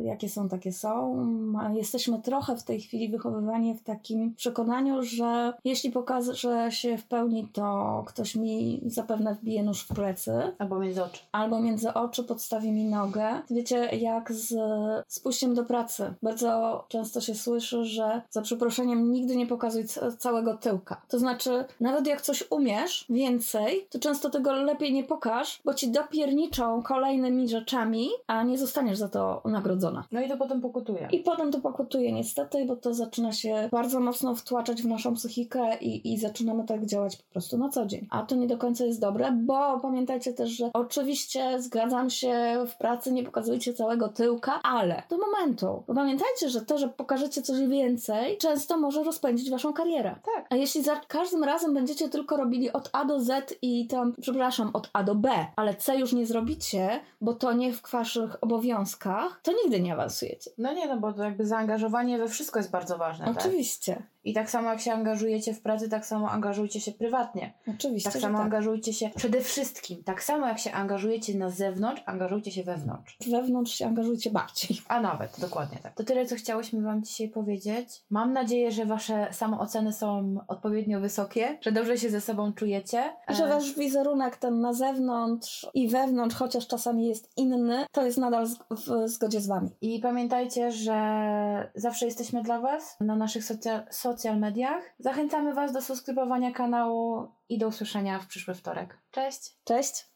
jakie 0.03 0.29
są, 0.29 0.49
takie 0.49 0.71
są. 0.71 1.25
Jesteśmy 1.73 2.21
trochę 2.21 2.57
w 2.57 2.63
tej 2.63 2.81
chwili 2.81 3.09
wychowywani 3.09 3.75
w 3.75 3.83
takim 3.83 4.35
przekonaniu, 4.35 5.03
że 5.03 5.53
jeśli 5.65 5.91
pokażę 5.91 6.33
się 6.71 6.97
w 6.97 7.07
pełni, 7.07 7.47
to 7.53 8.03
ktoś 8.07 8.35
mi 8.35 8.81
zapewne 8.85 9.35
wbije 9.35 9.63
nóż 9.63 9.81
w 9.81 9.93
plecy. 9.93 10.31
Albo 10.57 10.79
między 10.79 11.03
oczy. 11.03 11.21
Albo 11.31 11.59
między 11.59 11.93
oczy 11.93 12.23
podstawi 12.23 12.71
mi 12.71 12.85
nogę. 12.85 13.41
Wiecie, 13.49 13.75
jak 13.77 14.33
z, 14.33 14.55
z 15.07 15.19
pójściem 15.19 15.53
do 15.53 15.65
pracy. 15.65 16.13
Bardzo 16.23 16.85
często 16.87 17.21
się 17.21 17.35
słyszy, 17.35 17.85
że 17.85 18.21
za 18.29 18.41
przeproszeniem 18.41 19.11
nigdy 19.11 19.35
nie 19.35 19.47
pokazuj 19.47 19.85
całego 20.17 20.57
tyłka. 20.57 21.01
To 21.07 21.19
znaczy, 21.19 21.65
nawet 21.79 22.07
jak 22.07 22.21
coś 22.21 22.43
umiesz 22.49 23.05
więcej, 23.09 23.87
to 23.89 23.99
często 23.99 24.29
tego 24.29 24.53
lepiej 24.53 24.93
nie 24.93 25.03
pokaż, 25.03 25.61
bo 25.65 25.73
ci 25.73 25.91
dopierniczą 25.91 26.83
kolejnymi 26.83 27.49
rzeczami, 27.49 28.09
a 28.27 28.43
nie 28.49 28.57
zostaniesz 28.57 28.97
za 28.97 29.09
to 29.09 29.41
nagrodzona. 29.45 30.03
No 30.11 30.21
i 30.21 30.29
to 30.29 30.37
potem 30.37 30.61
pokutuje. 30.61 31.07
I 31.11 31.19
potem 31.19 31.51
to 31.51 31.59
pokutuje 31.59 32.11
niestety, 32.11 32.65
bo 32.65 32.75
to 32.75 32.93
zaczyna 32.93 33.31
się 33.31 33.69
bardzo 33.71 33.99
mocno 33.99 34.35
wtłaczać 34.35 34.81
w 34.81 34.87
naszą 34.87 35.15
psychikę 35.15 35.77
i, 35.77 36.13
i 36.13 36.17
zaczynamy 36.17 36.63
tak 36.63 36.85
działać 36.85 37.15
po 37.15 37.31
prostu 37.31 37.57
na 37.57 37.69
co 37.69 37.85
dzień. 37.85 38.07
A 38.09 38.23
to 38.23 38.35
nie 38.35 38.47
do 38.47 38.57
końca 38.57 38.85
jest 38.85 39.01
dobre, 39.01 39.31
bo 39.31 39.79
pamiętajcie 39.79 40.33
też, 40.33 40.49
że 40.49 40.69
oczywiście 40.73 41.61
zgadzam 41.61 42.09
się, 42.09 42.65
w 42.67 42.77
pracy 42.77 43.11
nie 43.11 43.23
pokazujcie 43.23 43.73
całego 43.73 44.09
tyłka, 44.09 44.61
ale 44.63 45.03
do 45.09 45.17
momentu. 45.17 45.83
Bo 45.87 45.93
pamiętajcie, 45.93 46.49
że 46.49 46.61
to, 46.61 46.77
że 46.77 46.89
pokażecie 46.89 47.41
coś 47.41 47.67
więcej, 47.67 48.37
często 48.37 48.77
może 48.77 49.03
rozpędzić 49.03 49.49
waszą 49.49 49.73
karierę. 49.73 50.15
Tak. 50.35 50.47
A 50.49 50.55
jeśli 50.55 50.83
za 50.83 50.95
każdym 50.95 51.43
razem 51.43 51.73
będziecie 51.73 52.09
tylko 52.09 52.37
robili 52.37 52.71
od 52.73 52.89
A 52.93 53.05
do 53.05 53.19
Z 53.19 53.55
i 53.61 53.87
tam, 53.87 54.13
przepraszam, 54.21 54.69
od 54.73 54.89
A 54.93 55.03
do 55.03 55.15
B, 55.15 55.29
ale 55.55 55.75
C 55.75 55.97
już 55.97 56.13
nie 56.13 56.25
zrobicie, 56.25 56.99
bo 57.21 57.33
to 57.33 57.53
nie 57.53 57.73
w 57.73 57.91
waszych 57.91 58.38
obowiązkach, 58.41 59.39
to 59.43 59.51
nigdy 59.63 59.79
nie 59.81 59.93
awansujecie. 59.93 60.51
No 60.57 60.73
nie, 60.73 60.87
no 60.87 60.99
bo 60.99 61.13
to 61.13 61.23
jakby 61.23 61.45
zaangażowanie 61.45 62.17
we 62.17 62.27
wszystko 62.29 62.59
jest 62.59 62.71
bardzo 62.71 62.97
ważne. 62.97 63.25
tak? 63.25 63.37
Oczywiście. 63.37 63.93
Tak? 63.93 64.03
I 64.29 64.33
tak 64.33 64.49
samo 64.49 64.69
jak 64.69 64.79
się 64.81 64.93
angażujecie 64.93 65.53
w 65.53 65.61
pracy, 65.61 65.89
tak 65.89 66.05
samo 66.05 66.29
angażujcie 66.31 66.81
się 66.81 66.91
prywatnie. 66.91 67.53
Oczywiście. 67.67 68.11
Tak 68.11 68.21
samo 68.21 68.37
tak. 68.37 68.45
angażujcie 68.45 68.93
się 68.93 69.09
przede 69.15 69.41
wszystkim. 69.41 70.03
Tak 70.03 70.23
samo 70.23 70.47
jak 70.47 70.59
się 70.59 70.71
angażujecie 70.71 71.37
na 71.37 71.49
zewnątrz, 71.49 72.03
angażujcie 72.05 72.51
się 72.51 72.63
wewnątrz. 72.63 73.17
Wewnątrz 73.31 73.73
się 73.73 73.85
angażujcie 73.85 74.31
bardziej. 74.31 74.77
A 74.87 75.01
nawet, 75.01 75.39
dokładnie 75.39 75.77
tak. 75.83 75.95
To 75.95 76.03
tyle, 76.03 76.25
co 76.25 76.35
chciałyśmy 76.35 76.81
Wam 76.81 77.03
dzisiaj 77.03 77.29
powiedzieć. 77.29 78.03
Mam 78.09 78.33
nadzieję, 78.33 78.71
że 78.71 78.85
Wasze 78.85 79.27
samooceny 79.31 79.93
są 79.93 80.35
odpowiednio 80.47 80.99
wysokie, 80.99 81.57
że 81.61 81.71
dobrze 81.71 81.97
się 81.97 82.09
ze 82.09 82.21
sobą 82.21 82.53
czujecie. 82.53 83.03
Że 83.29 83.43
E, 83.45 83.47
wasz 83.49 83.73
wizerunek 83.75 84.37
ten 84.37 84.61
na 84.61 84.73
zewnątrz 84.73 85.67
i 85.73 85.87
wewnątrz, 85.89 86.35
chociaż 86.35 86.67
czasami 86.67 87.07
jest 87.07 87.29
inny, 87.37 87.85
to 87.91 88.05
jest 88.05 88.17
nadal 88.17 88.47
w 88.71 89.07
zgodzie 89.09 89.41
z 89.41 89.47
wami. 89.47 89.69
I 89.81 89.99
pamiętajcie, 89.99 90.71
że 90.71 90.99
zawsze 91.75 92.05
jesteśmy 92.05 92.43
dla 92.43 92.59
Was 92.59 92.97
na 92.99 93.15
naszych 93.15 93.43
socja- 93.43 93.83
social 94.19 94.39
mediach. 94.39 94.83
Zachęcamy 94.99 95.53
Was 95.53 95.71
do 95.71 95.81
subskrybowania 95.81 96.51
kanału 96.51 97.27
i 97.49 97.57
do 97.57 97.67
usłyszenia 97.67 98.19
w 98.19 98.27
przyszły 98.27 98.53
wtorek. 98.53 98.97
Cześć! 99.11 99.55
Cześć! 99.63 100.08